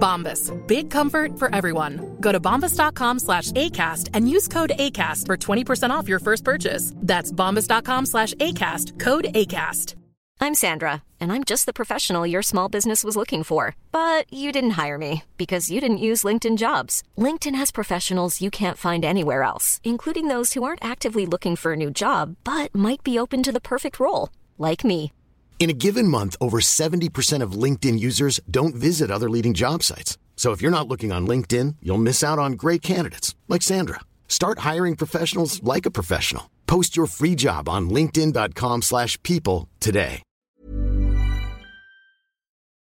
Bombas. 0.00 0.50
Big 0.66 0.90
comfort 0.90 1.38
for 1.38 1.54
everyone. 1.54 2.16
Go 2.20 2.32
to 2.32 2.40
bombas.com 2.40 3.18
slash 3.18 3.52
ACAST 3.52 4.08
and 4.14 4.28
use 4.28 4.48
code 4.48 4.72
ACAST 4.76 5.26
for 5.26 5.36
20% 5.36 5.90
off 5.90 6.08
your 6.08 6.18
first 6.18 6.42
purchase. 6.42 6.92
That's 6.96 7.30
bombas.com 7.30 8.06
slash 8.06 8.32
ACAST. 8.34 8.98
Code 8.98 9.26
ACAST. 9.34 9.94
I'm 10.42 10.54
Sandra, 10.54 11.02
and 11.20 11.30
I'm 11.30 11.44
just 11.44 11.66
the 11.66 11.74
professional 11.74 12.26
your 12.26 12.40
small 12.40 12.70
business 12.70 13.04
was 13.04 13.14
looking 13.14 13.42
for. 13.42 13.76
But 13.92 14.24
you 14.32 14.52
didn't 14.52 14.78
hire 14.82 14.96
me 14.96 15.24
because 15.36 15.70
you 15.70 15.82
didn't 15.82 16.06
use 16.08 16.24
LinkedIn 16.24 16.56
jobs. 16.56 17.02
LinkedIn 17.18 17.54
has 17.56 17.70
professionals 17.70 18.40
you 18.40 18.50
can't 18.50 18.78
find 18.78 19.04
anywhere 19.04 19.42
else, 19.42 19.82
including 19.84 20.28
those 20.28 20.54
who 20.54 20.64
aren't 20.64 20.84
actively 20.84 21.26
looking 21.26 21.56
for 21.56 21.74
a 21.74 21.76
new 21.76 21.90
job 21.90 22.36
but 22.42 22.74
might 22.74 23.04
be 23.04 23.18
open 23.18 23.42
to 23.42 23.52
the 23.52 23.60
perfect 23.60 24.00
role, 24.00 24.30
like 24.56 24.82
me. 24.82 25.12
In 25.60 25.68
a 25.68 25.74
given 25.74 26.08
month, 26.08 26.36
over 26.40 26.58
70% 26.58 27.42
of 27.42 27.52
LinkedIn 27.52 28.00
users 28.00 28.40
don't 28.50 28.74
visit 28.74 29.10
other 29.10 29.28
leading 29.28 29.52
job 29.52 29.82
sites. 29.82 30.16
So 30.34 30.52
if 30.52 30.62
you're 30.62 30.70
not 30.70 30.88
looking 30.88 31.12
on 31.12 31.26
LinkedIn, 31.26 31.76
you'll 31.82 31.98
miss 31.98 32.24
out 32.24 32.38
on 32.38 32.52
great 32.52 32.80
candidates 32.80 33.34
like 33.46 33.60
Sandra. 33.60 34.00
Start 34.26 34.60
hiring 34.60 34.96
professionals 34.96 35.62
like 35.62 35.84
a 35.84 35.90
professional. 35.90 36.50
Post 36.66 36.96
your 36.96 37.04
free 37.04 37.34
job 37.34 37.68
on 37.68 37.90
linkedin.com/people 37.90 39.68
today. 39.80 40.22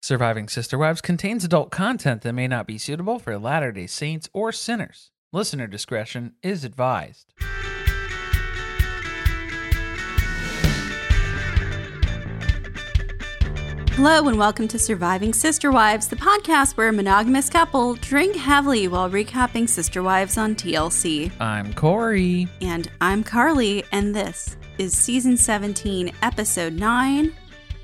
Surviving 0.03 0.49
Sister 0.49 0.77
Wives 0.77 1.01
contains 1.01 1.45
adult 1.45 1.71
content 1.71 2.23
that 2.23 2.33
may 2.33 2.47
not 2.47 2.67
be 2.67 2.77
suitable 2.77 3.19
for 3.19 3.39
Latter-day 3.39 3.87
Saints 3.87 4.29
or 4.33 4.51
sinners. 4.51 5.11
Listener 5.31 5.65
discretion 5.65 6.33
is 6.43 6.63
advised. 6.65 7.33
Hello 13.95 14.27
and 14.27 14.37
welcome 14.37 14.67
to 14.67 14.77
Surviving 14.77 15.33
Sister 15.33 15.71
Wives, 15.71 16.09
the 16.09 16.17
podcast 16.17 16.75
where 16.75 16.89
a 16.89 16.91
monogamous 16.91 17.49
couple 17.49 17.93
drink 17.95 18.35
heavily 18.35 18.89
while 18.89 19.09
recapping 19.09 19.69
Sister 19.69 20.03
Wives 20.03 20.37
on 20.37 20.53
TLC. 20.53 21.31
I'm 21.39 21.73
Corey. 21.73 22.49
And 22.59 22.91
I'm 22.99 23.23
Carly, 23.23 23.85
and 23.93 24.13
this 24.13 24.57
is 24.77 24.93
season 24.93 25.37
17, 25.37 26.11
episode 26.23 26.73
9 26.73 27.33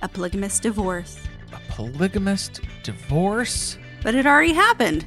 A 0.02 0.08
Polygamous 0.10 0.60
Divorce. 0.60 1.18
A 1.54 1.72
polygamous 1.72 2.50
divorce? 2.84 3.78
But 4.04 4.14
it 4.14 4.26
already 4.26 4.52
happened. 4.52 5.06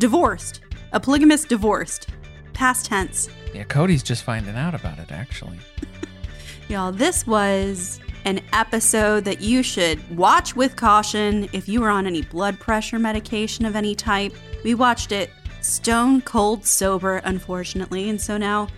Divorced. 0.00 0.62
A 0.92 0.98
polygamous 0.98 1.44
divorced. 1.44 2.08
Past 2.54 2.86
tense. 2.86 3.28
Yeah, 3.54 3.62
Kody's 3.62 4.02
just 4.02 4.24
finding 4.24 4.56
out 4.56 4.74
about 4.74 4.98
it, 4.98 5.12
actually. 5.12 5.60
Y'all, 6.68 6.90
this 6.90 7.24
was 7.24 8.00
an 8.24 8.40
episode 8.52 9.24
that 9.24 9.40
you 9.40 9.62
should 9.62 10.16
watch 10.16 10.54
with 10.54 10.76
caution 10.76 11.48
if 11.52 11.68
you 11.68 11.82
are 11.82 11.90
on 11.90 12.06
any 12.06 12.22
blood 12.22 12.58
pressure 12.58 12.98
medication 12.98 13.64
of 13.64 13.76
any 13.76 13.94
type. 13.94 14.34
We 14.64 14.74
watched 14.74 15.12
it 15.12 15.30
stone 15.60 16.20
cold 16.22 16.64
sober, 16.64 17.16
unfortunately, 17.18 18.08
and 18.08 18.20
so 18.20 18.36
now 18.36 18.68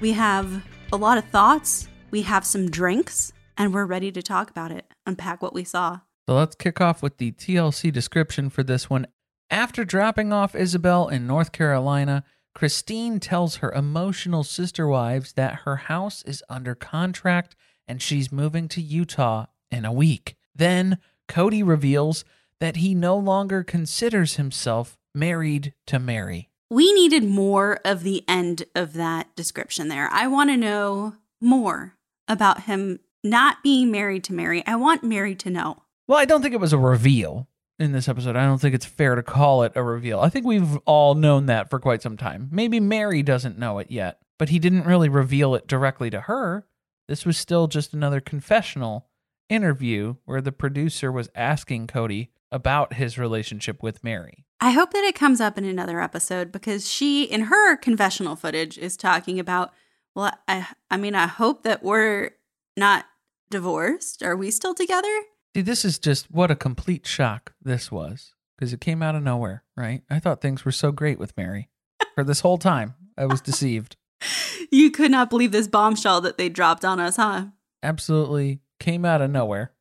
we 0.00 0.12
have 0.12 0.64
a 0.92 0.96
lot 0.96 1.18
of 1.18 1.24
thoughts, 1.26 1.88
we 2.10 2.22
have 2.22 2.44
some 2.44 2.70
drinks, 2.70 3.32
and 3.56 3.72
we're 3.72 3.86
ready 3.86 4.12
to 4.12 4.22
talk 4.22 4.50
about 4.50 4.70
it, 4.70 4.86
unpack 5.06 5.42
what 5.42 5.54
we 5.54 5.64
saw. 5.64 6.00
So 6.28 6.34
let's 6.34 6.54
kick 6.54 6.80
off 6.80 7.02
with 7.02 7.18
the 7.18 7.32
TLC 7.32 7.92
description 7.92 8.50
for 8.50 8.62
this 8.62 8.88
one. 8.88 9.06
After 9.50 9.84
dropping 9.84 10.32
off 10.32 10.54
Ysabel 10.54 11.10
in 11.10 11.26
North 11.26 11.52
Carolina, 11.52 12.24
Christine 12.54 13.18
tells 13.18 13.56
her 13.56 13.72
emotional 13.72 14.44
sister 14.44 14.86
wives 14.86 15.32
that 15.34 15.60
her 15.64 15.76
house 15.76 16.22
is 16.24 16.42
under 16.48 16.74
contract 16.74 17.56
and 17.86 18.00
she's 18.00 18.32
moving 18.32 18.68
to 18.68 18.80
Utah 18.80 19.46
in 19.70 19.84
a 19.84 19.92
week. 19.92 20.36
Then 20.54 20.98
Kody 21.28 21.66
reveals 21.66 22.24
that 22.60 22.76
he 22.76 22.94
no 22.94 23.16
longer 23.16 23.64
considers 23.64 24.36
himself 24.36 24.98
married 25.14 25.74
to 25.86 25.98
Meri. 25.98 26.48
We 26.70 26.92
needed 26.92 27.24
more 27.24 27.80
of 27.84 28.02
the 28.02 28.24
end 28.28 28.64
of 28.74 28.94
that 28.94 29.34
description 29.36 29.88
there. 29.88 30.08
I 30.10 30.26
want 30.26 30.50
to 30.50 30.56
know 30.56 31.16
more 31.40 31.96
about 32.28 32.62
him 32.62 33.00
not 33.22 33.62
being 33.62 33.90
married 33.90 34.24
to 34.24 34.32
Meri. 34.32 34.66
I 34.66 34.76
want 34.76 35.04
Meri 35.04 35.34
to 35.36 35.50
know. 35.50 35.82
Well, 36.06 36.18
I 36.18 36.24
don't 36.24 36.42
think 36.42 36.54
it 36.54 36.60
was 36.60 36.72
a 36.72 36.78
reveal 36.78 37.48
in 37.78 37.92
this 37.92 38.08
episode. 38.08 38.36
I 38.36 38.44
don't 38.44 38.60
think 38.60 38.74
it's 38.74 38.86
fair 38.86 39.14
to 39.14 39.22
call 39.22 39.62
it 39.62 39.72
a 39.74 39.82
reveal. 39.82 40.20
I 40.20 40.28
think 40.28 40.46
we've 40.46 40.76
all 40.78 41.14
known 41.14 41.46
that 41.46 41.68
for 41.68 41.78
quite 41.78 42.02
some 42.02 42.16
time. 42.16 42.48
Maybe 42.50 42.80
Meri 42.80 43.22
doesn't 43.22 43.58
know 43.58 43.78
it 43.78 43.90
yet, 43.90 44.18
but 44.38 44.48
he 44.48 44.58
didn't 44.58 44.86
really 44.86 45.08
reveal 45.08 45.54
it 45.54 45.66
directly 45.66 46.10
to 46.10 46.22
her. 46.22 46.64
This 47.12 47.26
was 47.26 47.36
still 47.36 47.66
just 47.66 47.92
another 47.92 48.22
confessional 48.22 49.06
interview 49.50 50.14
where 50.24 50.40
the 50.40 50.50
producer 50.50 51.12
was 51.12 51.28
asking 51.34 51.88
Kody 51.88 52.28
about 52.50 52.94
his 52.94 53.18
relationship 53.18 53.82
with 53.82 54.02
Meri. 54.02 54.46
I 54.62 54.70
hope 54.70 54.94
that 54.94 55.04
it 55.04 55.14
comes 55.14 55.38
up 55.38 55.58
in 55.58 55.66
another 55.66 56.00
episode 56.00 56.50
because 56.50 56.90
she, 56.90 57.24
in 57.24 57.42
her 57.42 57.76
confessional 57.76 58.34
footage, 58.34 58.78
is 58.78 58.96
talking 58.96 59.38
about, 59.38 59.74
well, 60.14 60.32
I, 60.48 60.68
I 60.90 60.96
mean, 60.96 61.14
I 61.14 61.26
hope 61.26 61.64
that 61.64 61.82
we're 61.82 62.30
not 62.78 63.04
divorced. 63.50 64.22
Are 64.22 64.34
we 64.34 64.50
still 64.50 64.72
together? 64.72 65.14
See, 65.54 65.60
this 65.60 65.84
is 65.84 65.98
just 65.98 66.30
what 66.30 66.50
a 66.50 66.56
complete 66.56 67.06
shock 67.06 67.52
this 67.60 67.92
was 67.92 68.32
because 68.56 68.72
it 68.72 68.80
came 68.80 69.02
out 69.02 69.16
of 69.16 69.22
nowhere, 69.22 69.64
right? 69.76 70.00
I 70.08 70.18
thought 70.18 70.40
things 70.40 70.64
were 70.64 70.72
so 70.72 70.92
great 70.92 71.18
with 71.18 71.36
Meri. 71.36 71.68
For 72.14 72.24
this 72.24 72.40
whole 72.40 72.56
time, 72.56 72.94
I 73.18 73.26
was 73.26 73.42
deceived. 73.42 73.96
You 74.70 74.90
could 74.90 75.10
not 75.10 75.28
believe 75.28 75.52
this 75.52 75.68
bombshell 75.68 76.22
that 76.22 76.38
they 76.38 76.48
dropped 76.48 76.84
on 76.84 76.98
us, 76.98 77.16
huh? 77.16 77.46
Absolutely 77.82 78.60
came 78.80 79.04
out 79.04 79.20
of 79.20 79.30
nowhere. 79.30 79.72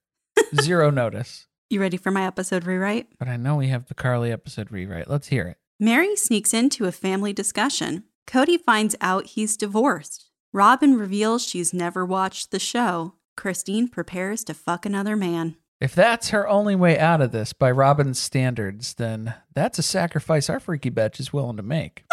Zero 0.62 0.90
notice. 0.92 1.48
You 1.70 1.80
ready 1.80 1.96
for 1.98 2.12
my 2.12 2.26
episode 2.26 2.66
rewrite? 2.66 3.08
But 3.18 3.30
I 3.30 3.38
know 3.38 3.56
we 3.56 3.68
have 3.70 3.86
the 3.88 3.94
Carly 3.94 4.32
episode 4.32 4.72
rewrite. 4.72 5.10
Let's 5.10 5.28
hear 5.28 5.48
it. 5.48 5.58
Meri 5.80 6.16
sneaks 6.16 6.54
into 6.54 6.86
a 6.86 6.92
family 6.92 7.32
discussion. 7.32 8.04
Kody 8.28 8.60
finds 8.60 8.96
out 9.00 9.28
he's 9.28 9.56
divorced. 9.56 10.30
Robyn 10.54 10.98
reveals 10.98 11.48
she's 11.48 11.74
never 11.74 12.06
watched 12.06 12.52
the 12.52 12.60
show. 12.60 13.16
Christine 13.38 13.88
prepares 13.88 14.44
to 14.44 14.54
fuck 14.54 14.86
another 14.86 15.16
man. 15.16 15.56
If 15.80 15.96
that's 15.96 16.30
her 16.30 16.48
only 16.48 16.76
way 16.76 17.00
out 17.00 17.22
of 17.22 17.32
this 17.32 17.54
by 17.54 17.72
Robyn's 17.72 18.20
standards, 18.20 18.94
then 18.96 19.34
that's 19.56 19.80
a 19.80 19.84
sacrifice 19.84 20.50
our 20.50 20.60
freaky 20.60 20.92
bitch 20.92 21.20
is 21.20 21.34
willing 21.34 21.58
to 21.58 21.64
make. 21.64 22.04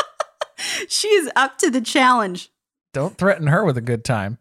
she 0.88 1.08
is 1.08 1.30
up 1.36 1.58
to 1.58 1.70
the 1.70 1.80
challenge. 1.80 2.50
Don't 2.92 3.16
threaten 3.16 3.48
her 3.48 3.64
with 3.64 3.76
a 3.76 3.82
good 3.82 4.04
time. 4.04 4.38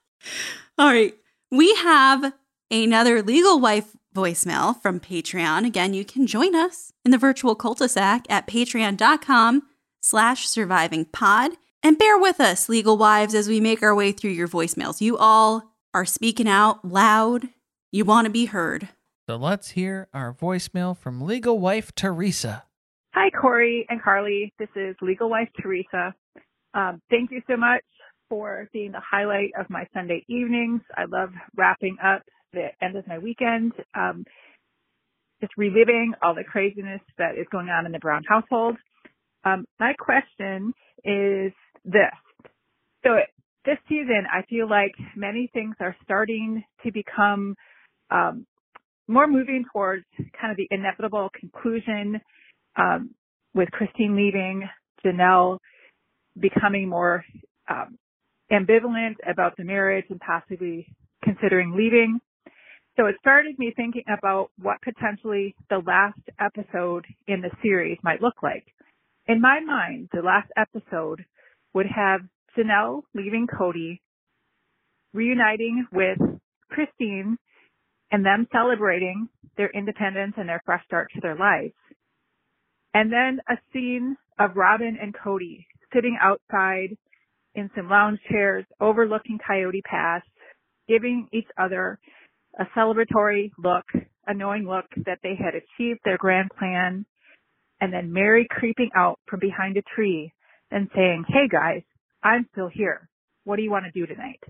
All 0.78 0.88
right. 0.88 1.14
We 1.50 1.74
have 1.76 2.32
another 2.70 3.22
legal 3.22 3.60
wife 3.60 3.96
voicemail 4.14 4.80
from 4.80 5.00
Patreon. 5.00 5.66
Again, 5.66 5.94
you 5.94 6.04
can 6.04 6.26
join 6.26 6.54
us 6.54 6.92
in 7.04 7.10
the 7.10 7.18
virtual 7.18 7.54
cul-de-sac 7.54 8.26
at 8.30 8.46
patreon.com 8.46 9.62
slash 10.00 10.48
surviving 10.48 11.04
pod. 11.06 11.52
And 11.82 11.98
bear 11.98 12.16
with 12.16 12.40
us, 12.40 12.68
legal 12.68 12.96
wives, 12.96 13.34
as 13.34 13.48
we 13.48 13.60
make 13.60 13.82
our 13.82 13.94
way 13.94 14.12
through 14.12 14.30
your 14.30 14.48
voicemails. 14.48 15.00
You 15.00 15.16
all 15.18 15.72
are 15.92 16.04
speaking 16.04 16.48
out 16.48 16.84
loud. 16.84 17.48
You 17.90 18.04
want 18.04 18.26
to 18.26 18.30
be 18.30 18.46
heard. 18.46 18.88
So 19.28 19.36
let's 19.36 19.70
hear 19.70 20.08
our 20.14 20.32
voicemail 20.32 20.96
from 20.96 21.20
legal 21.20 21.58
wife 21.58 21.94
Teresa. 21.94 22.64
Hi, 23.14 23.30
Corey 23.30 23.86
and 23.88 24.02
Carly. 24.02 24.52
This 24.58 24.68
is 24.76 24.96
legal 25.02 25.30
wife 25.30 25.48
Teresa. 25.62 26.14
Um, 26.74 27.02
thank 27.10 27.30
you 27.30 27.42
so 27.48 27.56
much 27.56 27.84
for 28.28 28.68
being 28.72 28.92
the 28.92 29.00
highlight 29.00 29.50
of 29.58 29.70
my 29.70 29.86
Sunday 29.94 30.24
evenings. 30.28 30.82
I 30.96 31.04
love 31.04 31.30
wrapping 31.56 31.98
up 32.04 32.22
the 32.52 32.68
end 32.82 32.96
of 32.96 33.06
my 33.08 33.18
weekend, 33.18 33.72
um, 33.94 34.24
just 35.40 35.52
reliving 35.58 36.14
all 36.22 36.34
the 36.34 36.44
craziness 36.44 37.00
that 37.18 37.38
is 37.38 37.46
going 37.52 37.68
on 37.68 37.86
in 37.86 37.92
the 37.92 37.98
Brown 37.98 38.24
household. 38.28 38.76
Um, 39.44 39.66
my 39.80 39.94
question 39.98 40.74
is 41.04 41.52
this. 41.84 42.14
So 43.04 43.10
this 43.64 43.78
season, 43.88 44.24
I 44.32 44.42
feel 44.48 44.68
like 44.70 44.92
many 45.16 45.50
things 45.52 45.76
are 45.80 45.96
starting 46.04 46.64
to 46.84 46.92
become 46.92 47.56
um, 48.10 48.46
more 49.08 49.26
moving 49.26 49.64
towards 49.72 50.04
kind 50.40 50.50
of 50.50 50.56
the 50.56 50.68
inevitable 50.70 51.30
conclusion 51.38 52.20
um, 52.76 53.10
with 53.54 53.70
Christine 53.70 54.16
leaving, 54.16 54.68
Janelle 55.04 55.58
becoming 56.38 56.88
more 56.88 57.24
um, 57.68 57.98
ambivalent 58.50 59.16
about 59.28 59.56
the 59.56 59.64
marriage 59.64 60.06
and 60.10 60.20
possibly 60.20 60.86
considering 61.22 61.74
leaving. 61.76 62.20
So 62.96 63.06
it 63.06 63.16
started 63.20 63.58
me 63.58 63.72
thinking 63.74 64.04
about 64.06 64.50
what 64.60 64.82
potentially 64.82 65.54
the 65.70 65.82
last 65.86 66.20
episode 66.38 67.06
in 67.26 67.40
the 67.40 67.50
series 67.62 67.98
might 68.02 68.20
look 68.20 68.42
like. 68.42 68.66
In 69.26 69.40
my 69.40 69.60
mind, 69.60 70.08
the 70.12 70.20
last 70.20 70.50
episode 70.56 71.24
would 71.74 71.86
have 71.86 72.20
Janelle 72.56 73.02
leaving 73.14 73.46
Kody, 73.46 74.00
reuniting 75.14 75.86
with 75.90 76.18
Christine, 76.68 77.38
and 78.10 78.26
them 78.26 78.46
celebrating 78.52 79.28
their 79.56 79.70
independence 79.70 80.34
and 80.36 80.48
their 80.48 80.60
fresh 80.66 80.84
start 80.84 81.10
to 81.14 81.20
their 81.20 81.36
lives. 81.36 81.72
And 82.94 83.12
then 83.12 83.40
a 83.48 83.56
scene 83.72 84.16
of 84.38 84.56
Robyn 84.56 84.98
and 85.00 85.14
Kody 85.14 85.66
sitting 85.92 86.18
outside 86.20 86.96
in 87.54 87.70
some 87.76 87.88
lounge 87.88 88.18
chairs 88.30 88.64
overlooking 88.80 89.38
Coyote 89.46 89.82
Pass, 89.82 90.22
giving 90.88 91.28
each 91.32 91.48
other 91.58 91.98
a 92.58 92.64
celebratory 92.76 93.50
look, 93.58 93.84
a 94.26 94.34
knowing 94.34 94.64
look 94.64 94.86
that 95.06 95.18
they 95.22 95.34
had 95.36 95.54
achieved 95.54 96.00
their 96.04 96.18
grand 96.18 96.50
plan, 96.58 97.06
and 97.80 97.92
then 97.92 98.12
Meri 98.12 98.46
creeping 98.48 98.90
out 98.94 99.18
from 99.26 99.40
behind 99.40 99.76
a 99.76 99.82
tree 99.94 100.32
and 100.70 100.88
saying, 100.94 101.24
Hey 101.28 101.48
guys, 101.50 101.82
I'm 102.22 102.46
still 102.52 102.68
here. 102.72 103.08
What 103.44 103.56
do 103.56 103.62
you 103.62 103.70
want 103.70 103.86
to 103.86 103.90
do 103.98 104.06
tonight? 104.06 104.40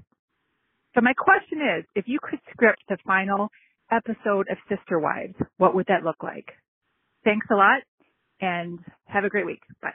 So 0.95 1.01
my 1.01 1.15
question 1.15 1.61
is, 1.79 1.85
if 1.95 2.05
you 2.07 2.19
could 2.23 2.41
script 2.53 2.83
the 2.89 2.99
final 3.07 3.49
episode 3.91 4.49
of 4.51 4.59
Sister 4.69 4.99
Wives, 4.99 5.35
what 5.57 5.75
would 5.75 5.87
that 5.87 6.05
look 6.05 6.23
like? 6.23 6.49
Thanks 7.25 7.47
a 7.51 7.55
lot 7.55 7.83
and 8.43 8.85
have 9.07 9.25
a 9.25 9.31
great 9.31 9.47
week. 9.47 9.63
Bye. 9.81 9.95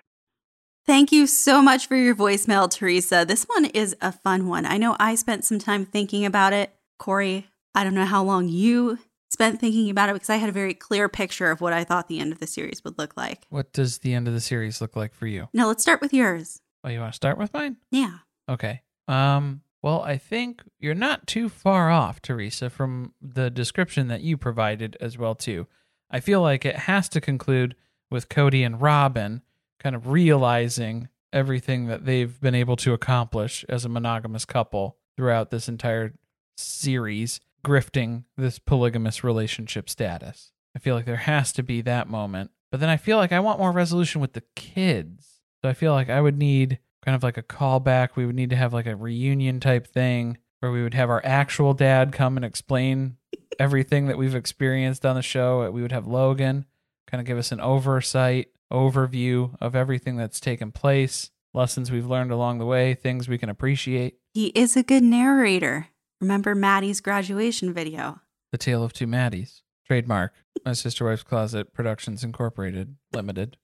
Thank 0.85 1.11
you 1.11 1.27
so 1.27 1.61
much 1.61 1.87
for 1.87 1.95
your 1.97 2.15
voicemail, 2.15 2.71
Teresa. 2.71 3.25
This 3.27 3.43
one 3.43 3.65
is 3.65 3.95
a 4.01 4.11
fun 4.11 4.47
one. 4.47 4.65
I 4.65 4.77
know 4.77 4.95
I 4.99 5.15
spent 5.15 5.43
some 5.43 5.59
time 5.59 5.85
thinking 5.85 6.25
about 6.25 6.53
it. 6.53 6.73
Corey, 6.97 7.47
I 7.75 7.83
don't 7.83 7.93
know 7.93 8.05
how 8.05 8.23
long 8.23 8.47
you 8.47 8.97
spent 9.29 9.59
thinking 9.59 9.89
about 9.89 10.09
it 10.09 10.13
because 10.13 10.29
I 10.29 10.37
had 10.37 10.47
a 10.47 10.53
very 10.53 10.73
clear 10.73 11.09
picture 11.09 11.51
of 11.51 11.59
what 11.59 11.73
I 11.73 11.83
thought 11.83 12.07
the 12.07 12.19
end 12.19 12.31
of 12.31 12.39
the 12.39 12.47
series 12.47 12.83
would 12.85 12.97
look 12.97 13.17
like. 13.17 13.45
What 13.49 13.73
does 13.73 13.99
the 13.99 14.13
end 14.13 14.29
of 14.29 14.33
the 14.33 14.39
series 14.39 14.79
look 14.79 14.95
like 14.95 15.13
for 15.13 15.27
you? 15.27 15.49
Now 15.53 15.67
let's 15.67 15.83
start 15.83 15.99
with 15.99 16.13
yours. 16.13 16.61
Oh, 16.83 16.89
you 16.89 17.01
want 17.01 17.11
to 17.11 17.17
start 17.17 17.37
with 17.37 17.53
mine? 17.53 17.75
Yeah. 17.91 18.19
Okay. 18.47 18.81
Um, 19.09 19.61
well, 19.81 20.01
I 20.01 20.17
think 20.17 20.63
you're 20.79 20.95
not 20.95 21.27
too 21.27 21.49
far 21.49 21.91
off, 21.91 22.21
Teresa, 22.21 22.69
from 22.69 23.13
the 23.21 23.49
description 23.49 24.07
that 24.07 24.21
you 24.21 24.37
provided 24.37 24.95
as 25.01 25.17
well 25.17 25.35
too. 25.35 25.67
I 26.09 26.21
feel 26.21 26.41
like 26.41 26.65
it 26.65 26.77
has 26.77 27.09
to 27.09 27.21
conclude 27.21 27.75
with 28.09 28.29
Kody 28.29 28.65
and 28.65 28.81
Robyn 28.81 29.41
kind 29.79 29.95
of 29.95 30.07
realizing 30.07 31.09
everything 31.33 31.87
that 31.87 32.05
they've 32.05 32.39
been 32.39 32.55
able 32.55 32.75
to 32.77 32.93
accomplish 32.93 33.65
as 33.69 33.85
a 33.85 33.89
monogamous 33.89 34.45
couple 34.45 34.97
throughout 35.15 35.51
this 35.51 35.67
entire 35.67 36.13
series, 36.55 37.39
grifting 37.65 38.23
this 38.37 38.59
polygamous 38.59 39.23
relationship 39.23 39.89
status. 39.89 40.51
I 40.75 40.79
feel 40.79 40.95
like 40.95 41.05
there 41.05 41.15
has 41.17 41.51
to 41.53 41.63
be 41.63 41.81
that 41.81 42.09
moment. 42.09 42.51
But 42.71 42.79
then 42.79 42.89
I 42.89 42.97
feel 42.97 43.17
like 43.17 43.31
I 43.31 43.39
want 43.39 43.59
more 43.59 43.71
resolution 43.71 44.21
with 44.21 44.33
the 44.33 44.43
kids. 44.55 45.41
So 45.61 45.69
I 45.69 45.73
feel 45.73 45.93
like 45.93 46.09
I 46.09 46.21
would 46.21 46.37
need 46.37 46.79
kind 47.03 47.15
of 47.15 47.23
like 47.23 47.37
a 47.37 47.43
callback. 47.43 48.09
We 48.15 48.25
would 48.25 48.35
need 48.35 48.49
to 48.49 48.55
have 48.55 48.73
like 48.73 48.85
a 48.85 48.95
reunion 48.95 49.59
type 49.59 49.87
thing 49.87 50.37
where 50.59 50.71
we 50.71 50.83
would 50.83 50.93
have 50.93 51.09
our 51.09 51.21
actual 51.23 51.73
dad 51.73 52.11
come 52.11 52.35
and 52.35 52.45
explain 52.45 53.17
everything 53.59 54.07
that 54.07 54.17
we've 54.17 54.35
experienced 54.35 55.05
on 55.05 55.15
the 55.15 55.21
show. 55.21 55.69
We 55.71 55.81
would 55.81 55.91
have 55.91 56.07
Logan 56.07 56.65
kind 57.09 57.19
of 57.19 57.25
give 57.25 57.37
us 57.37 57.51
an 57.51 57.61
oversight, 57.61 58.49
overview 58.71 59.55
of 59.59 59.75
everything 59.75 60.17
that's 60.17 60.39
taken 60.39 60.71
place, 60.71 61.31
lessons 61.53 61.91
we've 61.91 62.05
learned 62.05 62.31
along 62.31 62.59
the 62.59 62.65
way, 62.65 62.93
things 62.93 63.27
we 63.27 63.37
can 63.37 63.49
appreciate. 63.49 64.17
He 64.33 64.47
is 64.47 64.75
a 64.77 64.83
good 64.83 65.03
narrator. 65.03 65.87
Remember 66.21 66.53
Maddie's 66.53 67.01
graduation 67.01 67.73
video? 67.73 68.19
The 68.51 68.57
Tale 68.57 68.83
of 68.83 68.93
Two 68.93 69.07
Maddies. 69.07 69.61
Trademark. 69.85 70.33
My 70.65 70.73
Sister 70.73 71.05
Wife's 71.05 71.23
Closet 71.23 71.73
Productions 71.73 72.23
Incorporated, 72.23 72.97
Limited. 73.13 73.57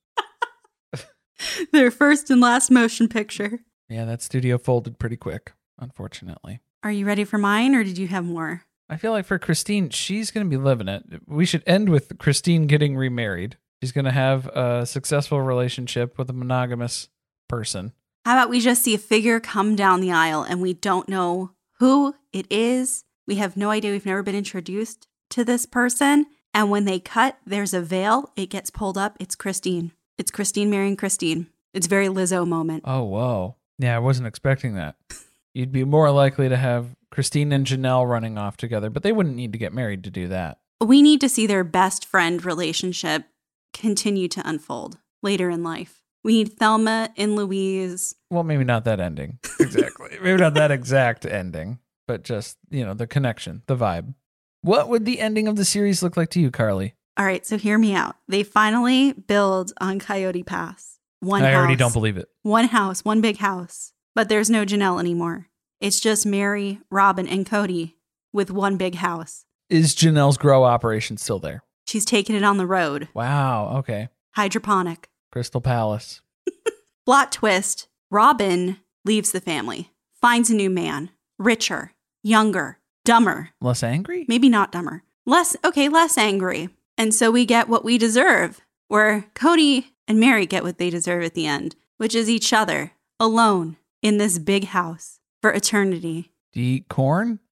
Their 1.73 1.91
first 1.91 2.29
and 2.29 2.39
last 2.39 2.71
motion 2.71 3.09
picture. 3.09 3.59
Yeah, 3.89 4.05
that 4.05 4.21
studio 4.21 4.57
folded 4.57 4.99
pretty 4.99 5.17
quick, 5.17 5.51
unfortunately. 5.79 6.61
Are 6.81 6.91
you 6.91 7.05
ready 7.05 7.25
for 7.25 7.37
mine 7.37 7.75
or 7.75 7.83
did 7.83 7.97
you 7.97 8.07
have 8.07 8.23
more? 8.23 8.63
I 8.89 8.97
feel 8.97 9.11
like 9.11 9.25
for 9.25 9.39
Christine, 9.39 9.89
she's 9.89 10.31
going 10.31 10.45
to 10.45 10.49
be 10.49 10.61
living 10.61 10.87
it. 10.87 11.03
We 11.27 11.45
should 11.45 11.63
end 11.65 11.89
with 11.89 12.17
Christine 12.17 12.67
getting 12.67 12.95
remarried. 12.95 13.57
She's 13.81 13.91
going 13.91 14.05
to 14.05 14.11
have 14.11 14.47
a 14.47 14.85
successful 14.85 15.41
relationship 15.41 16.17
with 16.17 16.29
a 16.29 16.33
monogamous 16.33 17.09
person. 17.49 17.93
How 18.25 18.37
about 18.37 18.49
we 18.49 18.61
just 18.61 18.83
see 18.83 18.93
a 18.93 18.99
figure 18.99 19.39
come 19.39 19.75
down 19.75 19.99
the 19.99 20.11
aisle 20.11 20.43
and 20.43 20.61
we 20.61 20.73
don't 20.73 21.09
know 21.09 21.51
who 21.79 22.15
it 22.31 22.45
is? 22.49 23.03
We 23.27 23.35
have 23.35 23.57
no 23.57 23.69
idea. 23.69 23.91
We've 23.91 24.05
never 24.05 24.23
been 24.23 24.35
introduced 24.35 25.07
to 25.31 25.43
this 25.43 25.65
person. 25.65 26.27
And 26.53 26.69
when 26.69 26.85
they 26.85 26.99
cut, 26.99 27.37
there's 27.45 27.73
a 27.73 27.81
veil. 27.81 28.31
It 28.35 28.49
gets 28.49 28.69
pulled 28.69 28.97
up. 28.97 29.17
It's 29.19 29.35
Christine. 29.35 29.91
It's 30.17 30.31
Christine 30.31 30.69
marrying 30.69 30.95
Christine. 30.95 31.47
It's 31.73 31.87
very 31.87 32.07
Lizzo 32.07 32.47
moment. 32.47 32.83
Oh, 32.85 33.03
whoa. 33.03 33.55
Yeah, 33.79 33.95
I 33.95 33.99
wasn't 33.99 34.27
expecting 34.27 34.75
that. 34.75 34.95
You'd 35.53 35.71
be 35.71 35.83
more 35.83 36.09
likely 36.11 36.49
to 36.49 36.57
have 36.57 36.95
Christine 37.13 37.51
and 37.51 37.63
Janelle 37.67 38.09
running 38.09 38.39
off 38.39 38.57
together, 38.57 38.89
but 38.89 39.03
they 39.03 39.11
wouldn't 39.11 39.35
need 39.35 39.51
to 39.53 39.59
get 39.59 39.71
married 39.71 40.03
to 40.05 40.09
do 40.09 40.27
that. 40.29 40.57
We 40.83 41.03
need 41.03 41.21
to 41.21 41.29
see 41.29 41.45
their 41.45 41.63
best 41.63 42.07
friend 42.07 42.43
relationship 42.43 43.25
continue 43.71 44.27
to 44.29 44.41
unfold 44.49 44.97
later 45.21 45.51
in 45.51 45.61
life. 45.61 46.01
We 46.23 46.33
need 46.33 46.53
Thelma 46.53 47.11
and 47.15 47.35
Louise. 47.35 48.15
Well, 48.31 48.43
maybe 48.43 48.63
not 48.63 48.85
that 48.85 48.99
ending. 48.99 49.37
Exactly. 49.59 50.17
maybe 50.23 50.41
not 50.41 50.55
that 50.55 50.71
exact 50.71 51.23
ending, 51.25 51.77
but 52.07 52.23
just, 52.23 52.57
you 52.71 52.83
know, 52.83 52.95
the 52.95 53.05
connection, 53.07 53.61
the 53.67 53.77
vibe. 53.77 54.15
What 54.63 54.89
would 54.89 55.05
the 55.05 55.19
ending 55.19 55.47
of 55.47 55.55
the 55.55 55.65
series 55.65 56.01
look 56.01 56.17
like 56.17 56.31
to 56.31 56.39
you, 56.41 56.49
Carly? 56.49 56.95
All 57.15 57.25
right, 57.25 57.45
so 57.45 57.57
hear 57.59 57.77
me 57.77 57.93
out. 57.93 58.15
They 58.27 58.41
finally 58.41 59.13
build 59.13 59.71
on 59.79 59.99
Coyote 59.99 60.41
Pass. 60.43 60.97
One 61.19 61.43
I 61.43 61.51
house. 61.51 61.57
already 61.59 61.75
don't 61.75 61.93
believe 61.93 62.17
it. 62.17 62.27
One 62.41 62.65
house, 62.65 63.05
one 63.05 63.21
big 63.21 63.37
house. 63.37 63.93
But 64.15 64.29
there's 64.29 64.49
no 64.49 64.65
Janelle 64.65 64.99
anymore. 64.99 65.47
It's 65.83 65.99
just 65.99 66.25
Meri, 66.25 66.79
Robyn, 66.89 67.27
and 67.27 67.45
Kody 67.45 67.95
with 68.31 68.49
one 68.49 68.77
big 68.77 68.95
house. 68.95 69.43
Is 69.69 69.93
Janelle's 69.93 70.37
grow 70.37 70.63
operation 70.63 71.17
still 71.17 71.39
there? 71.39 71.61
She's 71.85 72.05
taking 72.05 72.37
it 72.37 72.43
on 72.43 72.55
the 72.55 72.65
road. 72.65 73.09
Wow. 73.13 73.79
Okay. 73.79 74.07
Hydroponic. 74.31 75.09
Crystal 75.29 75.59
Palace. 75.59 76.21
Plot 77.05 77.33
twist 77.33 77.89
Robyn 78.09 78.77
leaves 79.03 79.33
the 79.33 79.41
family, 79.41 79.91
finds 80.21 80.49
a 80.49 80.55
new 80.55 80.69
man, 80.69 81.09
richer, 81.37 81.91
younger, 82.21 82.79
dumber. 83.03 83.49
Less 83.59 83.83
angry? 83.83 84.23
Maybe 84.29 84.47
not 84.47 84.71
dumber. 84.71 85.03
Less, 85.25 85.57
okay, 85.65 85.89
less 85.89 86.17
angry. 86.17 86.69
And 86.97 87.13
so 87.13 87.29
we 87.29 87.45
get 87.45 87.67
what 87.67 87.83
we 87.83 87.97
deserve, 87.97 88.61
where 88.87 89.25
Kody 89.35 89.87
and 90.07 90.17
Meri 90.17 90.45
get 90.45 90.63
what 90.63 90.77
they 90.77 90.89
deserve 90.89 91.23
at 91.23 91.33
the 91.33 91.45
end, 91.45 91.75
which 91.97 92.15
is 92.15 92.29
each 92.29 92.53
other, 92.53 92.93
alone, 93.19 93.75
in 94.01 94.17
this 94.17 94.39
big 94.39 94.67
house 94.67 95.19
for 95.43 95.51
eternity. 95.51 96.31
Do 96.53 96.61
you 96.61 96.75
eat 96.75 96.87
corn? 96.87 97.39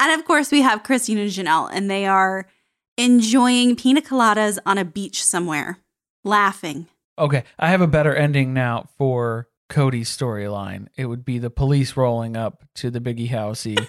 And 0.00 0.12
of 0.12 0.24
course, 0.24 0.52
we 0.52 0.62
have 0.62 0.84
Christine 0.84 1.18
and 1.18 1.28
Janelle, 1.28 1.68
and 1.72 1.90
they 1.90 2.06
are 2.06 2.46
enjoying 2.96 3.74
pina 3.74 4.00
coladas 4.00 4.56
on 4.64 4.78
a 4.78 4.84
beach 4.84 5.24
somewhere, 5.24 5.78
laughing. 6.22 6.86
Okay. 7.18 7.42
I 7.58 7.70
have 7.70 7.80
a 7.80 7.88
better 7.88 8.14
ending 8.14 8.54
now 8.54 8.88
for 8.96 9.48
Kody's 9.68 10.16
storyline. 10.16 10.86
It 10.96 11.06
would 11.06 11.24
be 11.24 11.40
the 11.40 11.50
police 11.50 11.96
rolling 11.96 12.36
up 12.36 12.64
to 12.76 12.90
the 12.92 13.00
Biggie 13.00 13.30
Housey, 13.30 13.84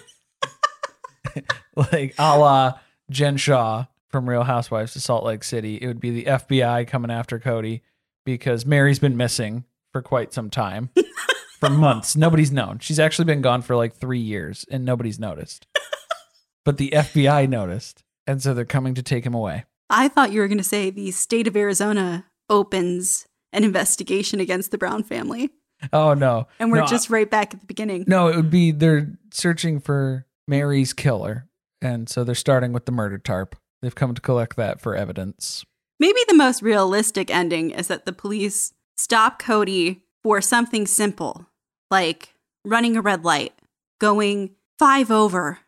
like 1.76 2.16
a 2.18 2.36
la 2.36 2.80
Jen 3.08 3.36
Shah 3.36 3.84
from 4.08 4.28
Real 4.28 4.42
Housewives 4.42 4.96
of 4.96 5.02
Salt 5.02 5.22
Lake 5.22 5.44
City. 5.44 5.76
It 5.76 5.86
would 5.86 6.00
be 6.00 6.10
the 6.10 6.24
FBI 6.24 6.88
coming 6.88 7.12
after 7.12 7.38
Kody 7.38 7.82
because 8.24 8.66
Meri's 8.66 8.98
been 8.98 9.16
missing 9.16 9.64
for 9.92 10.02
quite 10.02 10.32
some 10.34 10.50
time. 10.50 10.90
for 11.60 11.70
months. 11.70 12.16
Nobody's 12.16 12.50
known. 12.50 12.78
She's 12.78 12.98
actually 12.98 13.26
been 13.26 13.42
gone 13.42 13.62
for 13.62 13.76
like 13.76 13.94
three 13.94 14.18
years 14.18 14.64
and 14.70 14.84
nobody's 14.84 15.18
noticed. 15.18 15.66
but 16.64 16.78
the 16.78 16.90
FBI 16.90 17.48
noticed. 17.48 18.02
And 18.26 18.42
so 18.42 18.54
they're 18.54 18.64
coming 18.64 18.94
to 18.94 19.02
take 19.02 19.24
him 19.24 19.34
away. 19.34 19.64
I 19.88 20.08
thought 20.08 20.32
you 20.32 20.40
were 20.40 20.48
going 20.48 20.58
to 20.58 20.64
say 20.64 20.90
the 20.90 21.10
state 21.10 21.46
of 21.46 21.56
Arizona 21.56 22.26
opens 22.48 23.26
an 23.52 23.64
investigation 23.64 24.40
against 24.40 24.70
the 24.70 24.78
Brown 24.78 25.02
family. 25.02 25.50
Oh, 25.92 26.14
no. 26.14 26.46
And 26.58 26.70
we're 26.70 26.80
No, 26.80 26.86
just 26.86 27.10
right 27.10 27.28
back 27.28 27.54
at 27.54 27.60
the 27.60 27.66
beginning. 27.66 28.04
No, 28.06 28.28
it 28.28 28.36
would 28.36 28.50
be 28.50 28.70
they're 28.70 29.18
searching 29.32 29.80
for 29.80 30.26
Meri's 30.46 30.92
killer. 30.92 31.48
And 31.82 32.08
so 32.08 32.22
they're 32.22 32.34
starting 32.34 32.72
with 32.72 32.84
the 32.86 32.92
murder 32.92 33.18
tarp. 33.18 33.56
They've 33.82 33.94
come 33.94 34.14
to 34.14 34.20
collect 34.20 34.56
that 34.56 34.80
for 34.80 34.94
evidence. 34.94 35.64
Maybe 35.98 36.20
the 36.28 36.34
most 36.34 36.62
realistic 36.62 37.30
ending 37.30 37.70
is 37.70 37.88
that 37.88 38.04
the 38.06 38.12
police 38.12 38.74
stop 38.96 39.40
Kody 39.40 40.02
for 40.22 40.40
something 40.40 40.86
simple, 40.86 41.46
like 41.90 42.34
running 42.64 42.96
a 42.96 43.00
red 43.00 43.24
light, 43.24 43.52
going 43.98 44.50
five 44.78 45.10
over 45.10 45.58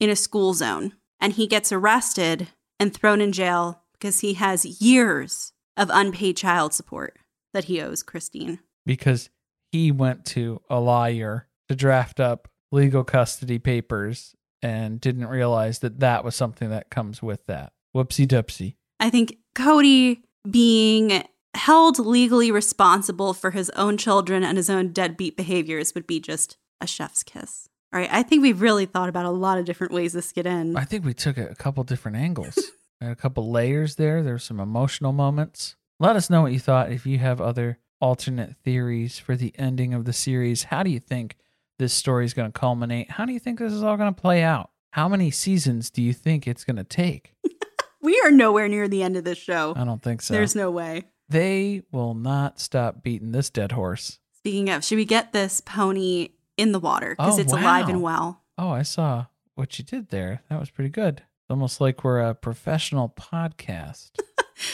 in 0.00 0.10
a 0.10 0.16
school 0.16 0.54
zone 0.54 0.94
and 1.20 1.34
he 1.34 1.46
gets 1.46 1.70
arrested 1.72 2.48
and 2.80 2.92
thrown 2.92 3.20
in 3.20 3.32
jail 3.32 3.82
because 3.92 4.20
he 4.20 4.34
has 4.34 4.82
years 4.82 5.52
of 5.76 5.88
unpaid 5.92 6.36
child 6.36 6.74
support 6.74 7.18
that 7.54 7.64
he 7.64 7.80
owes 7.80 8.02
Christine. 8.02 8.58
because 8.84 9.30
he 9.70 9.90
went 9.92 10.24
to 10.26 10.60
a 10.68 10.80
lawyer 10.80 11.46
to 11.68 11.74
draft 11.76 12.20
up 12.20 12.48
legal 12.72 13.04
custody 13.04 13.58
papers 13.58 14.34
and 14.60 15.00
didn't 15.00 15.26
realize 15.26 15.78
that 15.78 16.00
that 16.00 16.24
was 16.24 16.34
something 16.34 16.70
that 16.70 16.90
comes 16.90 17.22
with 17.22 17.46
that. 17.46 17.72
Whoopsie 17.94 18.26
doopsie. 18.26 18.74
I 19.00 19.10
think 19.10 19.36
Kody 19.54 20.22
being 20.50 21.24
held 21.54 21.98
legally 21.98 22.50
responsible 22.50 23.34
for 23.34 23.50
his 23.50 23.70
own 23.70 23.96
children 23.98 24.42
and 24.42 24.56
his 24.56 24.70
own 24.70 24.92
deadbeat 24.92 25.36
behaviors 25.36 25.94
would 25.94 26.06
be 26.06 26.20
just 26.20 26.56
a 26.80 26.86
chef's 26.86 27.22
kiss. 27.22 27.68
All 27.92 28.00
right, 28.00 28.08
I 28.10 28.22
think 28.22 28.42
we've 28.42 28.62
really 28.62 28.86
thought 28.86 29.10
about 29.10 29.26
a 29.26 29.30
lot 29.30 29.58
of 29.58 29.66
different 29.66 29.92
ways 29.92 30.14
this 30.14 30.32
could 30.32 30.46
end. 30.46 30.78
I 30.78 30.84
think 30.84 31.04
we 31.04 31.12
took 31.12 31.36
a 31.36 31.54
couple 31.54 31.84
different 31.84 32.16
angles. 32.16 32.58
A 33.04 33.16
couple 33.16 33.50
layers 33.50 33.96
there. 33.96 34.22
There's 34.22 34.44
some 34.44 34.60
emotional 34.60 35.10
moments. 35.10 35.74
Let 35.98 36.14
us 36.14 36.30
know 36.30 36.42
what 36.42 36.52
you 36.52 36.60
thought. 36.60 36.92
If 36.92 37.04
you 37.04 37.18
have 37.18 37.40
other 37.40 37.80
alternate 38.00 38.54
theories 38.62 39.18
for 39.18 39.34
the 39.34 39.52
ending 39.58 39.92
of 39.92 40.04
the 40.04 40.12
series, 40.12 40.64
how 40.64 40.84
do 40.84 40.90
you 40.90 41.00
think 41.00 41.36
this 41.80 41.92
story 41.92 42.24
is 42.24 42.32
going 42.32 42.52
to 42.52 42.56
culminate? 42.56 43.10
How 43.10 43.24
do 43.24 43.32
you 43.32 43.40
think 43.40 43.58
this 43.58 43.72
is 43.72 43.82
all 43.82 43.96
going 43.96 44.14
to 44.14 44.20
play 44.20 44.44
out? 44.44 44.70
How 44.92 45.08
many 45.08 45.32
seasons 45.32 45.90
do 45.90 46.00
you 46.00 46.12
think 46.12 46.46
it's 46.46 46.64
going 46.64 46.76
to 46.76 46.84
take? 46.84 47.34
we 48.00 48.20
are 48.20 48.30
nowhere 48.30 48.68
near 48.68 48.86
the 48.86 49.02
end 49.02 49.16
of 49.16 49.24
this 49.24 49.38
show. 49.38 49.74
I 49.76 49.84
don't 49.84 50.02
think 50.02 50.22
so. 50.22 50.34
There's 50.34 50.54
no 50.54 50.70
way. 50.70 51.04
They 51.32 51.82
will 51.90 52.14
not 52.14 52.60
stop 52.60 53.02
beating 53.02 53.32
this 53.32 53.50
dead 53.50 53.72
horse. 53.72 54.18
Speaking 54.38 54.70
of, 54.70 54.84
should 54.84 54.96
we 54.96 55.04
get 55.04 55.32
this 55.32 55.60
pony 55.60 56.30
in 56.56 56.72
the 56.72 56.78
water 56.80 57.14
because 57.16 57.38
Oh, 57.38 57.42
it's 57.42 57.52
alive 57.52 57.88
and 57.88 58.02
well? 58.02 58.42
Oh, 58.58 58.70
I 58.70 58.82
saw 58.82 59.26
what 59.54 59.78
you 59.78 59.84
did 59.84 60.08
there. 60.10 60.42
That 60.50 60.60
was 60.60 60.70
pretty 60.70 60.90
good. 60.90 61.18
It's 61.18 61.50
almost 61.50 61.80
like 61.80 62.04
we're 62.04 62.20
a 62.20 62.34
professional 62.34 63.08
podcast. 63.08 64.10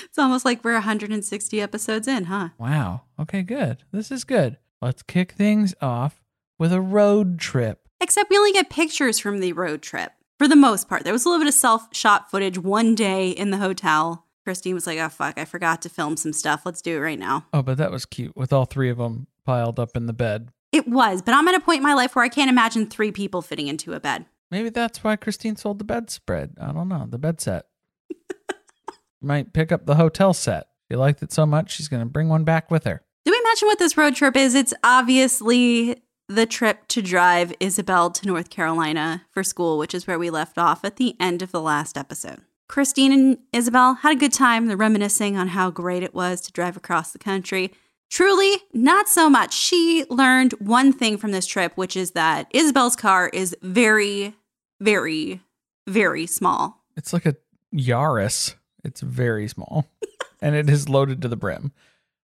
It's 0.05 0.19
almost 0.19 0.45
like 0.45 0.63
we're 0.65 0.75
160 0.75 1.63
episodes 1.63 2.07
in, 2.07 2.25
huh? 2.25 2.51
wow. 2.59 3.03
Okay, 3.19 3.43
good. 3.43 3.85
This 3.91 4.11
is 4.11 4.25
good. 4.25 4.59
Let's 4.83 5.03
kick 5.03 5.33
things 5.33 5.75
off 5.81 6.21
with 6.59 6.75
a 6.75 6.81
road 6.81 7.39
trip. 7.39 7.89
Except 7.99 8.29
we 8.29 8.37
only 8.37 8.53
get 8.53 8.69
pictures 8.69 9.19
from 9.19 9.41
the 9.41 9.55
road 9.55 9.81
trip 9.81 10.13
for 10.37 10.47
the 10.47 10.57
most 10.57 10.91
part. 10.91 11.05
There 11.05 11.13
was 11.13 11.25
a 11.25 11.29
little 11.31 11.43
bit 11.43 11.49
of 11.49 11.55
self 11.55 11.89
shot 11.97 12.31
footage 12.31 12.59
one 12.59 12.95
day 12.95 13.31
in 13.31 13.51
the 13.51 13.57
hotel. 13.57 14.27
Christine 14.49 14.73
was 14.73 14.87
like, 14.87 14.99
oh, 14.99 15.11
fuck, 15.11 15.37
I 15.37 15.45
forgot 15.45 15.83
to 15.83 15.91
film 15.91 16.17
some 16.17 16.33
stuff. 16.33 16.63
Let's 16.65 16.81
do 16.81 16.97
it 16.97 17.01
right 17.01 17.19
now. 17.19 17.45
Oh, 17.53 17.61
but 17.61 17.77
that 17.77 17.91
was 17.91 18.07
cute 18.07 18.35
with 18.35 18.51
all 18.51 18.65
three 18.65 18.89
of 18.89 18.97
them 18.97 19.27
piled 19.45 19.79
up 19.79 19.95
in 19.95 20.07
the 20.07 20.15
bed. 20.15 20.49
It 20.73 20.89
was, 20.89 21.21
but 21.21 21.35
I'm 21.35 21.47
at 21.49 21.55
a 21.55 21.61
point 21.61 21.77
in 21.77 21.83
my 21.83 21.93
life 21.93 22.17
where 22.17 22.25
I 22.25 22.31
can't 22.31 22.49
imagine 22.49 22.87
three 22.87 23.13
people 23.13 23.43
fitting 23.43 23.69
into 23.69 23.93
a 23.93 24.01
bed. 24.01 24.25
Maybe 24.51 24.71
that's 24.71 25.05
why 25.05 25.17
Christine 25.17 25.57
sold 25.57 25.81
the 25.81 25.85
bedspread. 25.85 26.55
I 26.59 26.73
don't 26.73 26.89
know. 26.89 27.05
The 27.07 27.19
bed 27.19 27.43
set. 27.43 27.67
Might 29.21 29.53
pick 29.53 29.71
up 29.71 29.85
the 29.85 29.97
hotel 29.97 30.33
set. 30.33 30.69
She 30.91 30.97
liked 30.97 31.23
it 31.23 31.31
so 31.31 31.45
much, 31.45 31.71
she's 31.71 31.89
going 31.89 32.01
to 32.01 32.09
bring 32.09 32.31
one 32.31 32.45
back 32.45 32.71
with 32.71 32.85
her. 32.85 33.03
Did 33.27 33.33
we 33.33 33.43
mention 33.45 33.69
what 33.69 33.79
this 33.79 33.99
road 33.99 34.15
trip 34.15 34.35
is? 34.35 34.55
It's 34.55 34.73
obviously 34.83 36.03
the 36.27 36.47
trip 36.47 36.89
to 36.89 37.03
drive 37.03 37.53
Ysabel 37.61 38.15
to 38.15 38.27
North 38.27 38.49
Carolina 38.49 39.27
for 39.31 39.43
school, 39.45 39.77
which 39.77 39.93
is 39.93 40.07
where 40.07 40.19
we 40.19 40.31
left 40.31 40.57
off 40.57 40.87
at 40.87 40.97
the 40.97 41.17
end 41.21 41.43
of 41.43 41.53
the 41.53 41.61
last 41.61 41.99
episode. 41.99 42.41
Christine 42.69 43.13
and 43.13 43.39
Ysabel 43.53 43.99
had 44.01 44.13
a 44.13 44.19
good 44.19 44.33
time. 44.33 44.67
They're 44.67 44.77
reminiscing 44.77 45.37
on 45.37 45.49
how 45.49 45.71
great 45.71 46.03
it 46.03 46.15
was 46.15 46.41
to 46.43 46.53
drive 46.53 46.77
across 46.77 47.13
the 47.13 47.19
country. 47.19 47.73
Truly, 48.11 48.57
not 48.73 49.09
so 49.09 49.29
much. 49.29 49.55
She 49.55 50.05
learned 50.09 50.53
one 50.53 50.93
thing 50.93 51.17
from 51.19 51.33
this 51.33 51.47
trip, 51.47 51.73
which 51.77 51.97
is 51.97 52.13
that 52.13 52.51
Ysabel's 52.53 52.97
car 52.97 53.29
is 53.33 53.57
very, 53.63 54.35
very, 54.81 55.41
very 55.87 56.27
small. 56.27 56.85
It's 56.97 57.13
like 57.13 57.27
a 57.27 57.37
Yaris. 57.75 58.55
It's 58.85 59.01
very 59.01 59.49
small 59.49 59.87
and 60.41 60.55
it 60.55 60.71
is 60.71 60.89
loaded 60.89 61.23
to 61.23 61.29
the 61.29 61.37
brim. 61.37 61.73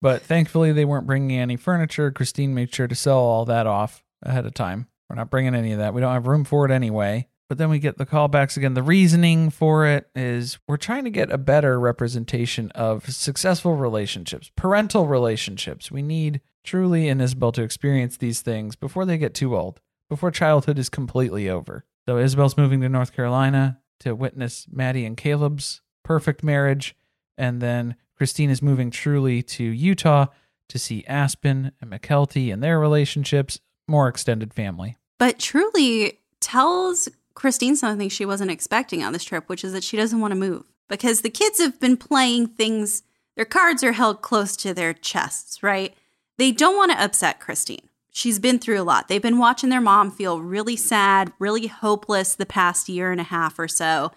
But 0.01 0.23
thankfully, 0.23 0.73
they 0.73 0.85
weren't 0.85 1.07
bringing 1.07 1.39
any 1.39 1.57
furniture. 1.57 2.11
Christine 2.11 2.55
made 2.55 2.75
sure 2.75 2.87
to 2.87 2.95
sell 2.95 3.19
all 3.19 3.45
that 3.47 3.67
off 3.67 4.05
ahead 4.23 4.47
of 4.47 4.55
time. 4.55 4.87
We're 5.09 5.17
not 5.17 5.31
bringing 5.31 5.55
any 5.55 5.73
of 5.73 5.79
that. 5.79 5.95
We 5.95 6.01
don't 6.01 6.13
have 6.13 6.27
room 6.27 6.45
for 6.45 6.65
it 6.67 6.71
anyway. 6.71 7.29
But 7.49 7.59
then 7.59 7.71
we 7.71 7.79
get 7.79 7.97
the 7.97 8.07
callbacks 8.07 8.57
again. 8.57 8.75
The 8.75 8.83
reasoning 8.83 9.51
for 9.51 9.87
it 9.87 10.09
is 10.17 10.59
we're 10.67 10.77
trying 10.77 11.05
to 11.05 11.11
get 11.11 11.31
a 11.31 11.39
better 11.39 11.79
representation 11.79 12.71
of 12.73 13.09
successful 13.09 13.77
relationships, 13.77 14.51
parental 14.57 15.07
relationships. 15.07 15.91
We 15.91 16.03
need 16.03 16.41
Truely 16.65 17.09
and 17.09 17.21
Ysabel 17.21 17.53
to 17.55 17.63
experience 17.63 18.17
these 18.17 18.41
things 18.41 18.75
before 18.75 19.05
they 19.05 19.17
get 19.17 19.35
too 19.35 19.57
old, 19.57 19.81
before 20.09 20.33
childhood 20.33 20.79
is 20.79 20.89
completely 20.89 21.49
over. 21.49 21.85
So 22.05 22.17
Ysabel's 22.17 22.57
moving 22.57 22.81
to 22.81 22.89
North 22.89 23.15
Carolina 23.15 23.79
to 24.01 24.15
witness 24.15 24.67
Maddie 24.71 25.05
and 25.05 25.17
Caleb's 25.17 25.83
perfect 26.03 26.43
marriage. 26.43 26.97
And 27.39 27.61
then 27.61 27.95
Christine 28.17 28.51
is 28.51 28.63
moving 28.63 28.91
Truely 28.91 29.43
to 29.43 29.63
Utah 29.63 30.27
to 30.69 30.79
see 30.79 31.05
Aspen 31.07 31.71
and 31.81 31.91
Mykelti 31.91 32.53
and 32.53 32.63
their 32.63 32.81
relationships, 32.81 33.61
more 33.87 34.09
extended 34.09 34.53
family. 34.53 34.97
But 35.19 35.39
Truely 35.39 36.19
tells 36.41 37.09
Christine 37.37 37.77
something 37.77 38.09
she 38.09 38.25
wasn't 38.25 38.51
expecting 38.51 39.05
on 39.05 39.13
this 39.13 39.23
trip, 39.23 39.49
which 39.49 39.63
is 39.63 39.73
that 39.73 39.85
she 39.85 39.97
doesn't 39.97 40.21
want 40.21 40.33
to 40.33 40.37
move 40.37 40.65
because 40.89 41.21
the 41.21 41.31
kids 41.31 41.61
have 41.61 41.79
been 41.79 41.97
playing 41.97 42.49
things, 42.49 43.03
their 43.37 43.45
cards 43.45 43.85
are 43.85 43.93
held 43.93 44.23
close 44.23 44.57
to 44.57 44.75
their 44.75 44.93
chests, 44.93 45.63
right? 45.63 45.95
They 46.39 46.51
don't 46.51 46.77
want 46.77 46.93
to 46.93 47.03
upset 47.03 47.39
Christine. 47.39 47.89
She's 48.11 48.39
been 48.39 48.59
through 48.59 48.81
a 48.81 48.85
lot. 48.85 49.09
They've 49.09 49.21
been 49.21 49.39
watching 49.39 49.69
their 49.69 49.81
mom 49.81 50.11
feel 50.11 50.41
really 50.41 50.77
sad, 50.77 51.33
really 51.39 51.67
hopeless 51.67 52.35
the 52.35 52.47
past 52.47 52.89
year 52.89 53.13
and 53.13 53.21
a 53.21 53.25
half 53.25 53.59
or 53.59 53.69
so. 53.69 54.13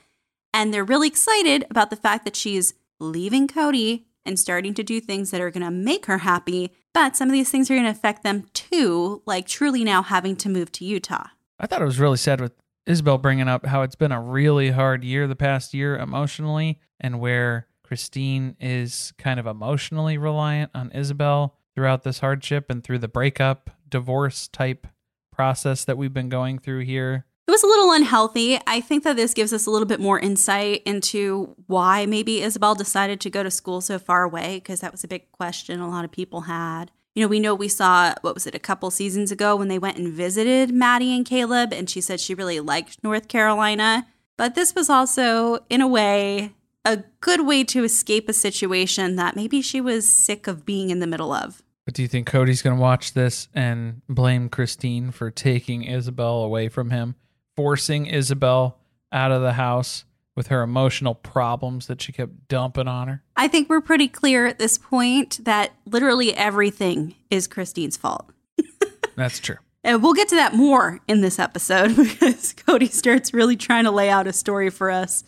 And 0.54 0.74
they're 0.74 0.86
really 0.86 1.10
excited 1.10 1.66
about 1.70 1.90
the 1.90 1.98
fact 1.98 2.24
that 2.24 2.38
she's 2.38 2.74
leaving 3.00 3.48
Kody 3.48 4.06
and 4.26 4.40
starting 4.40 4.74
to 4.76 4.84
do 4.84 5.02
things 5.02 5.32
that 5.32 5.42
are 5.42 5.52
going 5.52 5.66
to 5.66 5.72
make 5.72 6.06
her 6.06 6.20
happy. 6.20 6.72
But 6.94 7.18
some 7.18 7.28
of 7.28 7.34
these 7.34 7.50
things 7.50 7.70
are 7.70 7.76
going 7.76 7.84
to 7.84 7.92
affect 7.92 8.24
them 8.24 8.46
too, 8.54 9.22
like 9.26 9.46
Truely 9.46 9.84
now 9.84 10.04
having 10.04 10.38
to 10.38 10.50
move 10.50 10.72
to 10.74 10.86
Utah. 10.86 11.28
I 11.60 11.68
thought 11.68 11.82
it 11.82 11.86
was 11.86 12.00
really 12.00 12.18
sad 12.18 12.40
with 12.40 12.54
Ysabel 12.90 13.22
bringing 13.22 13.48
up 13.48 13.68
how 13.68 13.84
it's 13.84 13.96
been 13.96 14.12
a 14.12 14.20
really 14.20 14.72
hard 14.72 15.04
year 15.04 15.28
the 15.28 15.36
past 15.36 15.76
year 15.76 15.96
emotionally, 15.98 16.80
and 17.00 17.20
where 17.20 17.68
Christine 17.84 18.56
is 18.60 19.14
kind 19.18 19.40
of 19.40 19.46
emotionally 19.46 20.18
reliant 20.18 20.72
on 20.74 20.90
Ysabel 20.90 21.52
throughout 21.76 22.04
this 22.04 22.20
hardship 22.20 22.70
and 22.70 22.84
through 22.84 22.98
the 22.98 23.08
breakup, 23.08 23.70
divorce 23.88 24.48
type 24.48 24.88
process 25.32 25.86
that 25.86 25.98
we've 26.00 26.14
been 26.14 26.30
going 26.30 26.58
through 26.58 26.80
here. 26.80 27.26
It 27.48 27.52
was 27.52 27.64
a 27.64 27.68
little 27.68 27.92
unhealthy. 27.92 28.60
I 28.68 28.82
think 28.82 29.04
that 29.04 29.16
this 29.16 29.34
gives 29.34 29.54
us 29.54 29.66
a 29.66 29.72
little 29.72 29.88
bit 29.88 30.00
more 30.00 30.20
insight 30.20 30.84
into 30.86 31.56
why 31.68 32.06
maybe 32.06 32.40
Ysabel 32.40 32.78
decided 32.78 33.22
to 33.22 33.30
go 33.30 33.44
to 33.44 33.52
school 33.52 33.82
so 33.82 34.00
far 34.00 34.24
away, 34.24 34.56
because 34.56 34.82
that 34.82 34.92
was 34.92 35.04
a 35.04 35.08
big 35.08 35.32
question 35.32 35.80
a 35.80 35.90
lot 35.90 36.06
of 36.06 36.12
people 36.12 36.42
had. 36.42 36.92
You 37.16 37.24
know, 37.24 37.28
we 37.28 37.40
know 37.40 37.56
we 37.56 37.68
saw, 37.68 38.14
what 38.22 38.34
was 38.34 38.46
it, 38.46 38.56
a 38.56 38.60
couple 38.60 38.92
seasons 38.92 39.32
ago 39.32 39.56
when 39.56 39.68
they 39.68 39.80
went 39.80 39.98
and 39.98 40.14
visited 40.14 40.72
Maddie 40.72 41.16
and 41.16 41.26
Caleb, 41.26 41.74
and 41.74 41.90
she 41.90 42.02
said 42.02 42.20
she 42.20 42.36
really 42.36 42.60
liked 42.60 43.04
North 43.04 43.28
Carolina. 43.28 44.08
But 44.38 44.56
this 44.56 44.76
was 44.76 44.90
also, 44.90 45.60
in 45.70 45.82
a 45.82 45.88
way, 45.88 46.54
a 46.86 47.04
good 47.20 47.46
way 47.46 47.64
to 47.66 47.84
escape 47.84 48.30
a 48.30 48.34
situation 48.34 49.16
that 49.16 49.36
maybe 49.36 49.62
she 49.62 49.82
was 49.82 50.08
sick 50.08 50.48
of 50.48 50.66
being 50.66 50.92
in 50.92 51.00
the 51.00 51.08
middle 51.08 51.34
of. 51.34 51.62
But 51.86 51.96
do 51.96 52.04
you 52.04 52.08
think 52.08 52.28
Kody's 52.28 52.62
going 52.62 52.76
to 52.76 52.82
watch 52.82 53.14
this 53.14 53.48
and 53.54 54.02
blame 54.08 54.48
Christine 54.48 55.12
for 55.12 55.32
taking 55.32 55.84
Ysabel 55.84 56.46
away 56.46 56.70
from 56.70 56.92
him, 56.92 57.16
forcing 57.56 58.06
Ysabel 58.06 58.76
out 59.12 59.32
of 59.32 59.42
the 59.42 59.54
house 59.54 60.06
with 60.40 60.48
her 60.48 60.62
emotional 60.62 61.14
problems 61.14 61.88
that 61.88 62.02
she 62.02 62.14
kept 62.14 62.48
dumping 62.48 62.88
on 62.88 63.10
her? 63.10 63.24
I 63.36 63.50
think 63.50 63.68
we're 63.68 63.82
pretty 63.82 64.08
clear 64.08 64.46
at 64.46 64.58
this 64.58 64.78
point 64.78 65.44
that 65.44 65.74
literally 65.86 66.34
everything 66.34 67.16
is 67.30 67.46
Christine's 67.46 67.98
fault. 67.98 68.32
That's 69.18 69.40
true. 69.40 69.58
And 69.84 70.02
we'll 70.02 70.14
get 70.14 70.30
to 70.30 70.36
that 70.38 70.56
more 70.56 71.02
in 71.10 71.20
this 71.20 71.40
episode 71.40 71.90
because 71.98 72.54
Kody 72.54 72.90
starts 72.90 73.34
really 73.34 73.58
trying 73.58 73.84
to 73.84 73.92
lay 73.92 74.10
out 74.10 74.28
a 74.28 74.34
story 74.34 74.70
for 74.70 74.90
us 74.90 75.26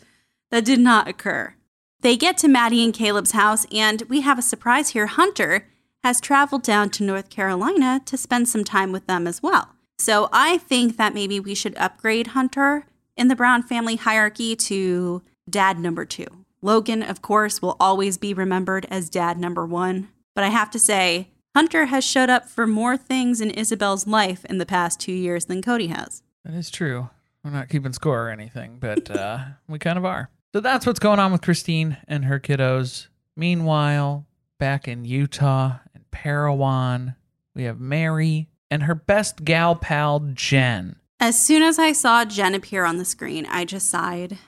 that 0.50 0.64
did 0.64 0.80
not 0.80 1.08
occur. 1.08 1.56
They 2.00 2.16
get 2.16 2.38
to 2.38 2.48
Maddie 2.48 2.82
and 2.82 2.94
Caleb's 2.94 3.32
house, 3.32 3.66
and 3.70 4.04
we 4.08 4.22
have 4.22 4.38
a 4.38 4.42
surprise 4.42 4.90
here. 4.90 5.08
Hunter 5.08 5.68
has 6.02 6.22
traveled 6.22 6.62
down 6.62 6.88
to 6.88 7.04
North 7.04 7.28
Carolina 7.28 8.00
to 8.06 8.16
spend 8.16 8.48
some 8.48 8.64
time 8.64 8.92
with 8.92 9.06
them 9.06 9.26
as 9.26 9.42
well. 9.42 9.74
So 9.98 10.30
I 10.32 10.56
think 10.56 10.96
that 10.96 11.12
maybe 11.12 11.38
we 11.38 11.54
should 11.54 11.76
upgrade 11.76 12.28
Hunter 12.28 12.86
in 13.16 13.28
the 13.28 13.36
Brown 13.36 13.62
family 13.62 13.96
hierarchy 13.96 14.56
to 14.56 15.22
dad 15.48 15.78
number 15.78 16.04
two. 16.04 16.26
Logan, 16.62 17.02
of 17.02 17.22
course, 17.22 17.60
will 17.60 17.76
always 17.80 18.16
be 18.18 18.32
remembered 18.32 18.86
as 18.90 19.10
dad 19.10 19.38
number 19.38 19.66
one. 19.66 20.08
But 20.34 20.44
I 20.44 20.48
have 20.48 20.70
to 20.70 20.78
say, 20.78 21.28
Hunter 21.54 21.86
has 21.86 22.04
showed 22.04 22.30
up 22.30 22.48
for 22.48 22.66
more 22.66 22.96
things 22.96 23.40
in 23.40 23.50
Ysabel's 23.50 24.06
life 24.06 24.44
in 24.46 24.58
the 24.58 24.66
past 24.66 25.00
two 25.00 25.12
years 25.12 25.46
than 25.46 25.60
Kody 25.60 25.88
has. 25.88 26.22
That 26.44 26.54
is 26.54 26.70
true. 26.70 27.10
We're 27.44 27.50
not 27.50 27.68
keeping 27.68 27.92
score 27.92 28.28
or 28.28 28.30
anything, 28.30 28.78
but 28.80 29.10
uh, 29.10 29.38
we 29.68 29.78
kind 29.78 29.98
of 29.98 30.04
are. 30.04 30.30
So 30.54 30.60
that's 30.60 30.86
what's 30.86 31.00
going 31.00 31.18
on 31.18 31.32
with 31.32 31.42
Christine 31.42 31.96
and 32.06 32.24
her 32.26 32.38
kiddos. 32.38 33.08
Meanwhile, 33.36 34.26
back 34.58 34.86
in 34.86 35.04
Utah 35.04 35.78
and 35.94 36.10
Parowan, 36.10 37.16
we 37.54 37.64
have 37.64 37.80
Meri 37.80 38.48
and 38.70 38.84
her 38.84 38.94
best 38.94 39.44
gal 39.44 39.74
pal, 39.74 40.20
Jen. 40.34 40.96
As 41.22 41.40
soon 41.40 41.62
as 41.62 41.78
I 41.78 41.92
saw 41.92 42.24
Jen 42.24 42.52
appear 42.52 42.84
on 42.84 42.96
the 42.96 43.04
screen, 43.04 43.46
I 43.46 43.64
just 43.64 43.88
sighed 43.88 44.38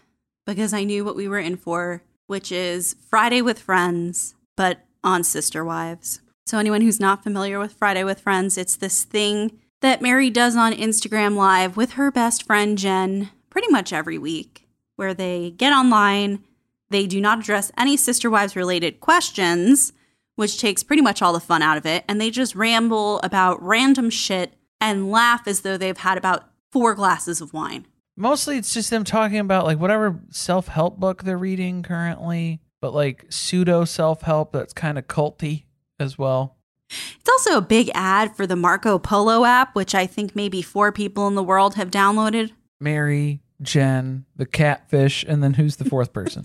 because 0.44 0.74
I 0.74 0.82
knew 0.82 1.04
what 1.04 1.14
we 1.14 1.28
were 1.28 1.38
in 1.38 1.56
for, 1.56 2.02
which 2.26 2.50
is 2.50 2.96
Friday 3.08 3.40
with 3.40 3.60
Friends, 3.60 4.34
but 4.56 4.80
on 5.04 5.22
Sister 5.22 5.64
Wives. 5.64 6.20
So, 6.46 6.58
anyone 6.58 6.80
who's 6.80 6.98
not 6.98 7.22
familiar 7.22 7.60
with 7.60 7.74
Friday 7.74 8.02
with 8.02 8.20
Friends, 8.20 8.58
it's 8.58 8.74
this 8.74 9.04
thing 9.04 9.60
that 9.82 10.02
Meri 10.02 10.30
does 10.30 10.56
on 10.56 10.72
Instagram 10.72 11.36
Live 11.36 11.76
with 11.76 11.92
her 11.92 12.10
best 12.10 12.42
friend 12.42 12.76
Jen 12.76 13.30
pretty 13.50 13.68
much 13.70 13.92
every 13.92 14.18
week, 14.18 14.66
where 14.96 15.14
they 15.14 15.52
get 15.52 15.72
online, 15.72 16.42
they 16.90 17.06
do 17.06 17.20
not 17.20 17.38
address 17.38 17.70
any 17.78 17.96
Sister 17.96 18.28
Wives 18.28 18.56
related 18.56 18.98
questions, 18.98 19.92
which 20.34 20.58
takes 20.58 20.82
pretty 20.82 21.02
much 21.02 21.22
all 21.22 21.34
the 21.34 21.38
fun 21.38 21.62
out 21.62 21.76
of 21.76 21.86
it, 21.86 22.02
and 22.08 22.20
they 22.20 22.32
just 22.32 22.56
ramble 22.56 23.20
about 23.20 23.62
random 23.62 24.10
shit 24.10 24.54
and 24.80 25.12
laugh 25.12 25.46
as 25.46 25.60
though 25.60 25.76
they've 25.76 25.98
had 25.98 26.18
about 26.18 26.50
four 26.74 26.92
glasses 26.96 27.40
of 27.40 27.52
wine. 27.52 27.86
Mostly 28.16 28.58
it's 28.58 28.74
just 28.74 28.90
them 28.90 29.04
talking 29.04 29.38
about 29.38 29.64
like 29.64 29.78
whatever 29.78 30.20
self 30.30 30.66
help 30.66 30.98
book 30.98 31.22
they're 31.22 31.38
reading 31.38 31.84
currently, 31.84 32.60
but 32.80 32.92
like 32.92 33.26
pseudo 33.28 33.84
self 33.84 34.22
help 34.22 34.52
that's 34.52 34.72
kind 34.72 34.98
of 34.98 35.06
culty 35.06 35.66
as 36.00 36.18
well. 36.18 36.56
It's 36.90 37.30
also 37.30 37.56
a 37.58 37.62
big 37.62 37.90
ad 37.94 38.36
for 38.36 38.44
the 38.44 38.56
Marco 38.56 38.98
Polo 38.98 39.44
app, 39.44 39.76
which 39.76 39.94
I 39.94 40.06
think 40.06 40.34
maybe 40.34 40.62
four 40.62 40.90
people 40.90 41.28
in 41.28 41.36
the 41.36 41.44
world 41.44 41.76
have 41.76 41.92
downloaded. 41.92 42.50
Meri, 42.80 43.40
Jen, 43.62 44.24
the 44.34 44.46
catfish, 44.46 45.24
and 45.26 45.42
then 45.42 45.54
who's 45.54 45.76
the 45.76 45.84
fourth 45.84 46.12
person? 46.12 46.42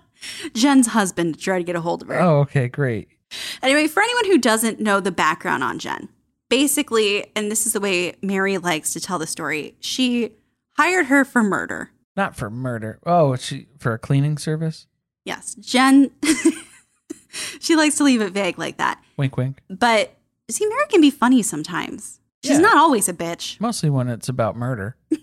Jen's 0.54 0.88
husband 0.88 1.34
to 1.34 1.40
try 1.40 1.58
to 1.58 1.64
get 1.64 1.76
a 1.76 1.80
hold 1.80 2.02
of 2.02 2.08
her. 2.08 2.20
oh, 2.20 2.40
okay, 2.40 2.66
great. 2.68 3.08
Anyway, 3.62 3.86
for 3.86 4.02
anyone 4.02 4.26
who 4.26 4.38
doesn't 4.38 4.80
know 4.80 4.98
the 4.98 5.12
background 5.12 5.62
on 5.62 5.78
Jen, 5.78 6.08
basically, 6.48 7.26
and 7.36 7.50
this 7.50 7.66
is 7.66 7.72
the 7.72 7.80
way 7.80 8.14
Meri 8.22 8.58
likes 8.58 8.92
to 8.94 9.00
tell 9.00 9.18
the 9.18 9.26
story, 9.26 9.74
she 9.80 10.32
hired 10.76 11.06
her 11.06 11.24
for 11.24 11.42
murder. 11.42 11.90
Not 12.16 12.36
for 12.36 12.50
murder. 12.50 12.98
Oh, 13.06 13.36
she 13.36 13.66
for 13.78 13.92
a 13.92 13.98
cleaning 13.98 14.38
service? 14.38 14.86
Yes, 15.24 15.54
Jen, 15.56 16.10
she 17.60 17.76
likes 17.76 17.96
to 17.96 18.04
leave 18.04 18.20
it 18.22 18.32
vague 18.32 18.58
like 18.58 18.78
that. 18.78 19.00
Wink 19.16 19.36
wink. 19.36 19.60
But 19.68 20.14
see, 20.50 20.66
Meri 20.66 20.86
can 20.88 21.00
be 21.00 21.10
funny 21.10 21.42
sometimes. 21.42 22.20
She's 22.42 22.52
Yeah. 22.52 22.58
not 22.60 22.76
always 22.76 23.08
a 23.08 23.12
bitch. 23.12 23.60
Mostly 23.60 23.90
when 23.90 24.08
it's 24.08 24.28
about 24.28 24.56
murder. 24.56 24.96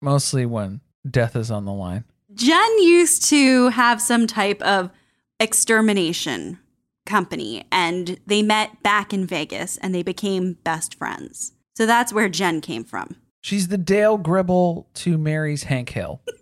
Mostly 0.00 0.44
when 0.46 0.80
death 1.08 1.36
is 1.36 1.50
on 1.50 1.64
the 1.64 1.72
line. 1.72 2.04
Jen 2.34 2.82
used 2.82 3.24
to 3.30 3.68
have 3.68 4.00
some 4.00 4.26
type 4.26 4.60
of 4.62 4.90
extermination 5.38 6.58
company, 7.06 7.64
and 7.70 8.18
they 8.26 8.42
met 8.42 8.82
back 8.82 9.12
in 9.12 9.26
Vegas 9.26 9.76
and 9.78 9.94
they 9.94 10.02
became 10.02 10.54
best 10.64 10.94
friends. 10.94 11.52
So 11.74 11.86
that's 11.86 12.12
where 12.12 12.28
Jen 12.28 12.60
came 12.60 12.84
from. 12.84 13.16
She's 13.40 13.68
the 13.68 13.78
Dale 13.78 14.18
Gribble 14.18 14.88
to 14.94 15.18
Meri's 15.18 15.64
Hank 15.64 15.90
Hill. 15.90 16.22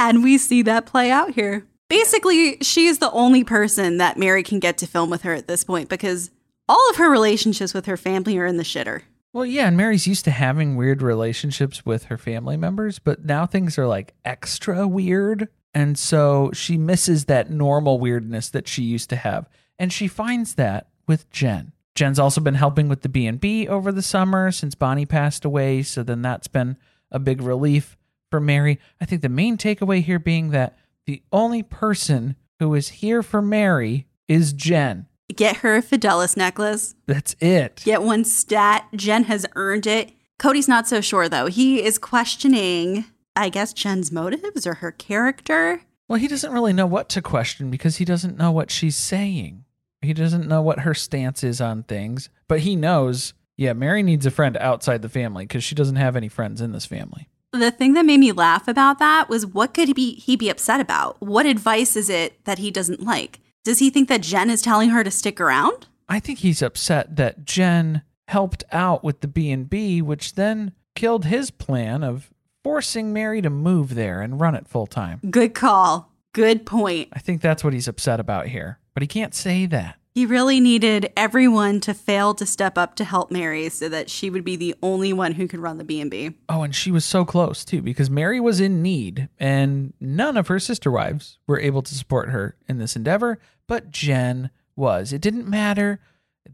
And 0.00 0.24
we 0.24 0.38
see 0.38 0.62
that 0.62 0.86
play 0.86 1.10
out 1.10 1.34
here. 1.34 1.66
Basically, 1.90 2.56
she 2.62 2.86
is 2.86 3.00
the 3.00 3.10
only 3.10 3.44
person 3.44 3.98
that 3.98 4.16
Meri 4.16 4.42
can 4.42 4.58
get 4.58 4.78
to 4.78 4.86
film 4.86 5.10
with 5.10 5.22
her 5.22 5.34
at 5.34 5.46
this 5.46 5.62
point 5.62 5.90
because 5.90 6.30
all 6.66 6.88
of 6.88 6.96
her 6.96 7.10
relationships 7.10 7.74
with 7.74 7.84
her 7.84 7.98
family 7.98 8.38
are 8.38 8.46
in 8.46 8.56
the 8.56 8.62
shitter. 8.62 9.02
Well, 9.34 9.44
yeah, 9.44 9.68
and 9.68 9.76
Meri's 9.76 10.06
used 10.06 10.24
to 10.24 10.30
having 10.30 10.74
weird 10.76 11.02
relationships 11.02 11.84
with 11.84 12.04
her 12.04 12.16
family 12.16 12.56
members, 12.56 12.98
but 12.98 13.26
now 13.26 13.44
things 13.44 13.76
are 13.76 13.86
like 13.86 14.14
extra 14.24 14.88
weird. 14.88 15.48
And 15.72 15.98
so 15.98 16.50
she 16.52 16.76
misses 16.76 17.26
that 17.26 17.50
normal 17.50 17.98
weirdness 18.00 18.48
that 18.50 18.66
she 18.66 18.82
used 18.82 19.10
to 19.10 19.16
have. 19.16 19.48
And 19.78 19.92
she 19.92 20.08
finds 20.08 20.54
that 20.54 20.88
with 21.06 21.30
Jen. 21.30 21.72
Jen's 21.94 22.18
also 22.18 22.40
been 22.40 22.54
helping 22.54 22.88
with 22.88 23.02
the 23.02 23.08
B&B 23.08 23.68
over 23.68 23.92
the 23.92 24.02
summer 24.02 24.50
since 24.50 24.74
Bonnie 24.74 25.06
passed 25.06 25.44
away, 25.44 25.82
so 25.82 26.02
then 26.02 26.22
that's 26.22 26.48
been 26.48 26.76
a 27.10 27.18
big 27.18 27.42
relief 27.42 27.96
for 28.30 28.40
Meri. 28.40 28.78
I 29.00 29.04
think 29.04 29.22
the 29.22 29.28
main 29.28 29.56
takeaway 29.56 30.02
here 30.02 30.18
being 30.18 30.50
that 30.50 30.78
the 31.06 31.22
only 31.32 31.62
person 31.62 32.36
who 32.58 32.74
is 32.74 32.88
here 32.88 33.22
for 33.22 33.42
Meri 33.42 34.06
is 34.28 34.52
Jen. 34.52 35.06
Get 35.34 35.58
her 35.58 35.76
a 35.76 35.82
Fidelis 35.82 36.36
necklace. 36.36 36.94
That's 37.06 37.34
it. 37.40 37.82
Get 37.84 38.02
one 38.02 38.24
stat. 38.24 38.86
Jen 38.94 39.24
has 39.24 39.46
earned 39.54 39.86
it. 39.86 40.12
Kody's 40.38 40.68
not 40.68 40.88
so 40.88 41.00
sure 41.00 41.28
though. 41.28 41.46
He 41.46 41.82
is 41.82 41.98
questioning, 41.98 43.04
I 43.40 43.48
guess, 43.48 43.72
Jen's 43.72 44.12
motives 44.12 44.66
or 44.66 44.74
her 44.74 44.92
character. 44.92 45.80
Well, 46.08 46.18
he 46.18 46.28
doesn't 46.28 46.52
really 46.52 46.74
know 46.74 46.86
what 46.86 47.08
to 47.10 47.22
question 47.22 47.70
because 47.70 47.96
he 47.96 48.04
doesn't 48.04 48.36
know 48.36 48.50
what 48.50 48.70
she's 48.70 48.96
saying. 48.96 49.64
He 50.02 50.12
doesn't 50.12 50.46
know 50.46 50.60
what 50.60 50.80
her 50.80 50.92
stance 50.92 51.42
is 51.42 51.58
on 51.58 51.84
things, 51.84 52.28
but 52.48 52.60
he 52.60 52.76
knows, 52.76 53.32
yeah, 53.56 53.72
Meri 53.72 54.02
needs 54.02 54.26
a 54.26 54.30
friend 54.30 54.58
outside 54.58 55.00
the 55.00 55.08
family 55.08 55.44
because 55.44 55.64
she 55.64 55.74
doesn't 55.74 55.96
have 55.96 56.16
any 56.16 56.28
friends 56.28 56.60
in 56.60 56.72
this 56.72 56.84
family. 56.84 57.28
The 57.52 57.70
thing 57.70 57.94
that 57.94 58.04
made 58.04 58.20
me 58.20 58.30
laugh 58.32 58.68
about 58.68 58.98
that 58.98 59.30
was 59.30 59.46
what 59.46 59.72
could 59.72 59.88
he 59.88 59.94
be 59.94 60.14
he 60.16 60.36
be 60.36 60.50
upset 60.50 60.80
about? 60.80 61.16
What 61.20 61.46
advice 61.46 61.96
is 61.96 62.10
it 62.10 62.44
that 62.44 62.58
he 62.58 62.70
doesn't 62.70 63.02
like? 63.02 63.40
Does 63.64 63.78
he 63.78 63.88
think 63.88 64.08
that 64.10 64.20
Jen 64.20 64.50
is 64.50 64.60
telling 64.60 64.90
her 64.90 65.02
to 65.02 65.10
stick 65.10 65.40
around? 65.40 65.86
I 66.08 66.20
think 66.20 66.40
he's 66.40 66.60
upset 66.60 67.16
that 67.16 67.46
Jen 67.46 68.02
helped 68.28 68.64
out 68.70 69.02
with 69.02 69.20
the 69.20 69.28
B&B, 69.28 70.02
which 70.02 70.34
then 70.34 70.72
killed 70.94 71.24
his 71.24 71.50
plan 71.50 72.04
of 72.04 72.30
forcing 72.62 73.12
Meri 73.12 73.42
to 73.42 73.50
move 73.50 73.94
there 73.94 74.20
and 74.20 74.40
run 74.40 74.54
it 74.54 74.68
full 74.68 74.86
time. 74.86 75.20
Good 75.30 75.54
call. 75.54 76.12
Good 76.32 76.66
point. 76.66 77.08
I 77.12 77.18
think 77.18 77.40
that's 77.40 77.64
what 77.64 77.72
he's 77.72 77.88
upset 77.88 78.20
about 78.20 78.46
here, 78.46 78.78
but 78.94 79.02
he 79.02 79.06
can't 79.06 79.34
say 79.34 79.66
that. 79.66 79.96
He 80.12 80.26
really 80.26 80.58
needed 80.58 81.12
everyone 81.16 81.80
to 81.80 81.94
fail 81.94 82.34
to 82.34 82.44
step 82.44 82.76
up 82.76 82.96
to 82.96 83.04
help 83.04 83.30
Meri 83.30 83.68
so 83.68 83.88
that 83.88 84.10
she 84.10 84.28
would 84.28 84.44
be 84.44 84.56
the 84.56 84.74
only 84.82 85.12
one 85.12 85.32
who 85.32 85.46
could 85.46 85.60
run 85.60 85.78
the 85.78 85.84
B&B. 85.84 86.32
Oh, 86.48 86.62
and 86.62 86.74
she 86.74 86.90
was 86.90 87.04
so 87.04 87.24
close 87.24 87.64
too, 87.64 87.80
because 87.80 88.10
Meri 88.10 88.40
was 88.40 88.60
in 88.60 88.82
need, 88.82 89.28
and 89.38 89.92
none 90.00 90.36
of 90.36 90.48
her 90.48 90.58
sister 90.58 90.90
wives 90.90 91.38
were 91.46 91.60
able 91.60 91.82
to 91.82 91.94
support 91.94 92.30
her 92.30 92.56
in 92.68 92.78
this 92.78 92.96
endeavor, 92.96 93.38
but 93.68 93.90
Jen 93.90 94.50
was. 94.74 95.12
It 95.12 95.20
didn't 95.20 95.48
matter 95.48 96.00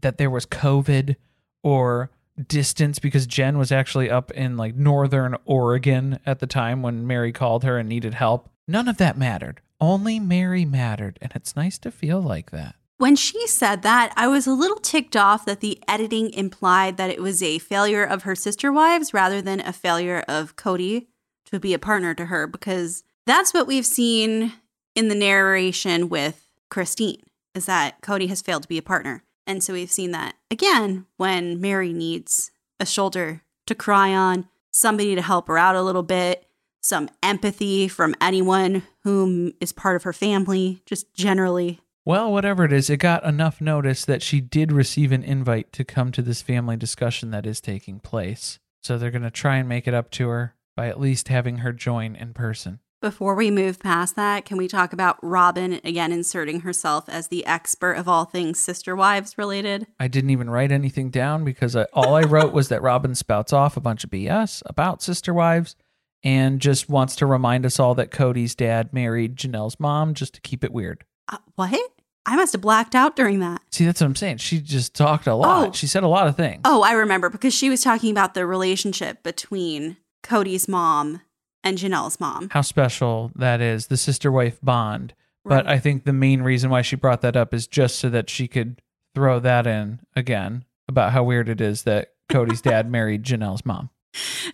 that 0.01 0.19
there 0.19 0.29
was 0.29 0.45
COVID 0.45 1.15
or 1.63 2.11
distance, 2.47 2.99
because 2.99 3.25
Jen 3.25 3.57
was 3.57 3.71
actually 3.71 4.09
up 4.09 4.31
in 4.31 4.57
like 4.57 4.75
northern 4.75 5.35
Oregon 5.45 6.19
at 6.25 6.39
the 6.39 6.47
time 6.47 6.81
when 6.81 7.07
Meri 7.07 7.31
called 7.31 7.63
her 7.63 7.77
and 7.77 7.89
needed 7.89 8.13
help. 8.13 8.49
None 8.67 8.87
of 8.87 8.97
that 8.97 9.17
mattered. 9.17 9.61
Only 9.79 10.19
Meri 10.19 10.65
mattered, 10.65 11.19
and 11.21 11.31
it's 11.35 11.55
nice 11.55 11.77
to 11.79 11.91
feel 11.91 12.21
like 12.21 12.51
that. 12.51 12.75
When 12.97 13.15
she 13.15 13.45
said 13.45 13.83
that, 13.83 14.11
I 14.15 14.27
was 14.27 14.47
a 14.47 14.53
little 14.53 14.77
ticked 14.77 15.15
off 15.15 15.45
that 15.45 15.59
the 15.59 15.79
editing 15.87 16.31
implied 16.33 16.97
that 16.97 17.11
it 17.11 17.21
was 17.21 17.43
a 17.43 17.59
failure 17.59 18.03
of 18.03 18.23
her 18.23 18.35
sister 18.35 18.71
wives 18.71 19.13
rather 19.13 19.39
than 19.39 19.59
a 19.59 19.71
failure 19.71 20.23
of 20.27 20.55
Kody 20.55 21.05
to 21.45 21.59
be 21.59 21.75
a 21.75 21.79
partner 21.79 22.15
to 22.15 22.25
her, 22.25 22.47
because 22.47 23.03
that's 23.27 23.53
what 23.53 23.67
we've 23.67 23.85
seen 23.85 24.53
in 24.95 25.09
the 25.09 25.15
narration 25.15 26.09
with 26.09 26.47
Christine, 26.71 27.21
is 27.53 27.67
that 27.67 28.01
Kody 28.01 28.29
has 28.29 28.41
failed 28.41 28.63
to 28.63 28.67
be 28.67 28.79
a 28.79 28.83
partner. 28.83 29.23
And 29.47 29.63
so 29.63 29.73
we've 29.73 29.91
seen 29.91 30.11
that 30.11 30.35
again 30.51 31.05
when 31.15 31.59
Meri 31.59 31.93
needs 31.93 32.51
a 32.79 32.85
shoulder 32.85 33.41
to 33.65 33.73
cry 33.73 34.13
on, 34.13 34.47
somebody 34.71 35.15
to 35.15 35.21
help 35.21 35.47
her 35.47 35.57
out 35.57 35.75
a 35.75 35.81
little 35.81 36.03
bit, 36.03 36.45
some 36.81 37.09
empathy 37.23 37.87
from 37.87 38.15
anyone 38.21 38.83
whom 39.03 39.53
is 39.59 39.71
part 39.71 39.95
of 39.95 40.03
her 40.03 40.13
family, 40.13 40.81
just 40.85 41.13
generally. 41.13 41.79
Well, 42.05 42.31
whatever 42.31 42.63
it 42.63 42.71
is, 42.71 42.89
it 42.89 42.97
got 42.97 43.25
enough 43.25 43.59
notice 43.59 44.05
that 44.05 44.21
she 44.21 44.39
did 44.39 44.71
receive 44.71 45.11
an 45.11 45.23
invite 45.23 45.73
to 45.73 45.83
come 45.83 46.11
to 46.13 46.21
this 46.21 46.41
family 46.41 46.77
discussion 46.77 47.31
that 47.31 47.45
is 47.45 47.59
taking 47.59 47.99
place. 47.99 48.59
So 48.81 48.97
they're 48.97 49.11
going 49.11 49.23
to 49.23 49.31
try 49.31 49.57
and 49.57 49.67
make 49.67 49.87
it 49.87 49.93
up 49.93 50.11
to 50.11 50.29
her 50.29 50.55
by 50.77 50.87
at 50.87 51.01
least 51.01 51.27
having 51.27 51.57
her 51.57 51.73
join 51.73 52.15
in 52.15 52.33
person. 52.33 52.79
Before 52.99 53.35
we 53.35 53.51
move 53.51 53.77
past 53.79 54.15
that, 54.15 54.43
can 54.43 54.57
we 54.57 54.67
talk 54.67 54.91
about 54.91 55.19
Robyn 55.21 55.79
again 55.83 56.11
inserting 56.11 56.61
herself 56.61 57.07
as 57.07 57.27
the 57.27 57.45
expert 57.45 57.93
of 57.93 58.07
all 58.07 58.25
things 58.25 58.59
sister 58.59 58.95
wives 58.95 59.37
related? 59.37 59.85
I 59.99 60.07
didn't 60.07 60.31
even 60.31 60.49
write 60.49 60.71
anything 60.71 61.11
down 61.11 61.43
because 61.43 61.75
I, 61.75 61.83
all 61.93 62.15
I 62.15 62.21
wrote 62.21 62.53
was 62.53 62.69
that 62.69 62.81
Robyn 62.81 63.13
spouts 63.13 63.53
off 63.53 63.77
a 63.77 63.81
bunch 63.81 64.03
of 64.03 64.09
BS 64.09 64.63
about 64.65 65.03
sister 65.03 65.31
wives 65.31 65.75
and 66.23 66.59
just 66.59 66.89
wants 66.89 67.15
to 67.17 67.27
remind 67.27 67.67
us 67.67 67.79
all 67.79 67.93
that 67.93 68.09
Kody's 68.09 68.55
dad 68.55 68.91
married 68.91 69.35
Janelle's 69.35 69.79
mom 69.79 70.15
just 70.15 70.33
to 70.33 70.41
keep 70.41 70.63
it 70.63 70.73
weird. 70.73 71.03
Uh, 71.27 71.37
what? 71.53 71.79
I 72.25 72.35
must 72.35 72.53
have 72.53 72.61
blacked 72.61 72.95
out 72.95 73.15
during 73.15 73.41
that. 73.41 73.61
See, 73.71 73.85
that's 73.85 74.01
what 74.01 74.07
I'm 74.07 74.15
saying. 74.15 74.37
She 74.37 74.59
just 74.59 74.95
talked 74.95 75.27
a 75.27 75.35
lot. 75.35 75.67
Oh. 75.67 75.71
She 75.71 75.85
said 75.85 76.01
a 76.01 76.07
lot 76.07 76.25
of 76.25 76.35
things. 76.35 76.61
Oh, 76.65 76.81
I 76.81 76.93
remember 76.93 77.29
because 77.29 77.53
she 77.53 77.69
was 77.69 77.83
talking 77.83 78.09
about 78.09 78.33
the 78.33 78.47
relationship 78.47 79.21
between 79.21 79.97
Kody's 80.23 80.67
mom 80.67 81.21
and 81.63 81.77
Janelle's 81.77 82.19
mom. 82.19 82.49
how 82.51 82.61
special 82.61 83.31
that 83.35 83.61
is, 83.61 83.87
the 83.87 83.97
sister 83.97 84.31
wife 84.31 84.59
bond. 84.61 85.13
But 85.43 85.65
I 85.65 85.79
think 85.79 86.03
the 86.03 86.11
main 86.11 86.41
reason 86.41 86.69
why 86.69 86.81
she 86.81 86.97
brought 86.97 87.21
that 87.21 87.37
up 87.37 87.53
is 87.53 87.67
just 87.67 87.99
so 87.99 88.09
that 88.09 88.29
she 88.29 88.49
could 88.49 88.81
throw 89.15 89.39
that 89.39 89.65
in 89.65 90.01
again 90.13 90.65
about 90.89 91.13
how 91.13 91.23
weird 91.23 91.47
it 91.47 91.61
is 91.61 91.83
that 91.83 92.09
Kody's 92.27 92.61
dad 92.61 92.91
married 92.91 93.23
Janelle's 93.23 93.65
mom. 93.65 93.89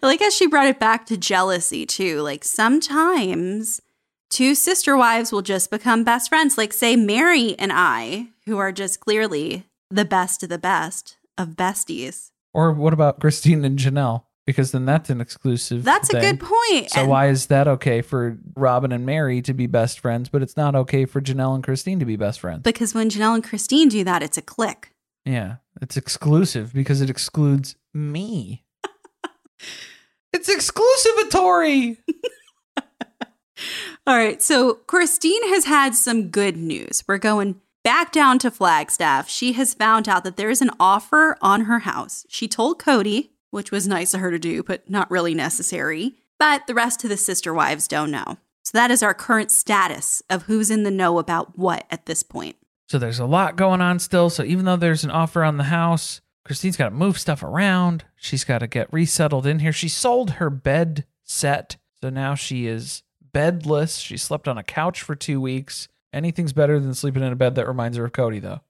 I 0.01 0.05
like 0.05 0.21
as 0.21 0.35
she 0.35 0.45
brought 0.45 0.67
it 0.67 0.79
back 0.79 1.07
to 1.07 1.17
jealousy 1.17 1.85
too. 1.87 2.21
Like 2.21 2.43
sometimes 2.43 3.81
two 4.29 4.53
sister 4.55 4.95
wives 4.95 5.31
will 5.31 5.41
just 5.41 5.71
become 5.71 6.03
best 6.03 6.29
friends. 6.29 6.57
Like 6.57 6.73
say 6.73 6.95
Meri 6.95 7.57
and 7.57 7.71
I, 7.73 8.27
who 8.45 8.57
are 8.59 8.71
just 8.71 8.99
clearly 8.99 9.65
the 9.89 10.05
best 10.05 10.43
of 10.43 10.49
the 10.49 10.57
best 10.57 11.17
of 11.37 11.49
besties. 11.49 12.29
Or 12.53 12.71
what 12.71 12.93
about 12.93 13.19
Christine 13.19 13.65
and 13.65 13.79
Janelle? 13.79 14.25
Because 14.45 14.71
then 14.73 14.85
that's 14.85 15.09
an 15.09 15.21
exclusive. 15.21 15.83
That's 15.85 16.09
a 16.13 16.19
good 16.19 16.39
point. 16.39 16.89
So 16.91 17.01
And- 17.01 17.09
why 17.09 17.27
is 17.29 17.45
that 17.47 17.67
okay 17.67 18.01
for 18.01 18.37
Robyn 18.55 18.91
and 18.91 19.05
Meri 19.05 19.41
to 19.41 19.53
be 19.53 19.67
best 19.67 19.99
friends, 20.01 20.27
but 20.27 20.41
it's 20.41 20.57
not 20.57 20.75
okay 20.75 21.05
for 21.05 21.21
Janelle 21.21 21.55
and 21.55 21.63
Christine 21.63 21.99
to 21.99 22.05
be 22.05 22.17
best 22.17 22.41
friends? 22.41 22.61
Because 22.63 22.93
when 22.93 23.09
Janelle 23.09 23.35
and 23.35 23.43
Christine 23.43 23.87
do 23.87 24.03
that, 24.03 24.21
it's 24.21 24.37
a 24.37 24.41
click. 24.41 24.91
yeah, 25.25 25.55
it's 25.81 25.95
exclusive 25.95 26.73
because 26.73 26.99
it 26.99 27.09
excludes 27.09 27.77
me. 27.93 28.65
it's 30.33 30.49
exclusivatory. 30.49 31.97
All 34.05 34.17
right. 34.17 34.41
So 34.41 34.73
Christine 34.73 35.47
has 35.53 35.65
had 35.65 35.95
some 35.95 36.27
good 36.29 36.57
news. 36.57 37.03
We're 37.07 37.17
going 37.17 37.61
back 37.83 38.11
down 38.11 38.39
to 38.39 38.51
Flagstaff. 38.51 39.29
She 39.29 39.53
has 39.53 39.73
found 39.73 40.09
out 40.09 40.23
that 40.25 40.35
there 40.35 40.49
is 40.49 40.61
an 40.61 40.71
offer 40.79 41.37
on 41.41 41.61
her 41.61 41.79
house. 41.79 42.25
She 42.27 42.47
told 42.47 42.81
Kody, 42.81 43.29
which 43.53 43.71
was 43.71 43.87
nice 43.87 44.13
of 44.13 44.19
her 44.19 44.31
to 44.31 44.39
do, 44.39 44.63
but 44.63 44.89
not 44.89 45.09
really 45.11 45.35
necessary. 45.35 46.15
But 46.39 46.65
the 46.65 46.73
rest 46.73 47.03
of 47.03 47.09
the 47.09 47.17
sister 47.17 47.53
wives 47.53 47.87
don't 47.87 48.11
know. 48.11 48.37
So 48.63 48.77
that 48.77 48.91
is 48.91 49.03
our 49.03 49.13
current 49.13 49.51
status 49.51 50.23
of 50.29 50.43
who's 50.43 50.71
in 50.71 50.83
the 50.83 50.91
know 50.91 51.19
about 51.19 51.57
what 51.57 51.85
at 51.91 52.05
this 52.07 52.23
point. 52.23 52.55
So 52.87 52.97
there's 52.97 53.19
a 53.19 53.25
lot 53.25 53.55
going 53.55 53.79
on 53.79 53.99
still. 53.99 54.29
So 54.29 54.43
even 54.43 54.65
though 54.65 54.75
there's 54.75 55.03
an 55.03 55.11
offer 55.11 55.43
on 55.43 55.57
the 55.57 55.65
house, 55.65 56.21
Christine's 56.45 56.77
got 56.77 56.89
to 56.89 56.95
move 56.95 57.19
stuff 57.19 57.43
around. 57.43 58.05
She's 58.15 58.43
got 58.43 58.59
to 58.59 58.67
get 58.67 58.91
resettled 58.91 59.45
in 59.45 59.59
here. 59.59 59.71
She 59.71 59.89
sold 59.89 60.31
her 60.31 60.49
bed 60.49 61.05
set. 61.23 61.77
So 62.01 62.09
now 62.09 62.35
she 62.35 62.65
is 62.65 63.03
bedless. 63.31 63.97
She 63.97 64.17
slept 64.17 64.47
on 64.47 64.57
a 64.57 64.63
couch 64.63 65.01
for 65.01 65.15
two 65.15 65.39
weeks. 65.39 65.87
Anything's 66.11 66.53
better 66.53 66.79
than 66.79 66.93
sleeping 66.93 67.23
in 67.23 67.31
a 67.31 67.35
bed 67.35 67.55
that 67.55 67.67
reminds 67.67 67.97
her 67.97 68.05
of 68.05 68.11
Kody, 68.11 68.41
though. 68.41 68.61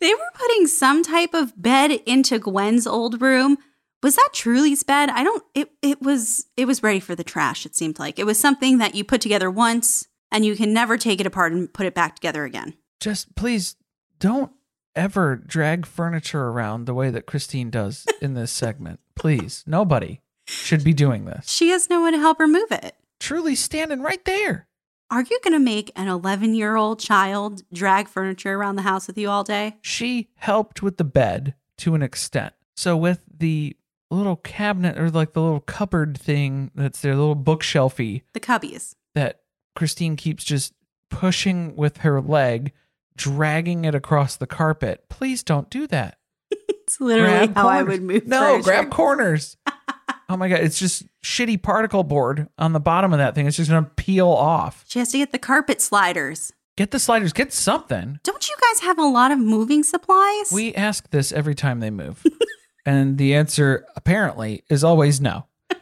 They 0.00 0.12
were 0.14 0.30
putting 0.34 0.66
some 0.66 1.02
type 1.02 1.34
of 1.34 1.60
bed 1.60 1.90
into 2.06 2.38
Gwen's 2.38 2.86
old 2.86 3.20
room. 3.20 3.58
Was 4.06 4.14
that 4.14 4.28
Truely's 4.32 4.84
bed? 4.84 5.10
I 5.10 5.24
don't 5.24 5.42
it 5.52 5.68
it 5.82 6.00
was 6.00 6.46
it 6.56 6.66
was 6.66 6.80
ready 6.80 7.00
for 7.00 7.16
the 7.16 7.24
trash, 7.24 7.66
it 7.66 7.74
seemed 7.74 7.98
like. 7.98 8.20
It 8.20 8.24
was 8.24 8.38
something 8.38 8.78
that 8.78 8.94
you 8.94 9.02
put 9.02 9.20
together 9.20 9.50
once 9.50 10.06
and 10.30 10.46
you 10.46 10.54
can 10.54 10.72
never 10.72 10.96
take 10.96 11.18
it 11.18 11.26
apart 11.26 11.50
and 11.50 11.74
put 11.74 11.86
it 11.86 11.94
back 11.94 12.14
together 12.14 12.44
again. 12.44 12.74
Just 13.00 13.34
please 13.34 13.74
don't 14.20 14.52
ever 14.94 15.34
drag 15.34 15.86
furniture 15.86 16.44
around 16.44 16.84
the 16.84 16.94
way 16.94 17.10
that 17.10 17.26
Christine 17.26 17.68
does 17.68 18.06
in 18.22 18.34
this 18.34 18.52
segment. 18.52 19.00
Please. 19.16 19.64
Nobody 19.66 20.20
should 20.46 20.84
be 20.84 20.94
doing 20.94 21.24
this. 21.24 21.50
She 21.50 21.70
has 21.70 21.90
no 21.90 22.00
one 22.00 22.12
to 22.12 22.20
help 22.20 22.38
her 22.38 22.46
move 22.46 22.70
it. 22.70 22.94
Truely 23.18 23.56
standing 23.56 24.02
right 24.02 24.24
there. 24.24 24.68
Are 25.10 25.22
you 25.22 25.40
going 25.42 25.52
to 25.52 25.58
make 25.58 25.90
an 25.96 26.06
11 26.06 26.54
year 26.54 26.76
old 26.76 27.00
child 27.00 27.64
drag 27.72 28.06
furniture 28.06 28.54
around 28.54 28.76
the 28.76 28.82
house 28.82 29.08
with 29.08 29.18
you 29.18 29.28
all 29.28 29.42
day? 29.42 29.78
she 29.82 30.28
helped 30.36 30.80
with 30.80 30.96
the 30.96 31.02
bed 31.02 31.56
to 31.78 31.96
an 31.96 32.02
extent. 32.02 32.54
So 32.76 32.96
with 32.96 33.20
the 33.36 33.76
little 34.14 34.36
cabinet 34.36 34.98
or 34.98 35.10
like 35.10 35.32
the 35.32 35.42
little 35.42 35.60
cupboard 35.60 36.16
thing 36.18 36.70
that's 36.74 37.00
their 37.00 37.14
little 37.16 37.36
bookshelfy 37.36 38.22
The 38.34 38.40
cubbies. 38.40 38.94
that 39.14 39.40
Christine 39.74 40.16
keeps 40.16 40.44
just 40.44 40.72
pushing 41.10 41.74
with 41.76 41.98
her 41.98 42.20
leg, 42.20 42.72
dragging 43.16 43.84
it 43.84 43.94
across 43.94 44.36
the 44.36 44.46
carpet. 44.46 45.04
Please 45.08 45.42
don't 45.42 45.70
do 45.70 45.86
that. 45.88 46.18
It's 46.86 47.00
literally 47.00 47.48
Grab 47.48 47.54
how 47.56 47.68
I 47.68 47.82
would 47.82 48.00
move 48.00 48.28
No, 48.28 48.38
furniture. 48.38 48.62
grab 48.62 48.90
corners. 48.92 49.56
oh 50.28 50.36
my 50.36 50.48
god, 50.48 50.60
it's 50.60 50.78
just 50.78 51.02
shitty 51.24 51.60
particle 51.60 52.04
board 52.04 52.48
on 52.58 52.72
the 52.74 52.78
bottom 52.78 53.12
of 53.12 53.18
that 53.18 53.34
thing. 53.34 53.48
It's 53.48 53.56
just 53.56 53.68
gonna 53.70 53.90
peel 53.96 54.28
off. 54.28 54.84
She 54.86 55.00
has 55.00 55.10
to 55.10 55.18
get 55.18 55.32
the 55.32 55.38
carpet 55.40 55.80
sliders. 55.82 56.52
Get 56.76 56.92
the 56.92 57.00
sliders, 57.00 57.32
get 57.32 57.52
something. 57.52 58.20
Don't 58.22 58.48
you 58.48 58.54
guys 58.60 58.80
have 58.84 59.00
a 59.00 59.04
lot 59.04 59.32
of 59.32 59.38
moving 59.40 59.82
supplies? 59.82 60.52
We 60.52 60.74
ask 60.76 61.10
this 61.10 61.32
every 61.32 61.56
time 61.56 61.80
they 61.80 61.90
move. 61.90 62.24
and 62.86 63.18
the 63.18 63.34
answer 63.34 63.84
apparently 63.96 64.64
is 64.70 64.82
always 64.82 65.20
no. 65.20 65.46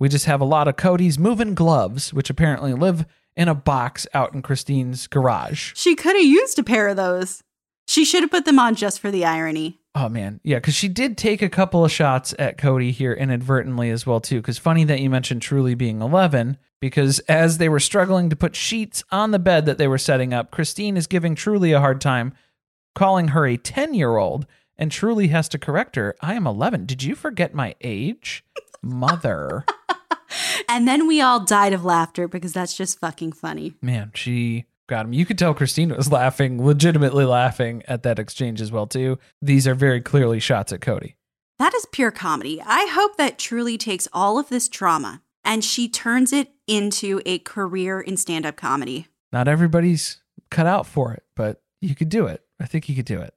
we 0.00 0.08
just 0.08 0.24
have 0.24 0.40
a 0.40 0.46
lot 0.46 0.66
of 0.66 0.76
Kody's 0.76 1.18
moving 1.18 1.54
gloves, 1.54 2.12
which 2.12 2.30
apparently 2.30 2.72
live 2.72 3.06
in 3.36 3.46
a 3.46 3.54
box 3.54 4.06
out 4.14 4.34
in 4.34 4.42
Christine's 4.42 5.06
garage. 5.06 5.72
she 5.76 5.94
could 5.94 6.16
have 6.16 6.24
used 6.24 6.58
a 6.58 6.64
pair 6.64 6.88
of 6.88 6.96
those. 6.96 7.44
She 7.86 8.04
should 8.04 8.22
have 8.22 8.30
put 8.30 8.44
them 8.44 8.58
on 8.58 8.74
just 8.74 8.98
for 8.98 9.10
the 9.10 9.24
irony. 9.24 9.78
Oh 9.94 10.08
man, 10.08 10.40
yeah, 10.44 10.56
because 10.56 10.74
she 10.74 10.88
did 10.88 11.16
take 11.16 11.40
a 11.40 11.48
couple 11.48 11.84
of 11.84 11.90
shots 11.90 12.34
at 12.38 12.58
Kody 12.58 12.90
here 12.90 13.12
inadvertently 13.12 13.90
as 13.90 14.06
well 14.06 14.20
too. 14.20 14.40
Because 14.40 14.58
funny 14.58 14.84
that 14.84 15.00
you 15.00 15.08
mentioned 15.08 15.42
Truely 15.42 15.74
being 15.74 16.02
eleven, 16.02 16.58
because 16.80 17.18
as 17.20 17.58
they 17.58 17.68
were 17.68 17.80
struggling 17.80 18.30
to 18.30 18.36
put 18.36 18.54
sheets 18.54 19.02
on 19.10 19.30
the 19.30 19.38
bed 19.38 19.66
that 19.66 19.78
they 19.78 19.88
were 19.88 19.98
setting 19.98 20.32
up, 20.32 20.50
Christine 20.50 20.96
is 20.96 21.06
giving 21.06 21.34
Truely 21.34 21.72
a 21.72 21.80
hard 21.80 22.00
time, 22.00 22.32
calling 22.94 23.28
her 23.28 23.46
a 23.46 23.56
ten-year-old, 23.56 24.46
and 24.78 24.90
Truely 24.90 25.28
has 25.28 25.48
to 25.50 25.58
correct 25.58 25.96
her. 25.96 26.14
I 26.20 26.34
am 26.34 26.46
eleven. 26.46 26.86
Did 26.86 27.02
you 27.02 27.14
forget 27.14 27.54
my 27.54 27.74
age, 27.80 28.44
mother? 28.82 29.64
And 30.68 30.86
then 30.86 31.06
we 31.06 31.20
all 31.20 31.40
died 31.40 31.72
of 31.72 31.84
laughter 31.84 32.28
because 32.28 32.52
that's 32.52 32.76
just 32.76 33.00
fucking 33.00 33.32
funny. 33.32 33.74
Man, 33.80 34.12
she 34.14 34.66
got 34.86 35.06
him. 35.06 35.12
You 35.12 35.24
could 35.24 35.38
tell 35.38 35.54
Christine 35.54 35.94
was 35.96 36.12
laughing, 36.12 36.64
legitimately 36.64 37.24
laughing 37.24 37.82
at 37.88 38.02
that 38.02 38.18
exchange 38.18 38.60
as 38.60 38.70
well 38.70 38.86
too. 38.86 39.18
These 39.40 39.66
are 39.66 39.74
very 39.74 40.00
clearly 40.00 40.40
shots 40.40 40.72
at 40.72 40.80
Kody. 40.80 41.14
That 41.58 41.74
is 41.74 41.86
pure 41.86 42.10
comedy. 42.10 42.62
I 42.64 42.86
hope 42.90 43.16
that 43.16 43.38
Truely 43.38 43.78
takes 43.78 44.08
all 44.12 44.38
of 44.38 44.48
this 44.48 44.68
drama 44.68 45.22
and 45.44 45.64
she 45.64 45.88
turns 45.88 46.32
it 46.32 46.52
into 46.66 47.20
a 47.24 47.38
career 47.38 48.00
in 48.00 48.16
stand 48.16 48.44
up 48.44 48.56
comedy. 48.56 49.08
Not 49.32 49.48
everybody's 49.48 50.22
cut 50.50 50.66
out 50.66 50.86
for 50.86 51.12
it, 51.12 51.24
but 51.34 51.62
you 51.80 51.94
could 51.94 52.08
do 52.08 52.26
it. 52.26 52.42
I 52.60 52.66
think 52.66 52.88
you 52.88 52.94
could 52.94 53.06
do 53.06 53.20
it. 53.20 53.34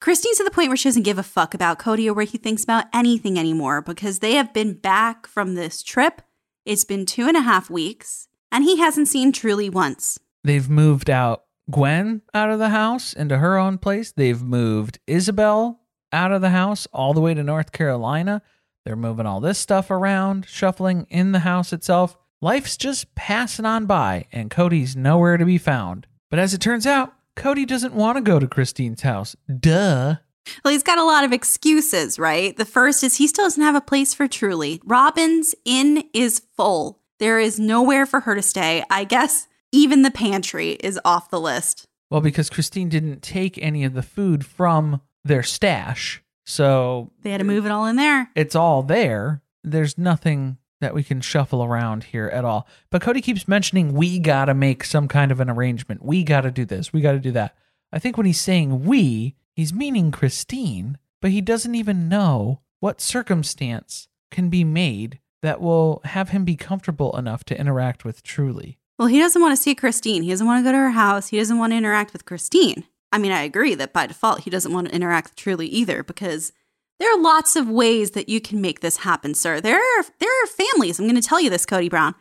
Christine's 0.00 0.38
to 0.38 0.44
the 0.44 0.50
point 0.50 0.68
where 0.68 0.78
she 0.78 0.88
doesn't 0.88 1.02
give 1.02 1.18
a 1.18 1.22
fuck 1.22 1.52
about 1.52 1.78
Kody 1.78 2.08
or 2.08 2.14
where 2.14 2.24
he 2.24 2.38
thinks 2.38 2.64
about 2.64 2.86
anything 2.92 3.38
anymore 3.38 3.82
because 3.82 4.20
they 4.20 4.32
have 4.32 4.54
been 4.54 4.72
back 4.72 5.26
from 5.26 5.54
this 5.54 5.82
trip. 5.82 6.22
It's 6.64 6.84
been 6.84 7.04
two 7.04 7.28
and 7.28 7.36
a 7.36 7.42
half 7.42 7.68
weeks 7.68 8.26
and 8.50 8.64
he 8.64 8.78
hasn't 8.78 9.08
seen 9.08 9.30
Truely 9.30 9.68
once. 9.68 10.18
They've 10.42 10.70
moved 10.70 11.10
out 11.10 11.44
Gwen 11.70 12.22
out 12.32 12.50
of 12.50 12.58
the 12.58 12.70
house 12.70 13.12
into 13.12 13.36
her 13.38 13.58
own 13.58 13.76
place. 13.76 14.10
They've 14.10 14.42
moved 14.42 14.98
Ysabel 15.06 15.76
out 16.12 16.32
of 16.32 16.40
the 16.40 16.50
house 16.50 16.88
all 16.94 17.12
the 17.12 17.20
way 17.20 17.34
to 17.34 17.42
North 17.42 17.70
Carolina. 17.70 18.40
They're 18.86 18.96
moving 18.96 19.26
all 19.26 19.40
this 19.40 19.58
stuff 19.58 19.90
around, 19.90 20.46
shuffling 20.48 21.06
in 21.10 21.32
the 21.32 21.40
house 21.40 21.74
itself. 21.74 22.16
Life's 22.40 22.78
just 22.78 23.14
passing 23.14 23.66
on 23.66 23.84
by, 23.84 24.26
and 24.32 24.50
Kody's 24.50 24.96
nowhere 24.96 25.36
to 25.36 25.44
be 25.44 25.58
found. 25.58 26.06
But 26.30 26.38
as 26.38 26.54
it 26.54 26.60
turns 26.62 26.86
out, 26.86 27.12
Kody 27.36 27.66
doesn't 27.66 27.94
want 27.94 28.16
to 28.16 28.22
go 28.22 28.38
to 28.38 28.46
Christine's 28.46 29.02
house. 29.02 29.36
Duh. 29.48 30.16
Well, 30.64 30.72
he's 30.72 30.82
got 30.82 30.98
a 30.98 31.04
lot 31.04 31.24
of 31.24 31.32
excuses, 31.32 32.18
right? 32.18 32.56
The 32.56 32.64
first 32.64 33.04
is 33.04 33.16
he 33.16 33.26
still 33.28 33.44
doesn't 33.44 33.62
have 33.62 33.74
a 33.76 33.80
place 33.80 34.14
for 34.14 34.26
Truely. 34.26 34.80
Robyn's 34.84 35.54
inn 35.64 36.04
is 36.12 36.42
full. 36.56 36.98
There 37.18 37.38
is 37.38 37.60
nowhere 37.60 38.06
for 38.06 38.20
her 38.20 38.34
to 38.34 38.42
stay. 38.42 38.82
I 38.90 39.04
guess 39.04 39.46
even 39.72 40.02
the 40.02 40.10
pantry 40.10 40.70
is 40.72 40.98
off 41.04 41.30
the 41.30 41.40
list. 41.40 41.86
Well, 42.10 42.20
because 42.20 42.50
Christine 42.50 42.88
didn't 42.88 43.22
take 43.22 43.58
any 43.62 43.84
of 43.84 43.94
the 43.94 44.02
food 44.02 44.44
from 44.44 45.00
their 45.24 45.42
stash. 45.42 46.22
So 46.46 47.12
They 47.22 47.30
had 47.30 47.38
to 47.38 47.44
move 47.44 47.66
it 47.66 47.70
all 47.72 47.86
in 47.86 47.96
there. 47.96 48.30
it's 48.34 48.56
all 48.56 48.82
there. 48.82 49.42
There's 49.62 49.96
nothing 49.98 50.56
that 50.80 50.94
we 50.94 51.02
can 51.02 51.20
shuffle 51.20 51.62
around 51.62 52.04
here 52.04 52.28
at 52.28 52.44
all. 52.44 52.66
But 52.90 53.02
Kody 53.02 53.22
keeps 53.22 53.46
mentioning 53.46 53.92
we 53.92 54.18
got 54.18 54.46
to 54.46 54.54
make 54.54 54.84
some 54.84 55.08
kind 55.08 55.30
of 55.30 55.40
an 55.40 55.50
arrangement. 55.50 56.04
We 56.04 56.24
got 56.24 56.42
to 56.42 56.50
do 56.50 56.64
this. 56.64 56.92
We 56.92 57.00
got 57.00 57.12
to 57.12 57.18
do 57.18 57.32
that. 57.32 57.56
I 57.92 57.98
think 57.98 58.16
when 58.16 58.26
he's 58.26 58.40
saying 58.40 58.84
we, 58.84 59.36
he's 59.52 59.72
meaning 59.72 60.10
Christine, 60.10 60.98
but 61.20 61.30
he 61.30 61.40
doesn't 61.40 61.74
even 61.74 62.08
know 62.08 62.60
what 62.80 63.00
circumstance 63.00 64.08
can 64.30 64.48
be 64.48 64.64
made 64.64 65.18
that 65.42 65.60
will 65.60 66.00
have 66.04 66.30
him 66.30 66.44
be 66.44 66.56
comfortable 66.56 67.16
enough 67.16 67.44
to 67.44 67.58
interact 67.58 68.04
with 68.04 68.22
Truely. 68.22 68.78
Well, 68.98 69.08
he 69.08 69.18
doesn't 69.18 69.40
want 69.40 69.56
to 69.56 69.62
see 69.62 69.74
Christine. 69.74 70.22
He 70.22 70.30
doesn't 70.30 70.46
want 70.46 70.64
to 70.64 70.68
go 70.68 70.72
to 70.72 70.78
her 70.78 70.90
house. 70.90 71.28
He 71.28 71.38
doesn't 71.38 71.58
want 71.58 71.72
to 71.72 71.76
interact 71.76 72.12
with 72.12 72.26
Christine. 72.26 72.84
I 73.12 73.18
mean, 73.18 73.32
I 73.32 73.42
agree 73.42 73.74
that 73.74 73.92
by 73.92 74.06
default, 74.06 74.40
he 74.40 74.50
doesn't 74.50 74.72
want 74.72 74.88
to 74.88 74.94
interact 74.94 75.30
with 75.30 75.36
Truely 75.36 75.66
either 75.66 76.02
because 76.02 76.52
there 77.00 77.12
are 77.12 77.20
lots 77.20 77.56
of 77.56 77.68
ways 77.68 78.12
that 78.12 78.28
you 78.28 78.40
can 78.40 78.60
make 78.60 78.80
this 78.80 78.98
happen, 78.98 79.34
sir. 79.34 79.60
There 79.60 79.78
are, 79.78 80.04
there 80.20 80.44
are 80.44 80.46
families, 80.46 80.98
I'm 80.98 81.06
going 81.06 81.20
to 81.20 81.26
tell 81.26 81.40
you 81.40 81.50
this, 81.50 81.66
Kody 81.66 81.90
Brown, 81.90 82.14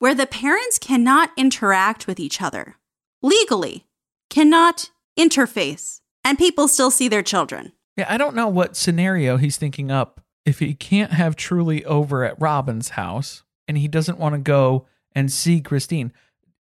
where 0.00 0.14
the 0.14 0.26
parents 0.26 0.78
cannot 0.78 1.30
interact 1.36 2.06
with 2.06 2.20
each 2.20 2.42
other 2.42 2.76
legally, 3.22 3.86
cannot 4.28 4.90
interface, 5.18 6.00
and 6.24 6.36
people 6.36 6.68
still 6.68 6.90
see 6.90 7.08
their 7.08 7.22
children. 7.22 7.72
Yeah, 7.96 8.06
I 8.08 8.18
don't 8.18 8.36
know 8.36 8.48
what 8.48 8.76
scenario 8.76 9.36
he's 9.36 9.56
thinking 9.56 9.90
up 9.90 10.20
if 10.44 10.58
he 10.58 10.74
can't 10.74 11.12
have 11.12 11.36
Truely 11.36 11.84
over 11.84 12.24
at 12.24 12.38
Robyn's 12.38 12.90
house 12.90 13.42
and 13.66 13.78
he 13.78 13.88
doesn't 13.88 14.18
want 14.18 14.34
to 14.34 14.40
go 14.40 14.86
and 15.12 15.32
see 15.32 15.60
Christine. 15.60 16.12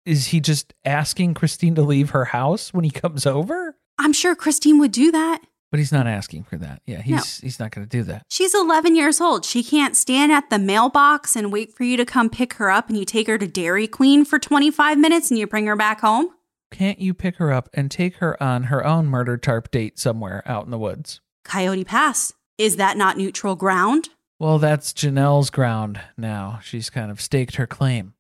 Is 0.05 0.27
he 0.27 0.41
just 0.41 0.75
asking 0.85 1.35
Christine 1.35 1.75
to 1.77 1.83
leave 1.83 2.11
her 2.11 2.27
house 2.27 2.75
when 2.75 2.85
he 2.85 2.91
comes 2.91 3.25
over? 3.25 3.77
I'm 3.99 4.13
sure 4.13 4.35
Christine 4.35 4.79
would 4.81 4.93
do 4.93 5.13
that. 5.13 5.41
But 5.73 5.79
he's 5.79 5.91
not 5.91 6.07
asking 6.07 6.45
for 6.45 6.57
that. 6.59 6.83
Yeah, 6.87 7.01
he's 7.01 7.39
he's 7.39 7.59
not 7.59 7.71
going 7.73 7.85
to 7.85 7.89
do 7.91 8.03
that. 8.05 8.27
She's 8.29 8.55
11 8.55 8.95
years 8.95 9.21
old. 9.21 9.45
She 9.45 9.65
can't 9.65 9.97
stand 9.97 10.31
at 10.31 10.51
the 10.51 10.59
mailbox 10.59 11.35
and 11.35 11.51
wait 11.51 11.75
for 11.75 11.83
you 11.83 11.97
to 11.97 12.05
come 12.05 12.29
pick 12.31 12.53
her 12.55 12.71
up 12.71 12.89
and 12.91 12.99
you 12.99 13.07
take 13.07 13.27
her 13.27 13.39
to 13.39 13.47
Dairy 13.47 13.87
Queen 13.89 14.25
for 14.27 14.39
25 14.39 14.99
minutes 14.99 15.31
and 15.31 15.41
you 15.41 15.47
bring 15.47 15.67
her 15.67 15.75
back 15.75 16.03
home. 16.03 16.29
Can't 16.71 16.99
you 17.01 17.15
pick 17.15 17.37
her 17.39 17.51
up 17.51 17.71
and 17.73 17.91
take 17.91 18.17
her 18.17 18.41
on 18.43 18.65
her 18.65 18.87
own 18.87 19.07
murder 19.07 19.37
tarp 19.39 19.71
date 19.71 19.99
somewhere 19.99 20.43
out 20.47 20.67
in 20.67 20.71
the 20.71 20.79
woods? 20.79 21.23
Coyote 21.45 21.85
Pass. 21.85 22.35
Is 22.59 22.77
that 22.77 22.97
not 22.99 23.17
neutral 23.17 23.57
ground? 23.57 24.11
Well, 24.39 24.59
that's 24.59 24.93
Janelle's 24.93 25.49
ground 25.51 26.01
now. 26.19 26.61
She's 26.63 26.91
kind 26.91 27.11
of 27.11 27.19
staked 27.19 27.57
her 27.57 27.67
claim. 27.67 28.13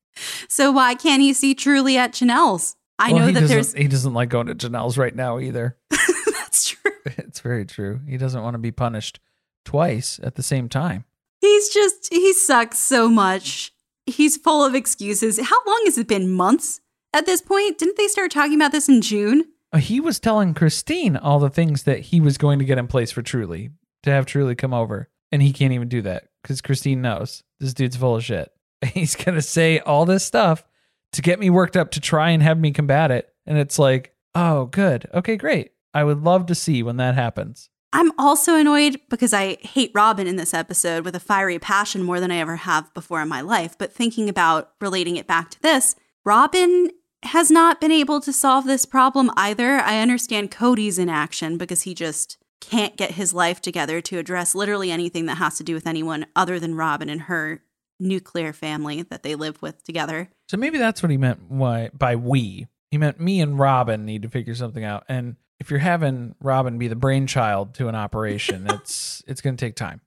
So 0.48 0.72
why 0.72 0.94
can't 0.94 1.20
he 1.20 1.32
see 1.34 1.54
Truely 1.54 1.98
at 1.98 2.12
Janelle's? 2.12 2.76
I 2.98 3.12
Well, 3.12 3.26
know 3.26 3.40
that 3.40 3.48
there's. 3.48 3.72
he 3.74 3.88
doesn't 3.88 4.14
like 4.14 4.28
going 4.28 4.46
to 4.46 4.54
Janelle's 4.54 4.96
right 4.96 5.14
now 5.14 5.38
either. 5.38 5.76
It's 7.18 7.40
very 7.40 7.64
true. 7.64 8.00
He 8.06 8.16
doesn't 8.16 8.42
want 8.42 8.54
to 8.54 8.58
be 8.58 8.70
punished 8.72 9.20
twice 9.64 10.20
at 10.22 10.34
the 10.36 10.42
same 10.42 10.68
time. 10.68 11.04
He's 11.40 11.68
just, 11.68 12.08
he 12.12 12.32
sucks 12.32 12.78
so 12.78 13.08
much. 13.08 13.72
He's 14.06 14.36
full 14.36 14.64
of 14.64 14.74
excuses. 14.74 15.40
How 15.40 15.58
long 15.66 15.82
has 15.86 15.98
it 15.98 16.08
been? 16.08 16.30
Months 16.30 16.80
at 17.12 17.26
this 17.26 17.40
point? 17.42 17.78
Didn't 17.78 17.96
they 17.96 18.08
start 18.08 18.30
talking 18.30 18.54
about 18.54 18.72
this 18.72 18.88
in 18.88 19.00
June? 19.02 19.44
Uh, 19.72 19.78
He 19.78 20.00
was 20.00 20.20
telling 20.20 20.54
Christine 20.54 21.16
all 21.16 21.38
the 21.38 21.50
things 21.50 21.84
that 21.84 22.00
he 22.00 22.20
was 22.20 22.38
going 22.38 22.58
to 22.58 22.64
get 22.64 22.78
in 22.78 22.86
place 22.86 23.10
for 23.10 23.22
Truely 23.22 23.70
to 24.02 24.10
have 24.10 24.26
Truely 24.26 24.54
come 24.54 24.74
over, 24.74 25.08
and 25.30 25.42
he 25.42 25.52
can't 25.52 25.72
even 25.72 25.88
do 25.88 26.02
that 26.02 26.28
because 26.42 26.60
Christine 26.60 27.02
knows 27.02 27.42
this 27.60 27.74
dude's 27.74 27.96
full 27.96 28.16
of 28.16 28.24
shit. 28.24 28.50
He's 28.84 29.14
gonna 29.16 29.42
say 29.42 29.78
all 29.78 30.04
this 30.04 30.24
stuff 30.24 30.64
to 31.12 31.22
get 31.22 31.38
me 31.38 31.50
worked 31.50 31.76
up 31.76 31.90
to 31.92 32.00
try 32.00 32.30
and 32.30 32.42
have 32.42 32.58
me 32.58 32.72
combat 32.72 33.10
it, 33.10 33.32
and 33.46 33.56
it's 33.58 33.78
like, 33.78 34.14
oh, 34.34 34.66
good, 34.66 35.08
okay, 35.14 35.36
great. 35.36 35.70
I 35.94 36.04
would 36.04 36.22
love 36.22 36.46
to 36.46 36.54
see 36.54 36.82
when 36.82 36.96
that 36.96 37.14
happens. 37.14 37.68
I'm 37.92 38.12
also 38.18 38.56
annoyed 38.56 38.98
because 39.10 39.34
I 39.34 39.56
hate 39.60 39.92
Robyn 39.94 40.26
in 40.26 40.36
this 40.36 40.54
episode 40.54 41.04
with 41.04 41.14
a 41.14 41.20
fiery 41.20 41.58
passion 41.58 42.02
more 42.02 42.20
than 42.20 42.30
I 42.30 42.36
ever 42.36 42.56
have 42.56 42.92
before 42.94 43.20
in 43.20 43.28
my 43.28 43.42
life. 43.42 43.76
But 43.76 43.92
thinking 43.92 44.28
about 44.30 44.72
relating 44.80 45.16
it 45.16 45.26
back 45.26 45.50
to 45.50 45.62
this, 45.62 45.94
Robyn 46.24 46.90
has 47.24 47.50
not 47.50 47.80
been 47.80 47.92
able 47.92 48.20
to 48.22 48.32
solve 48.32 48.64
this 48.64 48.86
problem 48.86 49.30
either. 49.36 49.78
I 49.78 50.00
understand 50.00 50.50
Kody's 50.50 50.98
inaction 50.98 51.58
because 51.58 51.82
he 51.82 51.94
just 51.94 52.38
can't 52.60 52.96
get 52.96 53.12
his 53.12 53.34
life 53.34 53.60
together 53.60 54.00
to 54.00 54.18
address 54.18 54.54
literally 54.54 54.90
anything 54.90 55.26
that 55.26 55.36
has 55.36 55.58
to 55.58 55.64
do 55.64 55.74
with 55.74 55.86
anyone 55.86 56.26
other 56.34 56.58
than 56.58 56.74
Robyn 56.74 57.08
and 57.10 57.22
her 57.22 57.62
nuclear 58.00 58.52
family 58.52 59.02
that 59.02 59.22
they 59.22 59.34
live 59.34 59.60
with 59.60 59.84
together. 59.84 60.30
So 60.48 60.56
maybe 60.56 60.78
that's 60.78 61.02
what 61.02 61.10
he 61.10 61.16
meant 61.16 61.50
why 61.50 61.90
by 61.92 62.16
we. 62.16 62.66
He 62.90 62.98
meant 62.98 63.20
me 63.20 63.40
and 63.40 63.58
Robyn 63.58 64.04
need 64.04 64.22
to 64.22 64.28
figure 64.28 64.54
something 64.54 64.84
out. 64.84 65.04
And 65.08 65.36
if 65.62 65.70
you're 65.70 65.78
having 65.78 66.34
Robyn 66.42 66.76
be 66.76 66.88
the 66.88 66.96
brainchild 66.96 67.74
to 67.74 67.86
an 67.86 67.94
operation, 67.94 68.66
it's 68.68 69.22
it's 69.28 69.40
gonna 69.40 69.56
take 69.56 69.76
time. 69.76 70.00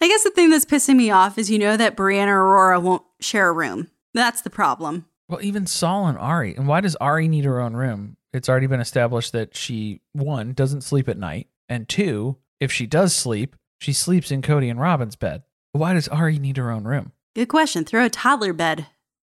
I 0.00 0.08
guess 0.08 0.24
the 0.24 0.30
thing 0.30 0.50
that's 0.50 0.64
pissing 0.64 0.96
me 0.96 1.12
off 1.12 1.38
is 1.38 1.48
you 1.48 1.60
know 1.60 1.76
that 1.76 1.96
Breanna 1.96 2.26
Aurora 2.26 2.80
won't 2.80 3.04
share 3.20 3.48
a 3.48 3.52
room. 3.52 3.88
That's 4.14 4.42
the 4.42 4.50
problem. 4.50 5.06
Well, 5.28 5.40
even 5.42 5.66
Saul 5.66 6.08
and 6.08 6.18
Ari. 6.18 6.56
And 6.56 6.66
why 6.66 6.80
does 6.80 6.96
Ari 6.96 7.28
need 7.28 7.44
her 7.44 7.60
own 7.60 7.74
room? 7.74 8.16
It's 8.32 8.48
already 8.48 8.66
been 8.66 8.80
established 8.80 9.30
that 9.30 9.56
she, 9.56 10.00
one, 10.12 10.54
doesn't 10.54 10.80
sleep 10.80 11.08
at 11.08 11.16
night. 11.16 11.46
And 11.68 11.88
two, 11.88 12.38
if 12.58 12.72
she 12.72 12.84
does 12.84 13.14
sleep, 13.14 13.54
she 13.78 13.92
sleeps 13.92 14.32
in 14.32 14.42
Kody 14.42 14.68
and 14.68 14.80
Robyn's 14.80 15.14
bed. 15.14 15.44
Why 15.70 15.94
does 15.94 16.08
Ari 16.08 16.40
need 16.40 16.56
her 16.56 16.72
own 16.72 16.82
room? 16.82 17.12
Good 17.36 17.46
question. 17.46 17.84
Throw 17.84 18.06
a 18.06 18.10
toddler 18.10 18.52
bed 18.52 18.88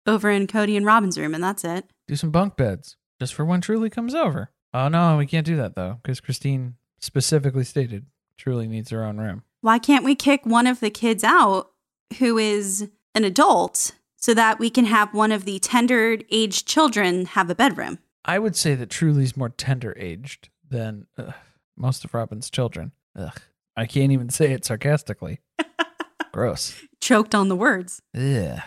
over 0.06 0.30
in 0.30 0.46
Kody 0.46 0.78
and 0.78 0.86
Robyn's 0.86 1.18
room, 1.18 1.34
and 1.34 1.44
that's 1.44 1.64
it. 1.64 1.86
Do 2.08 2.16
some 2.16 2.30
bunk 2.30 2.56
beds 2.58 2.96
just 3.20 3.34
for 3.34 3.44
when 3.44 3.62
Truely 3.62 3.90
comes 3.90 4.14
over. 4.14 4.52
Oh, 4.74 4.88
no, 4.88 5.18
we 5.18 5.26
can't 5.26 5.46
do 5.46 5.58
that 5.58 5.76
though, 5.76 6.00
because 6.02 6.20
Christine 6.20 6.76
specifically 7.00 7.64
stated 7.64 8.06
Truely 8.38 8.68
needs 8.68 8.92
her 8.92 9.04
own 9.04 9.18
room. 9.18 9.44
Why 9.62 9.80
can't 9.80 10.06
we 10.06 10.16
kick 10.16 10.46
one 10.46 10.68
of 10.68 10.80
the 10.80 10.92
kids 10.92 11.24
out 11.24 11.72
who 12.20 12.38
is 12.38 12.88
an 13.16 13.24
adult 13.24 13.94
so 14.16 14.34
that 14.36 14.60
we 14.60 14.70
can 14.70 14.86
have 14.86 15.14
one 15.14 15.32
of 15.32 15.46
the 15.46 15.60
tender 15.60 16.20
aged 16.30 16.68
children 16.68 17.26
have 17.26 17.50
a 17.50 17.56
bedroom? 17.56 17.98
I 18.24 18.40
would 18.40 18.56
say 18.56 18.76
that 18.76 18.90
Truely's 18.90 19.36
more 19.36 19.50
tender 19.50 19.96
aged 19.98 20.50
than 20.70 21.08
ugh, 21.18 21.34
most 21.76 22.06
of 22.06 22.14
Robyn's 22.14 22.50
children. 22.50 22.92
Ugh. 23.16 23.40
I 23.76 23.86
can't 23.86 24.12
even 24.12 24.30
say 24.30 24.52
it 24.52 24.66
sarcastically. 24.66 25.40
Gross. 26.32 26.80
Choked 27.02 27.34
on 27.34 27.48
the 27.48 27.56
words. 27.56 28.02
Ugh. 28.16 28.60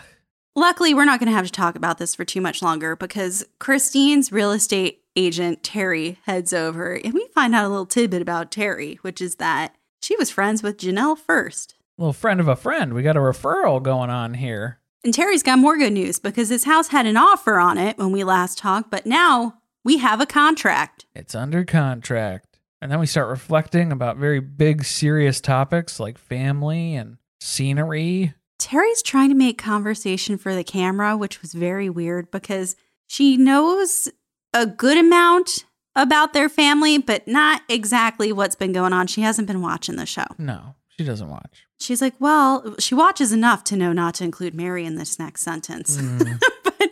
Luckily, 0.55 0.93
we're 0.93 1.05
not 1.05 1.19
going 1.19 1.29
to 1.29 1.35
have 1.35 1.45
to 1.45 1.51
talk 1.51 1.75
about 1.75 1.97
this 1.97 2.13
for 2.13 2.25
too 2.25 2.41
much 2.41 2.61
longer 2.61 2.97
because 2.97 3.45
Christine's 3.59 4.33
real 4.33 4.51
estate 4.51 5.00
agent, 5.15 5.63
Terry, 5.63 6.19
heads 6.25 6.53
over 6.53 6.93
and 6.93 7.13
we 7.13 7.27
find 7.33 7.53
out 7.53 7.65
a 7.65 7.69
little 7.69 7.85
tidbit 7.85 8.21
about 8.21 8.51
Terry, 8.51 8.99
which 9.01 9.21
is 9.21 9.35
that 9.35 9.75
she 10.01 10.15
was 10.17 10.29
friends 10.29 10.63
with 10.63 10.77
Janelle 10.77 11.17
first. 11.17 11.75
Little 11.97 12.13
friend 12.13 12.39
of 12.39 12.47
a 12.47 12.55
friend. 12.55 12.93
We 12.93 13.03
got 13.03 13.17
a 13.17 13.19
referral 13.19 13.81
going 13.81 14.09
on 14.09 14.35
here. 14.35 14.79
And 15.03 15.13
Terry's 15.13 15.43
got 15.43 15.59
more 15.59 15.77
good 15.77 15.93
news 15.93 16.19
because 16.19 16.49
his 16.49 16.63
house 16.63 16.89
had 16.89 17.05
an 17.05 17.17
offer 17.17 17.59
on 17.59 17.77
it 17.77 17.97
when 17.97 18.11
we 18.11 18.23
last 18.23 18.57
talked, 18.57 18.91
but 18.91 19.05
now 19.05 19.55
we 19.83 19.97
have 19.97 20.21
a 20.21 20.25
contract. 20.25 21.05
It's 21.15 21.35
under 21.35 21.63
contract. 21.63 22.59
And 22.81 22.91
then 22.91 22.99
we 22.99 23.05
start 23.05 23.29
reflecting 23.29 23.91
about 23.91 24.17
very 24.17 24.39
big, 24.39 24.83
serious 24.83 25.39
topics 25.41 25.99
like 25.99 26.17
family 26.17 26.95
and 26.95 27.17
scenery. 27.39 28.33
Terry's 28.57 29.01
trying 29.01 29.29
to 29.29 29.35
make 29.35 29.57
conversation 29.57 30.37
for 30.37 30.55
the 30.55 30.63
camera, 30.63 31.17
which 31.17 31.41
was 31.41 31.53
very 31.53 31.89
weird 31.89 32.31
because 32.31 32.75
she 33.07 33.37
knows 33.37 34.07
a 34.53 34.65
good 34.65 34.97
amount 34.97 35.65
about 35.95 36.33
their 36.33 36.49
family, 36.49 36.97
but 36.97 37.27
not 37.27 37.61
exactly 37.69 38.31
what's 38.31 38.55
been 38.55 38.71
going 38.71 38.93
on. 38.93 39.07
She 39.07 39.21
hasn't 39.21 39.47
been 39.47 39.61
watching 39.61 39.95
the 39.95 40.05
show. 40.05 40.25
No, 40.37 40.75
she 40.87 41.03
doesn't 41.03 41.29
watch. 41.29 41.65
She's 41.79 42.01
like, 42.01 42.13
well, 42.19 42.75
she 42.79 42.93
watches 42.95 43.31
enough 43.31 43.63
to 43.65 43.75
know 43.75 43.91
not 43.91 44.15
to 44.15 44.23
include 44.23 44.53
Meri 44.53 44.85
in 44.85 44.95
this 44.95 45.17
next 45.17 45.41
sentence. 45.41 45.97
Mm-hmm. 45.97 46.33
but 46.63 46.89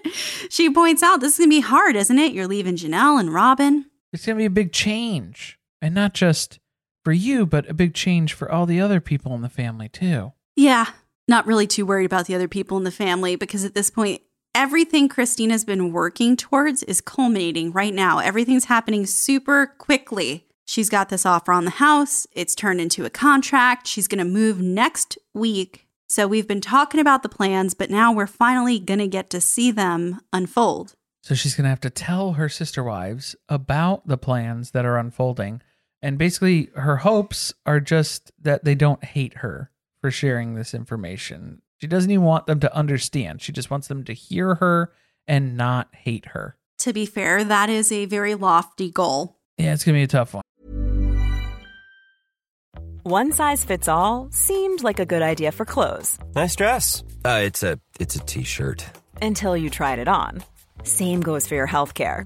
she 0.50 0.74
points 0.74 1.04
out 1.04 1.20
this 1.20 1.34
is 1.34 1.38
going 1.40 1.50
to 1.50 1.56
be 1.56 1.62
hard, 1.62 1.96
isn't 1.96 2.18
it? 2.18 2.34
You're 2.34 2.48
leaving 2.48 2.76
Janelle 2.76 3.20
and 3.20 3.34
Robyn. 3.34 3.86
It's 4.12 4.26
going 4.26 4.38
to 4.38 4.42
be 4.42 4.46
a 4.46 4.50
big 4.50 4.72
change. 4.72 5.60
And 5.82 5.94
not 5.96 6.14
just 6.14 6.60
for 7.06 7.14
you, 7.14 7.46
but 7.46 7.70
a 7.70 7.74
big 7.74 7.94
change 7.94 8.34
for 8.34 8.52
all 8.52 8.66
the 8.66 8.82
other 8.82 9.00
people 9.00 9.34
in 9.36 9.42
the 9.42 9.50
family, 9.50 9.88
too. 9.88 10.34
Yeah, 10.56 10.88
not 11.28 11.46
really 11.46 11.68
too 11.68 11.86
worried 11.86 12.06
about 12.06 12.26
the 12.26 12.36
other 12.36 12.48
people 12.48 12.78
in 12.78 12.84
the 12.84 12.92
family 12.92 13.36
because 13.36 13.64
at 13.64 13.76
this 13.76 13.90
point, 13.90 14.22
everything 14.60 15.08
Christina's 15.08 15.64
been 15.64 15.94
working 15.94 16.36
towards 16.36 16.84
is 16.84 17.00
culminating 17.00 17.72
right 17.72 17.94
now. 17.94 18.20
Everything's 18.20 18.66
happening 18.66 19.06
super 19.06 19.68
quickly. 19.78 20.48
She's 20.66 20.90
got 20.90 21.08
this 21.08 21.26
offer 21.26 21.54
on 21.54 21.64
the 21.64 21.72
house, 21.72 22.28
it's 22.34 22.56
turned 22.56 22.82
into 22.82 23.06
a 23.06 23.10
contract. 23.10 23.88
She's 23.88 24.10
going 24.10 24.20
to 24.20 24.26
move 24.26 24.60
next 24.60 25.18
week. 25.34 25.88
So 26.10 26.28
we've 26.28 26.48
been 26.48 26.60
talking 26.60 27.00
about 27.00 27.24
the 27.24 27.30
plans, 27.30 27.74
but 27.74 27.90
now 27.90 28.12
we're 28.12 28.28
finally 28.28 28.80
going 28.80 29.00
to 29.00 29.08
get 29.08 29.30
to 29.30 29.40
see 29.40 29.72
them 29.72 30.20
unfold. 30.34 30.94
So 31.24 31.36
she's 31.36 31.56
going 31.56 31.64
to 31.64 31.70
have 31.70 31.80
to 31.82 31.90
tell 31.90 32.34
her 32.34 32.50
sister 32.50 32.84
wives 32.84 33.38
about 33.48 34.08
the 34.10 34.18
plans 34.18 34.72
that 34.72 34.86
are 34.86 34.98
unfolding. 34.98 35.62
And 36.02 36.18
basically, 36.18 36.70
her 36.76 36.98
hopes 36.98 37.54
are 37.66 37.80
just 37.80 38.34
that 38.42 38.66
they 38.66 38.76
don't 38.76 39.06
hate 39.06 39.38
her 39.38 39.72
for 40.02 40.12
sharing 40.12 40.56
this 40.56 40.74
information. 40.74 41.62
She 41.80 41.88
doesn't 41.88 42.12
even 42.12 42.26
want 42.26 42.46
them 42.46 42.60
to 42.60 42.76
understand. 42.76 43.42
She 43.42 43.52
just 43.52 43.72
wants 43.72 43.88
them 43.88 44.04
to 44.04 44.14
hear 44.14 44.56
her 44.56 44.92
and 45.28 45.56
not 45.58 45.88
hate 45.94 46.28
her. 46.28 46.58
To 46.80 46.94
be 46.94 47.06
fair, 47.06 47.44
that 47.44 47.70
is 47.70 47.92
a 47.92 48.06
very 48.06 48.36
lofty 48.36 48.92
goal. 48.92 49.38
Yeah, 49.58 49.74
it's 49.74 49.84
going 49.84 49.96
to 49.96 50.00
be 50.00 50.04
a 50.04 50.08
tough 50.08 50.34
one. 50.34 50.44
One 53.04 53.32
size 53.32 53.64
fits 53.64 53.88
all 53.88 54.28
seemed 54.32 54.84
like 54.84 55.00
a 55.00 55.06
good 55.06 55.22
idea 55.22 55.52
for 55.52 55.66
clothes 55.66 56.20
Nice 56.36 56.56
dress. 56.56 57.04
Uh, 57.26 57.42
it's 57.44 57.64
a 57.64 57.80
it's 58.00 58.16
a 58.16 58.20
t-shirt. 58.20 58.86
until 59.22 59.56
you 59.58 59.70
tried 59.70 60.00
it 60.00 60.08
on. 60.08 60.44
Same 60.84 61.22
goes 61.22 61.48
for 61.48 61.56
your 61.56 61.68
healthcare. 61.68 62.26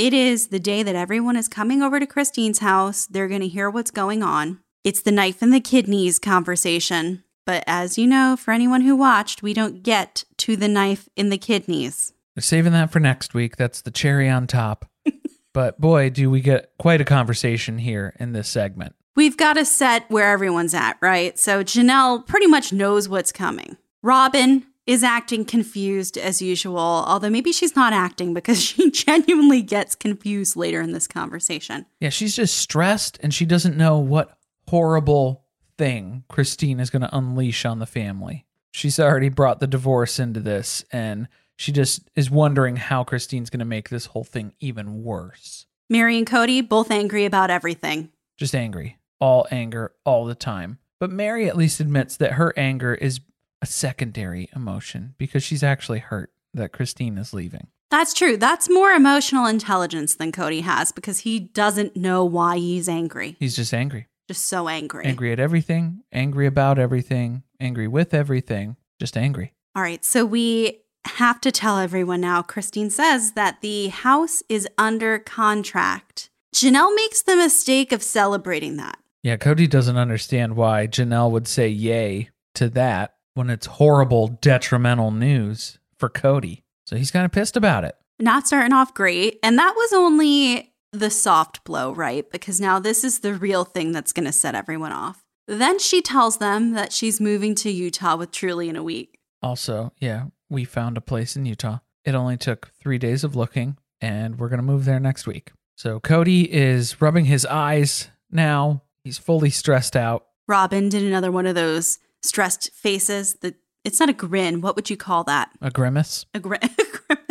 It 0.00 0.14
is 0.14 0.46
the 0.46 0.58
day 0.58 0.82
that 0.82 0.94
everyone 0.94 1.36
is 1.36 1.46
coming 1.46 1.82
over 1.82 2.00
to 2.00 2.06
Christine's 2.06 2.60
house. 2.60 3.04
They're 3.04 3.28
going 3.28 3.42
to 3.42 3.48
hear 3.48 3.68
what's 3.68 3.90
going 3.90 4.22
on. 4.22 4.60
It's 4.82 5.02
the 5.02 5.12
knife 5.12 5.42
and 5.42 5.52
the 5.52 5.60
kidneys 5.60 6.18
conversation. 6.18 7.22
But 7.44 7.64
as 7.66 7.98
you 7.98 8.06
know, 8.06 8.34
for 8.34 8.52
anyone 8.52 8.80
who 8.80 8.96
watched, 8.96 9.42
we 9.42 9.52
don't 9.52 9.82
get 9.82 10.24
to 10.38 10.56
the 10.56 10.68
knife 10.68 11.06
in 11.16 11.28
the 11.28 11.36
kidneys. 11.36 12.14
They're 12.34 12.40
saving 12.40 12.72
that 12.72 12.90
for 12.90 12.98
next 12.98 13.34
week. 13.34 13.58
That's 13.58 13.82
the 13.82 13.90
cherry 13.90 14.26
on 14.26 14.46
top. 14.46 14.86
but 15.52 15.78
boy, 15.78 16.08
do 16.08 16.30
we 16.30 16.40
get 16.40 16.72
quite 16.78 17.02
a 17.02 17.04
conversation 17.04 17.76
here 17.76 18.14
in 18.18 18.32
this 18.32 18.48
segment. 18.48 18.94
We've 19.16 19.36
got 19.36 19.58
a 19.58 19.66
set 19.66 20.10
where 20.10 20.32
everyone's 20.32 20.72
at, 20.72 20.96
right? 21.02 21.38
So 21.38 21.62
Janelle 21.62 22.26
pretty 22.26 22.46
much 22.46 22.72
knows 22.72 23.06
what's 23.06 23.32
coming. 23.32 23.76
Robyn 24.02 24.64
is 24.90 25.04
acting 25.04 25.44
confused 25.44 26.18
as 26.18 26.42
usual, 26.42 26.76
although 26.80 27.30
maybe 27.30 27.52
she's 27.52 27.76
not 27.76 27.92
acting 27.92 28.34
because 28.34 28.60
she 28.62 28.90
genuinely 28.90 29.62
gets 29.62 29.94
confused 29.94 30.56
later 30.56 30.80
in 30.80 30.90
this 30.90 31.06
conversation. 31.06 31.86
Yeah, 32.00 32.08
she's 32.08 32.34
just 32.34 32.56
stressed 32.56 33.16
and 33.22 33.32
she 33.32 33.46
doesn't 33.46 33.76
know 33.76 33.98
what 33.98 34.36
horrible 34.68 35.44
thing 35.78 36.24
Christine 36.28 36.80
is 36.80 36.90
going 36.90 37.02
to 37.02 37.16
unleash 37.16 37.64
on 37.64 37.78
the 37.78 37.86
family. 37.86 38.46
She's 38.72 38.98
already 38.98 39.28
brought 39.28 39.60
the 39.60 39.68
divorce 39.68 40.18
into 40.18 40.40
this 40.40 40.84
and 40.90 41.28
she 41.56 41.70
just 41.70 42.10
is 42.16 42.28
wondering 42.28 42.74
how 42.74 43.04
Christine's 43.04 43.48
going 43.48 43.60
to 43.60 43.64
make 43.64 43.90
this 43.90 44.06
whole 44.06 44.24
thing 44.24 44.54
even 44.58 45.04
worse. 45.04 45.66
Meri 45.88 46.18
and 46.18 46.26
Kody 46.26 46.68
both 46.68 46.90
angry 46.90 47.24
about 47.24 47.50
everything. 47.50 48.10
Just 48.36 48.56
angry. 48.56 48.98
All 49.20 49.46
anger 49.52 49.92
all 50.04 50.24
the 50.24 50.34
time. 50.34 50.78
But 50.98 51.10
Meri 51.12 51.48
at 51.48 51.56
least 51.56 51.78
admits 51.78 52.16
that 52.16 52.32
her 52.32 52.52
anger 52.56 52.94
is 52.94 53.20
a 53.62 53.66
secondary 53.66 54.48
emotion 54.54 55.14
because 55.18 55.42
she's 55.42 55.62
actually 55.62 55.98
hurt 55.98 56.32
that 56.54 56.72
Christine 56.72 57.18
is 57.18 57.32
leaving. 57.32 57.68
That's 57.90 58.14
true. 58.14 58.36
That's 58.36 58.70
more 58.70 58.92
emotional 58.92 59.46
intelligence 59.46 60.14
than 60.14 60.30
Kody 60.30 60.62
has 60.62 60.92
because 60.92 61.20
he 61.20 61.40
doesn't 61.40 61.96
know 61.96 62.24
why 62.24 62.56
he's 62.56 62.88
angry. 62.88 63.36
He's 63.40 63.56
just 63.56 63.74
angry. 63.74 64.06
Just 64.28 64.46
so 64.46 64.68
angry. 64.68 65.04
Angry 65.06 65.32
at 65.32 65.40
everything, 65.40 66.04
angry 66.12 66.46
about 66.46 66.78
everything, 66.78 67.42
angry 67.58 67.88
with 67.88 68.14
everything, 68.14 68.76
just 69.00 69.16
angry. 69.16 69.54
All 69.74 69.82
right. 69.82 70.04
So 70.04 70.24
we 70.24 70.82
have 71.04 71.40
to 71.40 71.50
tell 71.50 71.78
everyone 71.78 72.20
now. 72.20 72.42
Christine 72.42 72.90
says 72.90 73.32
that 73.32 73.60
the 73.60 73.88
house 73.88 74.42
is 74.48 74.68
under 74.78 75.18
contract. 75.18 76.30
Janelle 76.54 76.94
makes 76.94 77.22
the 77.22 77.36
mistake 77.36 77.90
of 77.90 78.02
celebrating 78.02 78.76
that. 78.76 78.98
Yeah, 79.22 79.36
Kody 79.36 79.68
doesn't 79.68 79.96
understand 79.96 80.56
why 80.56 80.86
Janelle 80.86 81.30
would 81.30 81.48
say 81.48 81.68
yay 81.68 82.30
to 82.54 82.68
that 82.70 83.14
when 83.34 83.50
it's 83.50 83.66
horrible, 83.66 84.28
detrimental 84.28 85.10
news 85.10 85.78
for 85.98 86.08
Kody. 86.08 86.62
So 86.84 86.96
he's 86.96 87.10
kind 87.10 87.24
of 87.24 87.32
pissed 87.32 87.56
about 87.56 87.84
it. 87.84 87.96
Not 88.18 88.46
starting 88.46 88.72
off 88.72 88.92
great. 88.94 89.38
And 89.42 89.58
that 89.58 89.74
was 89.76 89.92
only 89.92 90.72
the 90.92 91.10
soft 91.10 91.64
blow, 91.64 91.92
right? 91.92 92.30
Because 92.30 92.60
now 92.60 92.78
this 92.78 93.04
is 93.04 93.20
the 93.20 93.34
real 93.34 93.64
thing 93.64 93.92
that's 93.92 94.12
going 94.12 94.26
to 94.26 94.32
set 94.32 94.54
everyone 94.54 94.92
off. 94.92 95.22
Then 95.46 95.78
she 95.78 96.02
tells 96.02 96.38
them 96.38 96.72
that 96.72 96.92
she's 96.92 97.20
moving 97.20 97.54
to 97.56 97.70
Utah 97.70 98.16
with 98.16 98.30
Truely 98.30 98.68
in 98.68 98.76
a 98.76 98.82
week. 98.82 99.18
Also, 99.42 99.92
yeah, 99.98 100.26
we 100.48 100.64
found 100.64 100.96
a 100.96 101.00
place 101.00 101.36
in 101.36 101.46
Utah. 101.46 101.78
It 102.04 102.14
only 102.14 102.36
took 102.36 102.72
three 102.80 102.98
days 102.98 103.24
of 103.24 103.36
looking, 103.36 103.76
and 104.00 104.38
we're 104.38 104.48
going 104.48 104.58
to 104.58 104.64
move 104.64 104.84
there 104.84 105.00
next 105.00 105.26
week. 105.26 105.52
So 105.76 105.98
Kody 106.00 106.46
is 106.46 107.00
rubbing 107.00 107.24
his 107.24 107.46
eyes 107.46 108.10
now. 108.30 108.82
He's 109.02 109.18
fully 109.18 109.50
stressed 109.50 109.96
out. 109.96 110.26
Robyn 110.46 110.88
did 110.88 111.02
another 111.02 111.32
one 111.32 111.46
of 111.46 111.54
those 111.54 111.98
stressed 112.22 112.70
faces. 112.72 113.34
The 113.40 113.54
it's 113.84 114.00
not 114.00 114.08
a 114.08 114.14
grin. 114.14 114.60
What 114.60 114.76
would 114.76 114.90
you 114.90 114.96
call 114.96 115.24
that? 115.24 115.50
A 115.62 115.70
grimace. 115.70 116.26
A, 116.34 116.40
gri- 116.40 116.58
a 116.62 116.68
grimace. 116.68 117.30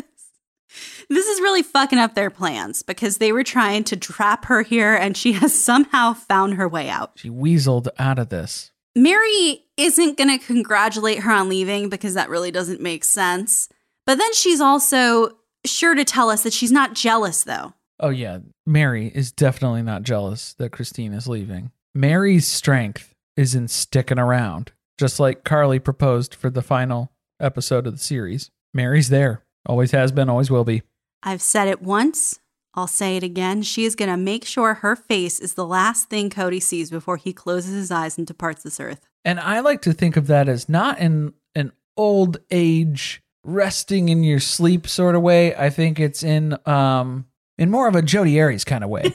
This 1.09 1.27
is 1.27 1.39
really 1.41 1.61
fucking 1.63 1.99
up 1.99 2.15
their 2.15 2.29
plans 2.29 2.81
because 2.83 3.17
they 3.17 3.31
were 3.31 3.43
trying 3.43 3.83
to 3.85 3.97
trap 3.97 4.45
her 4.45 4.63
here, 4.63 4.95
and 4.95 5.15
she 5.15 5.33
has 5.33 5.53
somehow 5.53 6.13
found 6.13 6.55
her 6.55 6.67
way 6.67 6.89
out. 6.89 7.11
She 7.15 7.29
weaseled 7.29 7.87
out 7.97 8.19
of 8.19 8.29
this. 8.29 8.71
Meri 8.95 9.63
isn't 9.77 10.17
going 10.17 10.37
to 10.37 10.43
congratulate 10.43 11.19
her 11.19 11.31
on 11.31 11.49
leaving 11.49 11.89
because 11.89 12.15
that 12.15 12.29
really 12.29 12.51
doesn't 12.51 12.81
make 12.81 13.03
sense. 13.03 13.69
But 14.05 14.17
then 14.17 14.33
she's 14.33 14.59
also 14.59 15.37
sure 15.65 15.95
to 15.95 16.03
tell 16.03 16.29
us 16.29 16.43
that 16.43 16.53
she's 16.53 16.71
not 16.71 16.95
jealous, 16.95 17.43
though. 17.43 17.73
Oh, 17.99 18.09
yeah. 18.09 18.39
Meri 18.65 19.07
is 19.13 19.31
definitely 19.31 19.83
not 19.83 20.03
jealous 20.03 20.53
that 20.55 20.71
Christine 20.71 21.13
is 21.13 21.27
leaving. 21.27 21.71
Meri's 21.93 22.47
strength 22.47 23.13
is 23.35 23.55
in 23.55 23.67
sticking 23.67 24.19
around, 24.19 24.71
just 24.99 25.19
like 25.19 25.45
Carly 25.45 25.79
proposed 25.79 26.35
for 26.35 26.49
the 26.49 26.61
final 26.61 27.13
episode 27.39 27.87
of 27.87 27.93
the 27.93 27.99
series. 27.99 28.51
Meri's 28.73 29.07
there. 29.07 29.45
Always 29.65 29.91
has 29.91 30.11
been, 30.11 30.29
always 30.29 30.51
will 30.51 30.65
be. 30.65 30.83
I've 31.23 31.41
said 31.41 31.69
it 31.69 31.81
once. 31.81 32.39
I'll 32.75 32.85
say 32.85 33.15
it 33.15 33.23
again. 33.23 33.61
She 33.61 33.85
is 33.85 33.95
going 33.95 34.11
to 34.11 34.17
make 34.17 34.45
sure 34.45 34.75
her 34.75 34.97
face 34.97 35.39
is 35.39 35.53
the 35.53 35.65
last 35.65 36.09
thing 36.09 36.29
Kody 36.29 36.61
sees 36.61 36.91
before 36.91 37.15
he 37.15 37.31
closes 37.31 37.73
his 37.73 37.91
eyes 37.91 38.17
and 38.17 38.27
departs 38.27 38.63
this 38.63 38.79
earth. 38.79 39.07
And 39.23 39.39
I 39.39 39.61
like 39.61 39.81
to 39.83 39.93
think 39.93 40.17
of 40.17 40.27
that 40.27 40.49
as 40.49 40.67
not 40.67 40.99
in 40.99 41.33
an 41.55 41.71
old 41.95 42.37
age 42.51 43.23
resting 43.43 44.09
in 44.09 44.23
your 44.23 44.39
sleep 44.39 44.85
sort 44.85 45.15
of 45.15 45.21
way. 45.21 45.55
I 45.55 45.69
think 45.69 45.99
it's 45.99 46.23
in 46.23 46.57
um 46.65 47.25
in 47.57 47.71
more 47.71 47.87
of 47.87 47.95
a 47.95 48.01
Jodi 48.01 48.39
Arias 48.39 48.65
kind 48.65 48.83
of 48.83 48.89
way. 48.89 49.13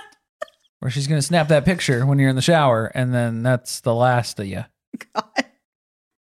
Where 0.80 0.90
she's 0.90 1.06
going 1.06 1.20
to 1.20 1.26
snap 1.26 1.48
that 1.48 1.64
picture 1.64 2.04
when 2.04 2.18
you're 2.18 2.30
in 2.30 2.36
the 2.36 2.42
shower 2.42 2.86
and 2.94 3.14
then 3.14 3.42
that's 3.42 3.80
the 3.80 3.94
last 3.94 4.38
of 4.38 4.46
you. 4.46 4.64
God. 5.14 5.44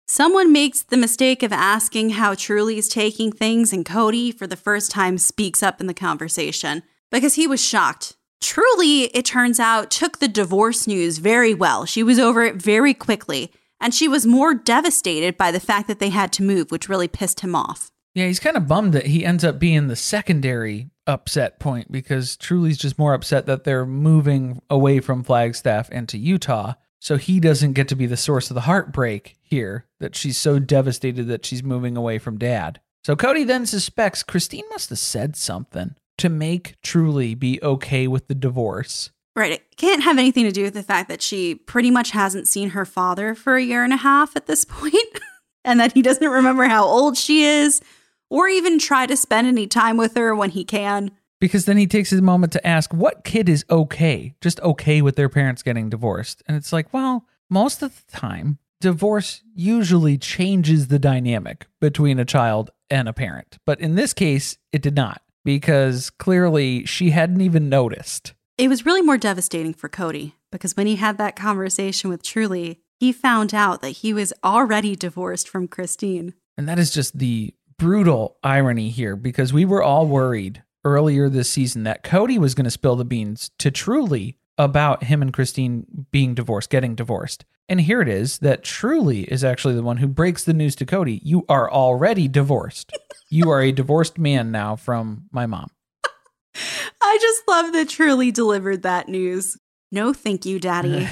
Someone 0.08 0.52
makes 0.52 0.84
the 0.84 0.98
mistake 0.98 1.42
of 1.42 1.52
asking 1.52 2.12
how 2.12 2.36
Truely's 2.36 2.88
taking 2.88 3.32
things, 3.32 3.74
and 3.74 3.84
Kody, 3.84 4.34
for 4.34 4.46
the 4.46 4.56
first 4.56 4.92
time, 4.92 5.18
speaks 5.18 5.64
up 5.64 5.82
in 5.82 5.88
the 5.88 5.94
conversation 5.94 6.84
because 7.12 7.36
he 7.36 7.48
was 7.48 7.64
shocked. 7.64 8.16
Truely, 8.40 9.06
it 9.06 9.26
turns 9.26 9.60
out, 9.60 9.90
took 9.90 10.20
the 10.20 10.28
divorce 10.28 10.86
news 10.86 11.18
very 11.18 11.54
well. 11.54 11.86
She 11.86 12.04
was 12.04 12.20
over 12.20 12.44
it 12.44 12.56
very 12.56 12.94
quickly, 12.94 13.52
and 13.82 13.94
she 13.94 14.08
was 14.08 14.26
more 14.28 14.54
devastated 14.54 15.38
by 15.38 15.52
the 15.52 15.60
fact 15.60 15.88
that 15.88 16.00
they 16.00 16.10
had 16.10 16.32
to 16.34 16.44
move, 16.44 16.72
which 16.72 16.88
really 16.88 17.08
pissed 17.08 17.40
him 17.40 17.56
off. 17.56 17.92
Yeah, 18.14 18.28
he's 18.28 18.40
kind 18.40 18.56
of 18.56 18.68
bummed 18.68 18.94
that 18.94 19.08
he 19.08 19.26
ends 19.26 19.44
up 19.44 19.60
being 19.60 19.88
the 19.88 19.96
secondary 19.96 20.92
upset 21.08 21.60
point 21.60 21.92
because 21.92 22.38
Truely's 22.38 22.78
just 22.78 22.98
more 22.98 23.14
upset 23.14 23.46
that 23.48 23.64
they're 23.64 23.86
moving 23.86 24.62
away 24.70 25.00
from 25.00 25.24
Flagstaff 25.24 25.90
and 25.92 26.08
to 26.10 26.18
Utah. 26.18 26.74
So 27.06 27.18
he 27.18 27.40
doesn't 27.40 27.74
get 27.74 27.88
to 27.90 27.96
be 27.96 28.08
the 28.08 28.18
source 28.18 28.50
of 28.50 28.56
the 28.56 28.62
heartbreak 28.62 29.36
here 29.40 29.86
that 30.00 30.16
she's 30.16 30.40
so 30.40 30.58
devastated 30.58 31.26
that 31.26 31.46
she's 31.46 31.62
moving 31.62 31.96
away 31.96 32.18
from 32.18 32.40
dad. 32.40 32.82
So 33.04 33.16
Kody 33.16 33.46
then 33.46 33.68
suspects 33.68 34.24
Christine 34.24 34.68
must 34.72 34.90
have 34.90 34.98
said 34.98 35.36
something 35.36 35.94
to 36.18 36.30
make 36.30 36.82
Truely 36.82 37.36
be 37.36 37.60
okay 37.62 38.08
with 38.08 38.28
the 38.28 38.34
divorce. 38.34 39.12
Right. 39.36 39.52
It 39.52 39.78
can't 39.78 40.02
have 40.02 40.18
anything 40.18 40.46
to 40.46 40.52
do 40.52 40.64
with 40.64 40.74
the 40.74 40.82
fact 40.82 41.08
that 41.10 41.22
she 41.22 41.54
pretty 41.54 41.92
much 41.92 42.10
hasn't 42.10 42.48
seen 42.48 42.72
her 42.72 42.86
father 42.86 43.36
for 43.36 43.56
a 43.56 43.62
year 43.62 43.84
and 43.84 43.94
a 43.94 43.98
half 43.98 44.36
at 44.36 44.48
this 44.48 44.66
point, 44.68 45.20
and 45.64 45.80
that 45.80 45.94
he 45.94 46.02
doesn't 46.02 46.28
remember 46.28 46.64
how 46.64 46.86
old 46.86 47.20
she 47.20 47.44
is 47.44 47.82
or 48.32 48.48
even 48.48 48.80
try 48.80 49.06
to 49.06 49.16
spend 49.16 49.46
any 49.46 49.68
time 49.68 49.98
with 49.98 50.16
her 50.16 50.36
when 50.36 50.50
he 50.50 50.64
can. 50.64 51.12
Because 51.46 51.66
then 51.66 51.78
he 51.78 51.86
takes 51.86 52.10
his 52.10 52.24
moment 52.24 52.54
to 52.54 52.68
ask, 52.68 52.92
what 52.92 53.24
kid 53.24 53.48
is 53.50 53.66
okay, 53.70 54.34
just 54.42 54.60
okay 54.62 55.04
with 55.04 55.16
their 55.16 55.30
parents 55.30 55.62
getting 55.62 55.92
divorced? 55.92 56.42
And 56.48 56.58
it's 56.58 56.74
like, 56.74 56.92
well, 56.92 57.28
most 57.52 57.84
of 57.84 58.04
the 58.04 58.18
time, 58.18 58.58
divorce 58.82 59.44
usually 59.54 60.18
changes 60.18 60.88
the 60.88 60.98
dynamic 60.98 61.68
between 61.80 62.18
a 62.18 62.26
child 62.26 62.72
and 62.90 63.08
a 63.08 63.14
parent. 63.14 63.60
But 63.64 63.80
in 63.80 63.94
this 63.94 64.12
case, 64.12 64.58
it 64.72 64.82
did 64.82 64.96
not, 64.96 65.22
because 65.44 66.10
clearly 66.10 66.84
she 66.88 67.12
hadn't 67.12 67.42
even 67.42 67.70
noticed. 67.70 68.34
It 68.58 68.68
was 68.68 68.84
really 68.84 69.04
more 69.04 69.20
devastating 69.20 69.76
for 69.76 69.88
Kody 69.88 70.32
because 70.52 70.76
when 70.76 70.88
he 70.88 70.96
had 70.96 71.20
that 71.20 71.36
conversation 71.36 72.10
with 72.10 72.24
Truely, 72.24 72.80
he 73.00 73.12
found 73.12 73.54
out 73.54 73.84
that 73.84 73.90
he 73.90 74.16
was 74.16 74.34
already 74.44 74.96
divorced 74.96 75.48
from 75.48 75.68
Christine. 75.68 76.34
And 76.58 76.68
that 76.68 76.80
is 76.80 76.90
just 76.90 77.20
the 77.20 77.54
brutal 77.78 78.38
irony 78.44 78.90
here 78.90 79.16
because 79.16 79.54
we 79.54 79.64
were 79.64 79.84
all 79.84 80.08
worried 80.08 80.64
earlier 80.86 81.28
this 81.28 81.50
season 81.50 81.84
that 81.84 82.04
Kody 82.04 82.38
was 82.38 82.56
going 82.56 82.66
to 82.66 82.72
spill 82.72 82.96
the 82.96 83.04
beans 83.04 83.52
to 83.60 83.72
Truely 83.72 84.38
about 84.58 85.04
him 85.04 85.22
and 85.22 85.34
Christine 85.34 86.08
being 86.12 86.34
divorced, 86.34 86.70
getting 86.70 86.96
divorced. 86.96 87.44
And 87.68 87.82
here 87.82 88.02
it 88.02 88.08
is 88.08 88.40
that 88.40 88.64
Truely 88.64 89.24
is 89.24 89.44
actually 89.44 89.74
the 89.74 89.84
one 89.84 89.98
who 89.98 90.08
breaks 90.08 90.44
the 90.44 90.54
news 90.54 90.76
to 90.78 90.86
Kody. 90.86 91.20
You 91.24 91.46
are 91.50 91.70
already 91.70 92.28
divorced. 92.28 92.96
you 93.30 93.50
are 93.50 93.62
a 93.62 93.72
divorced 93.72 94.18
man 94.18 94.52
now 94.52 94.76
from 94.76 95.26
my 95.32 95.46
mom. 95.46 95.72
I 97.02 97.18
just 97.20 97.42
love 97.48 97.74
that 97.74 97.90
Truely 97.90 98.32
delivered 98.32 98.84
that 98.84 99.10
news. 99.10 99.58
No, 99.92 100.14
thank 100.14 100.46
you, 100.46 100.60
Daddy. 100.60 101.08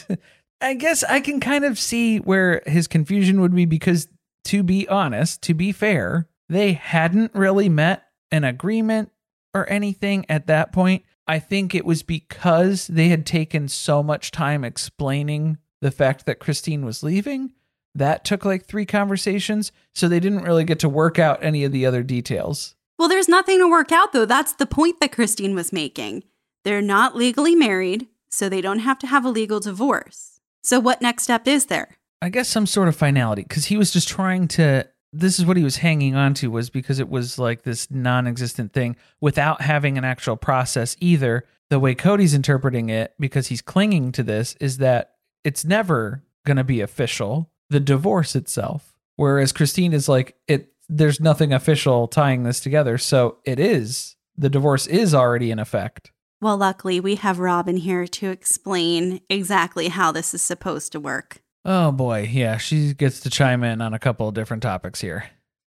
I 0.60 0.74
guess 0.74 1.04
I 1.04 1.20
can 1.20 1.40
kind 1.40 1.64
of 1.64 1.78
see 1.78 2.18
where 2.18 2.62
his 2.66 2.86
confusion 2.86 3.40
would 3.40 3.54
be 3.54 3.64
because, 3.64 4.08
to 4.46 4.62
be 4.62 4.88
honest, 4.88 5.42
to 5.42 5.54
be 5.54 5.72
fair, 5.72 6.28
they 6.48 6.72
hadn't 6.72 7.34
really 7.34 7.68
met 7.68 8.04
an 8.30 8.44
agreement 8.44 9.10
or 9.54 9.68
anything 9.70 10.26
at 10.28 10.46
that 10.46 10.72
point. 10.72 11.04
I 11.26 11.38
think 11.38 11.74
it 11.74 11.84
was 11.84 12.02
because 12.02 12.86
they 12.86 13.08
had 13.08 13.26
taken 13.26 13.68
so 13.68 14.02
much 14.02 14.30
time 14.30 14.64
explaining 14.64 15.58
the 15.80 15.90
fact 15.90 16.26
that 16.26 16.38
Christine 16.38 16.84
was 16.84 17.02
leaving. 17.02 17.52
That 17.94 18.24
took 18.24 18.44
like 18.44 18.64
three 18.64 18.86
conversations. 18.86 19.72
So 19.94 20.08
they 20.08 20.20
didn't 20.20 20.44
really 20.44 20.64
get 20.64 20.78
to 20.80 20.88
work 20.88 21.18
out 21.18 21.42
any 21.42 21.64
of 21.64 21.72
the 21.72 21.84
other 21.84 22.02
details. 22.02 22.74
Well, 22.98 23.08
there's 23.08 23.28
nothing 23.28 23.58
to 23.58 23.70
work 23.70 23.92
out, 23.92 24.12
though. 24.12 24.24
That's 24.24 24.54
the 24.54 24.66
point 24.66 25.00
that 25.00 25.12
Christine 25.12 25.54
was 25.54 25.72
making. 25.72 26.24
They're 26.64 26.82
not 26.82 27.14
legally 27.14 27.54
married, 27.54 28.08
so 28.28 28.48
they 28.48 28.60
don't 28.60 28.80
have 28.80 28.98
to 29.00 29.06
have 29.06 29.24
a 29.24 29.30
legal 29.30 29.60
divorce. 29.60 30.40
So, 30.62 30.80
what 30.80 31.00
next 31.00 31.22
step 31.22 31.46
is 31.46 31.66
there? 31.66 31.96
I 32.20 32.28
guess 32.28 32.48
some 32.48 32.66
sort 32.66 32.88
of 32.88 32.96
finality 32.96 33.42
because 33.42 33.66
he 33.66 33.76
was 33.76 33.92
just 33.92 34.08
trying 34.08 34.48
to 34.48 34.88
this 35.12 35.38
is 35.38 35.46
what 35.46 35.56
he 35.56 35.64
was 35.64 35.78
hanging 35.78 36.14
on 36.14 36.34
to 36.34 36.50
was 36.50 36.70
because 36.70 36.98
it 36.98 37.08
was 37.08 37.38
like 37.38 37.62
this 37.62 37.90
non-existent 37.90 38.72
thing 38.72 38.96
without 39.20 39.62
having 39.62 39.96
an 39.96 40.04
actual 40.04 40.36
process 40.36 40.96
either. 41.00 41.44
The 41.70 41.78
way 41.78 41.94
Kody's 41.94 42.34
interpreting 42.34 42.88
it, 42.88 43.14
because 43.18 43.48
he's 43.48 43.62
clinging 43.62 44.12
to 44.12 44.22
this, 44.22 44.54
is 44.60 44.78
that 44.78 45.14
it's 45.44 45.64
never 45.64 46.24
going 46.46 46.56
to 46.56 46.64
be 46.64 46.80
official. 46.80 47.50
The 47.70 47.80
divorce 47.80 48.34
itself, 48.34 48.94
whereas 49.16 49.52
Christine 49.52 49.92
is 49.92 50.08
like 50.08 50.36
it. 50.46 50.72
There's 50.88 51.20
nothing 51.20 51.52
official 51.52 52.08
tying 52.08 52.44
this 52.44 52.60
together, 52.60 52.96
so 52.96 53.36
it 53.44 53.60
is 53.60 54.16
the 54.38 54.48
divorce 54.48 54.86
is 54.86 55.14
already 55.14 55.50
in 55.50 55.58
effect. 55.58 56.12
Well, 56.40 56.56
luckily, 56.56 57.00
we 57.00 57.16
have 57.16 57.40
Robyn 57.40 57.78
here 57.78 58.06
to 58.06 58.30
explain 58.30 59.20
exactly 59.28 59.88
how 59.88 60.12
this 60.12 60.32
is 60.32 60.40
supposed 60.40 60.92
to 60.92 61.00
work. 61.00 61.42
Oh 61.70 61.92
boy, 61.92 62.30
yeah, 62.32 62.56
she 62.56 62.94
gets 62.94 63.20
to 63.20 63.28
chime 63.28 63.62
in 63.62 63.82
on 63.82 63.92
a 63.92 63.98
couple 63.98 64.26
of 64.26 64.32
different 64.32 64.62
topics 64.62 65.02
here. 65.02 65.26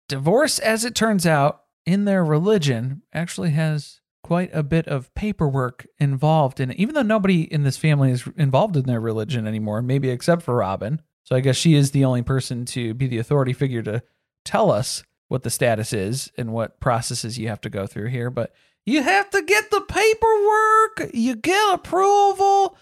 Divorce, 0.09 0.59
as 0.59 0.87
it 0.87 0.95
turns 0.95 1.27
out, 1.27 1.65
in 1.85 2.07
their 2.07 2.25
religion 2.25 3.03
actually 3.13 3.51
has 3.51 4.01
quite 4.23 4.49
a 4.55 4.63
bit 4.63 4.89
of 4.89 5.15
paperwork 5.15 5.87
involved 5.99 6.59
in 6.59 6.71
it, 6.71 6.79
even 6.79 6.95
though 6.95 7.03
nobody 7.03 7.43
in 7.43 7.65
this 7.65 7.77
family 7.77 8.13
is 8.13 8.27
involved 8.39 8.79
in 8.79 8.85
their 8.85 8.99
religion 8.99 9.47
anymore, 9.47 9.83
maybe 9.83 10.09
except 10.09 10.41
for 10.41 10.55
Robyn. 10.55 11.03
So 11.25 11.37
I 11.37 11.41
guess 11.41 11.57
she 11.57 11.75
is 11.75 11.91
the 11.91 12.07
only 12.07 12.23
person 12.23 12.65
to 12.67 12.95
be 12.95 13.07
the 13.07 13.19
authority 13.19 13.53
figure 13.53 13.83
to 13.83 14.03
tell 14.43 14.71
us 14.71 15.05
what 15.29 15.43
the 15.43 15.51
status 15.51 15.93
is 15.93 16.33
and 16.39 16.55
what 16.55 16.81
processes 16.81 17.39
you 17.39 17.49
have 17.49 17.61
to 17.61 17.69
go 17.69 17.87
through 17.87 18.09
here. 18.09 18.31
But 18.31 18.55
you 18.87 19.03
have 19.03 19.29
to 19.31 19.43
get 19.43 19.71
the 19.71 19.83
paperwork, 19.83 21.13
you 21.13 21.37
get 21.37 21.75
approval, 21.75 22.79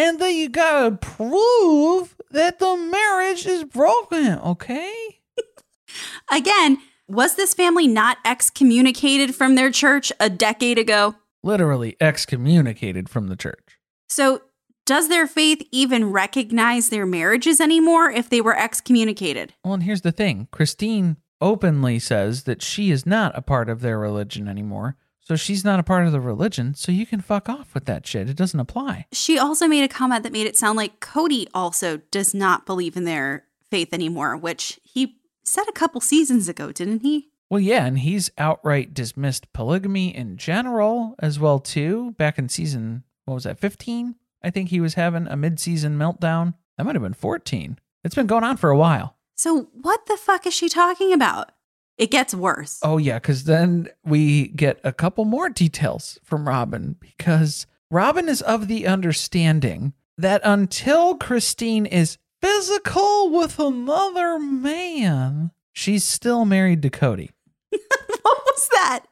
and 0.00 0.18
then 0.18 0.34
you 0.34 0.48
gotta 0.48 0.96
prove 0.96 2.16
that 2.30 2.58
the 2.58 2.74
marriage 2.74 3.44
is 3.44 3.64
broken, 3.64 4.38
okay? 4.38 5.20
Again, 6.32 6.78
was 7.06 7.34
this 7.34 7.52
family 7.52 7.86
not 7.86 8.16
excommunicated 8.24 9.34
from 9.34 9.56
their 9.56 9.70
church 9.70 10.10
a 10.18 10.30
decade 10.30 10.78
ago? 10.78 11.16
Literally 11.42 11.96
excommunicated 12.00 13.10
from 13.10 13.28
the 13.28 13.36
church. 13.36 13.78
So, 14.08 14.42
does 14.86 15.08
their 15.08 15.26
faith 15.26 15.62
even 15.70 16.10
recognize 16.10 16.88
their 16.88 17.06
marriages 17.06 17.60
anymore 17.60 18.10
if 18.10 18.30
they 18.30 18.40
were 18.40 18.56
excommunicated? 18.56 19.52
Well, 19.62 19.74
and 19.74 19.82
here's 19.82 20.00
the 20.00 20.12
thing 20.12 20.48
Christine 20.50 21.18
openly 21.42 21.98
says 21.98 22.44
that 22.44 22.62
she 22.62 22.90
is 22.90 23.04
not 23.04 23.36
a 23.36 23.42
part 23.42 23.68
of 23.68 23.82
their 23.82 23.98
religion 23.98 24.48
anymore. 24.48 24.96
So 25.30 25.36
she's 25.36 25.64
not 25.64 25.78
a 25.78 25.84
part 25.84 26.06
of 26.06 26.10
the 26.10 26.20
religion, 26.20 26.74
so 26.74 26.90
you 26.90 27.06
can 27.06 27.20
fuck 27.20 27.48
off 27.48 27.72
with 27.72 27.84
that 27.84 28.04
shit. 28.04 28.28
It 28.28 28.34
doesn't 28.34 28.58
apply. 28.58 29.06
She 29.12 29.38
also 29.38 29.68
made 29.68 29.84
a 29.84 29.88
comment 29.88 30.24
that 30.24 30.32
made 30.32 30.48
it 30.48 30.56
sound 30.56 30.76
like 30.76 30.98
Kody 30.98 31.46
also 31.54 31.98
does 32.10 32.34
not 32.34 32.66
believe 32.66 32.96
in 32.96 33.04
their 33.04 33.44
faith 33.70 33.94
anymore, 33.94 34.36
which 34.36 34.80
he 34.82 35.20
said 35.44 35.68
a 35.68 35.72
couple 35.72 36.00
seasons 36.00 36.48
ago, 36.48 36.72
didn't 36.72 37.02
he? 37.02 37.28
Well, 37.48 37.60
yeah, 37.60 37.86
and 37.86 38.00
he's 38.00 38.32
outright 38.38 38.92
dismissed 38.92 39.52
polygamy 39.52 40.12
in 40.12 40.36
general 40.36 41.14
as 41.20 41.38
well 41.38 41.60
too. 41.60 42.10
Back 42.18 42.36
in 42.36 42.48
season 42.48 43.04
what 43.24 43.34
was 43.34 43.44
that, 43.44 43.60
15? 43.60 44.16
I 44.42 44.50
think 44.50 44.70
he 44.70 44.80
was 44.80 44.94
having 44.94 45.28
a 45.28 45.36
mid-season 45.36 45.96
meltdown. 45.96 46.54
That 46.76 46.86
might 46.86 46.96
have 46.96 47.04
been 47.04 47.14
14. 47.14 47.78
It's 48.02 48.16
been 48.16 48.26
going 48.26 48.42
on 48.42 48.56
for 48.56 48.70
a 48.70 48.76
while. 48.76 49.16
So 49.36 49.68
what 49.74 50.06
the 50.06 50.16
fuck 50.16 50.44
is 50.44 50.54
she 50.54 50.68
talking 50.68 51.12
about? 51.12 51.52
It 52.00 52.10
gets 52.10 52.34
worse. 52.34 52.80
Oh, 52.82 52.96
yeah, 52.96 53.18
because 53.18 53.44
then 53.44 53.90
we 54.02 54.48
get 54.48 54.80
a 54.82 54.90
couple 54.90 55.26
more 55.26 55.50
details 55.50 56.18
from 56.24 56.48
Robyn 56.48 56.96
because 56.98 57.66
Robyn 57.90 58.26
is 58.26 58.40
of 58.40 58.68
the 58.68 58.86
understanding 58.86 59.92
that 60.16 60.40
until 60.42 61.16
Christine 61.16 61.84
is 61.84 62.16
physical 62.40 63.28
with 63.28 63.58
another 63.58 64.38
man, 64.38 65.50
she's 65.74 66.02
still 66.02 66.46
married 66.46 66.80
to 66.80 66.88
Kody. 66.88 67.32
what 67.68 68.42
was 68.46 68.68
that? 68.72 69.04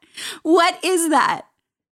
What 0.42 0.82
is 0.82 1.10
that? 1.10 1.42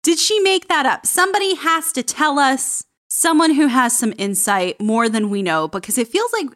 Did 0.02 0.18
she 0.18 0.40
make 0.40 0.68
that 0.68 0.86
up? 0.86 1.04
Somebody 1.04 1.56
has 1.56 1.92
to 1.92 2.02
tell 2.02 2.38
us, 2.38 2.84
someone 3.10 3.52
who 3.52 3.66
has 3.66 3.94
some 3.94 4.14
insight 4.16 4.80
more 4.80 5.10
than 5.10 5.28
we 5.28 5.42
know, 5.42 5.68
because 5.68 5.98
it 5.98 6.08
feels 6.08 6.32
like 6.32 6.46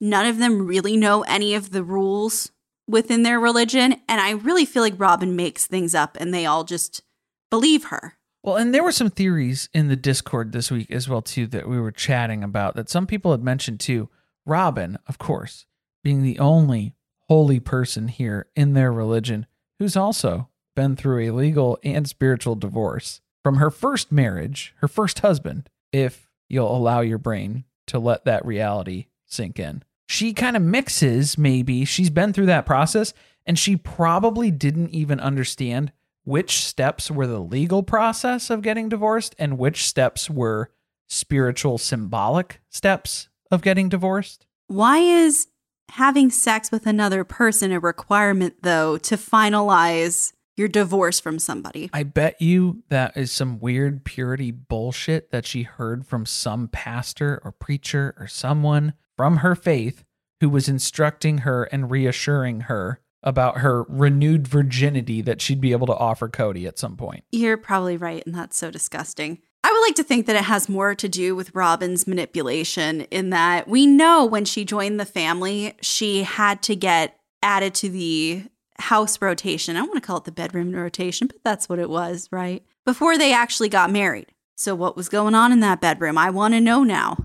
none 0.00 0.26
of 0.26 0.38
them 0.38 0.66
really 0.66 0.96
know 0.96 1.22
any 1.28 1.54
of 1.54 1.70
the 1.70 1.84
rules 1.84 2.50
within 2.86 3.22
their 3.22 3.40
religion. 3.40 3.96
And 4.08 4.20
I 4.20 4.30
really 4.30 4.64
feel 4.64 4.82
like 4.82 4.98
Robyn 4.98 5.36
makes 5.36 5.66
things 5.66 5.94
up 5.94 6.16
and 6.20 6.32
they 6.32 6.46
all 6.46 6.64
just 6.64 7.02
believe 7.50 7.84
her. 7.84 8.14
Well, 8.42 8.56
and 8.56 8.74
there 8.74 8.84
were 8.84 8.92
some 8.92 9.10
theories 9.10 9.68
in 9.72 9.88
the 9.88 9.96
Discord 9.96 10.52
this 10.52 10.70
week 10.70 10.90
as 10.90 11.08
well 11.08 11.22
too 11.22 11.46
that 11.48 11.68
we 11.68 11.80
were 11.80 11.90
chatting 11.90 12.44
about 12.44 12.74
that 12.76 12.90
some 12.90 13.06
people 13.06 13.30
had 13.30 13.42
mentioned 13.42 13.80
too. 13.80 14.10
Robyn, 14.44 14.98
of 15.06 15.18
course, 15.18 15.64
being 16.02 16.22
the 16.22 16.38
only 16.38 16.94
holy 17.28 17.58
person 17.58 18.08
here 18.08 18.46
in 18.54 18.74
their 18.74 18.92
religion 18.92 19.46
who's 19.78 19.96
also 19.96 20.50
been 20.76 20.94
through 20.94 21.20
a 21.20 21.34
legal 21.34 21.78
and 21.82 22.06
spiritual 22.06 22.54
divorce 22.54 23.22
from 23.42 23.56
her 23.56 23.70
first 23.70 24.12
marriage, 24.12 24.74
her 24.78 24.88
first 24.88 25.20
husband, 25.20 25.70
if 25.92 26.28
you'll 26.48 26.76
allow 26.76 27.00
your 27.00 27.18
brain 27.18 27.64
to 27.86 27.98
let 27.98 28.24
that 28.24 28.44
reality 28.44 29.06
sink 29.24 29.58
in 29.58 29.82
she 30.06 30.32
kind 30.32 30.56
of 30.56 30.62
mixes, 30.62 31.38
maybe. 31.38 31.84
She's 31.84 32.10
been 32.10 32.32
through 32.32 32.46
that 32.46 32.66
process 32.66 33.14
and 33.46 33.58
she 33.58 33.76
probably 33.76 34.50
didn't 34.50 34.90
even 34.90 35.20
understand 35.20 35.92
which 36.24 36.64
steps 36.64 37.10
were 37.10 37.26
the 37.26 37.40
legal 37.40 37.82
process 37.82 38.50
of 38.50 38.62
getting 38.62 38.88
divorced 38.88 39.34
and 39.38 39.58
which 39.58 39.86
steps 39.86 40.30
were 40.30 40.70
spiritual, 41.06 41.78
symbolic 41.78 42.60
steps 42.70 43.28
of 43.50 43.62
getting 43.62 43.88
divorced. 43.88 44.46
Why 44.66 44.98
is 44.98 45.48
having 45.90 46.30
sex 46.30 46.70
with 46.70 46.86
another 46.86 47.24
person 47.24 47.72
a 47.72 47.78
requirement, 47.78 48.62
though, 48.62 48.96
to 48.98 49.16
finalize 49.16 50.32
your 50.56 50.68
divorce 50.68 51.20
from 51.20 51.38
somebody? 51.38 51.90
I 51.92 52.04
bet 52.04 52.40
you 52.40 52.82
that 52.88 53.16
is 53.16 53.30
some 53.30 53.60
weird 53.60 54.04
purity 54.04 54.50
bullshit 54.50 55.30
that 55.30 55.44
she 55.44 55.64
heard 55.64 56.06
from 56.06 56.24
some 56.24 56.68
pastor 56.68 57.40
or 57.44 57.52
preacher 57.52 58.14
or 58.18 58.26
someone 58.26 58.94
from 59.16 59.38
her 59.38 59.54
faith 59.54 60.04
who 60.40 60.48
was 60.48 60.68
instructing 60.68 61.38
her 61.38 61.64
and 61.64 61.90
reassuring 61.90 62.62
her 62.62 63.00
about 63.22 63.58
her 63.58 63.84
renewed 63.84 64.46
virginity 64.46 65.22
that 65.22 65.40
she'd 65.40 65.60
be 65.60 65.72
able 65.72 65.86
to 65.86 65.96
offer 65.96 66.28
Kody 66.28 66.66
at 66.66 66.78
some 66.78 66.96
point. 66.96 67.24
You're 67.32 67.56
probably 67.56 67.96
right, 67.96 68.24
and 68.26 68.34
that's 68.34 68.56
so 68.56 68.70
disgusting. 68.70 69.40
I 69.64 69.72
would 69.72 69.80
like 69.80 69.94
to 69.94 70.04
think 70.04 70.26
that 70.26 70.36
it 70.36 70.44
has 70.44 70.68
more 70.68 70.94
to 70.94 71.08
do 71.08 71.34
with 71.34 71.54
Robyn's 71.54 72.06
manipulation 72.06 73.02
in 73.02 73.30
that 73.30 73.66
we 73.66 73.86
know 73.86 74.26
when 74.26 74.44
she 74.44 74.66
joined 74.66 75.00
the 75.00 75.06
family, 75.06 75.74
she 75.80 76.22
had 76.22 76.62
to 76.64 76.76
get 76.76 77.18
added 77.42 77.74
to 77.76 77.88
the 77.88 78.44
house 78.78 79.22
rotation. 79.22 79.76
I 79.76 79.82
want 79.82 79.94
to 79.94 80.00
call 80.02 80.18
it 80.18 80.24
the 80.24 80.32
bedroom 80.32 80.72
rotation, 80.72 81.28
but 81.28 81.42
that's 81.42 81.66
what 81.66 81.78
it 81.78 81.88
was, 81.88 82.28
right? 82.30 82.62
Before 82.84 83.16
they 83.16 83.32
actually 83.32 83.70
got 83.70 83.90
married. 83.90 84.26
So, 84.56 84.74
what 84.74 84.96
was 84.96 85.08
going 85.08 85.34
on 85.34 85.50
in 85.50 85.60
that 85.60 85.80
bedroom? 85.80 86.18
I 86.18 86.28
want 86.28 86.52
to 86.54 86.60
know 86.60 86.84
now. 86.84 87.16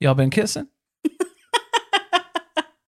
Y'all 0.00 0.14
been 0.14 0.30
kissing? 0.30 0.68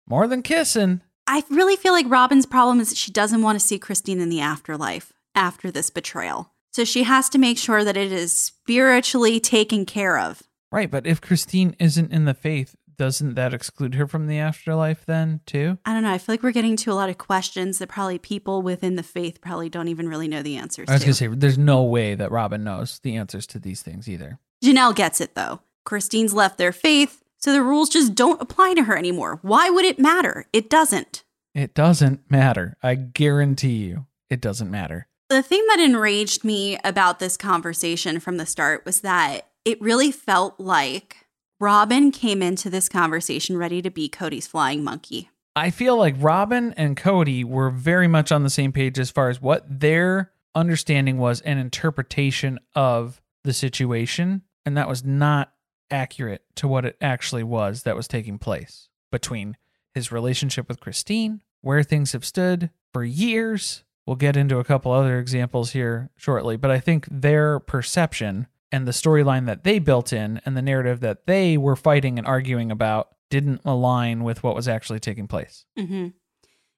More 0.08 0.28
than 0.28 0.41
kissing. 0.41 1.01
I 1.28 1.43
really 1.49 1.76
feel 1.76 1.93
like 1.93 2.06
Robyn's 2.08 2.45
problem 2.45 2.80
is 2.80 2.89
that 2.89 2.97
she 2.97 3.12
doesn't 3.12 3.41
want 3.41 3.60
to 3.60 3.66
see 3.66 3.80
Christine 3.80 4.20
in 4.20 4.30
the 4.30 4.41
afterlife 4.41 5.12
after 5.34 5.72
this 5.72 5.89
betrayal. 5.89 6.51
So 6.72 6.84
she 6.84 7.03
has 7.03 7.30
to 7.30 7.38
make 7.38 7.58
sure 7.58 7.84
that 7.84 7.97
it 7.97 8.12
is 8.12 8.34
spiritually 8.34 9.39
taken 9.39 9.86
care 9.86 10.20
of. 10.20 10.43
Right, 10.72 10.91
but 10.91 11.08
if 11.08 11.22
Christine 11.22 11.76
isn't 11.80 12.12
in 12.12 12.26
the 12.26 12.34
faith, 12.34 12.76
doesn't 12.97 13.36
that 13.36 13.53
exclude 13.53 13.95
her 13.95 14.08
from 14.08 14.28
the 14.28 14.38
afterlife 14.38 15.06
then, 15.06 15.41
too? 15.45 15.78
I 15.86 15.93
don't 15.93 16.03
know. 16.03 16.12
I 16.12 16.18
feel 16.18 16.34
like 16.34 16.43
we're 16.43 16.51
getting 16.51 16.76
to 16.78 16.91
a 16.91 16.93
lot 16.93 17.10
of 17.10 17.18
questions 17.18 17.80
that 17.80 17.89
probably 17.89 18.18
people 18.20 18.62
within 18.62 18.95
the 18.95 19.03
faith 19.03 19.41
probably 19.41 19.70
don't 19.70 19.88
even 19.88 20.08
really 20.08 20.28
know 20.28 20.43
the 20.43 20.58
answers 20.58 20.89
I 20.89 20.93
was 20.93 21.01
to. 21.01 21.08
to 21.08 21.14
say, 21.14 21.28
there's 21.28 21.58
no 21.58 21.84
way 21.84 22.16
that 22.16 22.32
Robyn 22.32 22.64
knows 22.64 22.99
the 22.99 23.16
answers 23.16 23.47
to 23.47 23.60
these 23.60 23.82
things 23.82 24.08
either. 24.08 24.39
Janelle 24.64 24.95
gets 24.95 25.20
it 25.22 25.36
though. 25.36 25.62
Christine's 25.84 26.34
left 26.34 26.58
their 26.58 26.72
faith, 26.72 27.22
so 27.46 27.54
the 27.54 27.62
rules 27.62 27.89
just 27.89 28.16
don't 28.16 28.41
apply 28.41 28.74
to 28.74 28.86
her 28.86 28.98
anymore. 28.98 29.38
Why 29.43 29.70
would 29.70 29.86
it 29.86 30.00
matter? 30.00 30.48
It 30.52 30.68
doesn't. 30.68 31.24
It 31.54 31.76
doesn't 31.76 32.22
matter. 32.28 32.76
I 32.82 32.96
guarantee 32.96 33.86
you, 33.86 34.08
it 34.32 34.41
doesn't 34.41 34.72
matter. 34.72 35.08
The 35.30 35.43
thing 35.43 35.64
that 35.68 35.80
enraged 35.80 36.43
me 36.43 36.80
about 36.84 37.20
this 37.20 37.38
conversation 37.38 38.20
from 38.20 38.38
the 38.38 38.48
start 38.48 38.84
was 38.84 39.02
that 39.02 39.50
it 39.64 39.80
really 39.80 40.12
felt 40.12 40.60
like 40.60 41.28
Robyn 41.60 42.10
came 42.12 42.41
into 42.41 42.68
this 42.68 42.89
conversation 42.89 43.58
ready 43.58 43.80
to 43.80 43.91
be 43.91 44.10
Kody's 44.10 44.48
flying 44.48 44.84
monkey. 44.84 45.30
I 45.56 45.70
feel 45.70 45.98
like 45.98 46.16
Robyn 46.18 46.74
and 46.76 46.98
Kody 46.98 47.46
were 47.46 47.70
very 47.70 48.08
much 48.08 48.32
on 48.32 48.41
the 48.41 48.50
same 48.50 48.72
page 48.72 48.98
as 48.98 49.12
far 49.12 49.30
as 49.30 49.39
what 49.39 49.66
their 49.68 50.32
understanding 50.56 51.20
was 51.20 51.41
and 51.41 51.60
interpretation 51.60 52.60
of 52.74 53.22
the 53.43 53.54
situation. 53.54 54.41
And 54.66 54.76
that 54.78 54.89
was 54.89 55.04
not 55.04 55.54
accurate 55.92 56.44
to 56.56 56.68
what 56.68 56.86
it 56.86 56.98
actually 57.02 57.44
was 57.44 57.84
that 57.84 57.96
was 57.96 58.08
taking 58.08 58.38
place 58.38 58.90
between 59.12 59.58
his 59.94 60.12
relationship 60.12 60.68
with 60.68 60.80
Christine, 60.80 61.42
where 61.62 61.84
things 61.84 62.12
have 62.12 62.26
stood 62.26 62.70
for 62.92 63.04
years. 63.04 63.84
We'll 64.06 64.16
get 64.16 64.38
into 64.38 64.60
a 64.60 64.64
couple 64.64 64.92
other 64.92 65.20
examples 65.20 65.72
here 65.72 66.12
shortly, 66.16 66.58
but 66.58 66.70
I 66.70 66.80
think 66.80 67.08
their 67.10 67.60
perception 67.60 68.48
and 68.72 68.88
the 68.88 68.92
storyline 68.92 69.46
that 69.46 69.64
they 69.64 69.80
built 69.80 70.12
in 70.12 70.42
and 70.46 70.56
the 70.56 70.62
narrative 70.62 71.00
that 71.00 71.26
they 71.28 71.58
were 71.58 71.76
fighting 71.76 72.18
and 72.18 72.28
arguing 72.28 72.72
about 72.72 73.10
didn't 73.30 73.62
align 73.66 74.24
with 74.24 74.44
what 74.44 74.56
was 74.56 74.68
actually 74.68 75.00
taking 75.00 75.28
place. 75.28 75.66
Mm-hmm. 75.78 76.08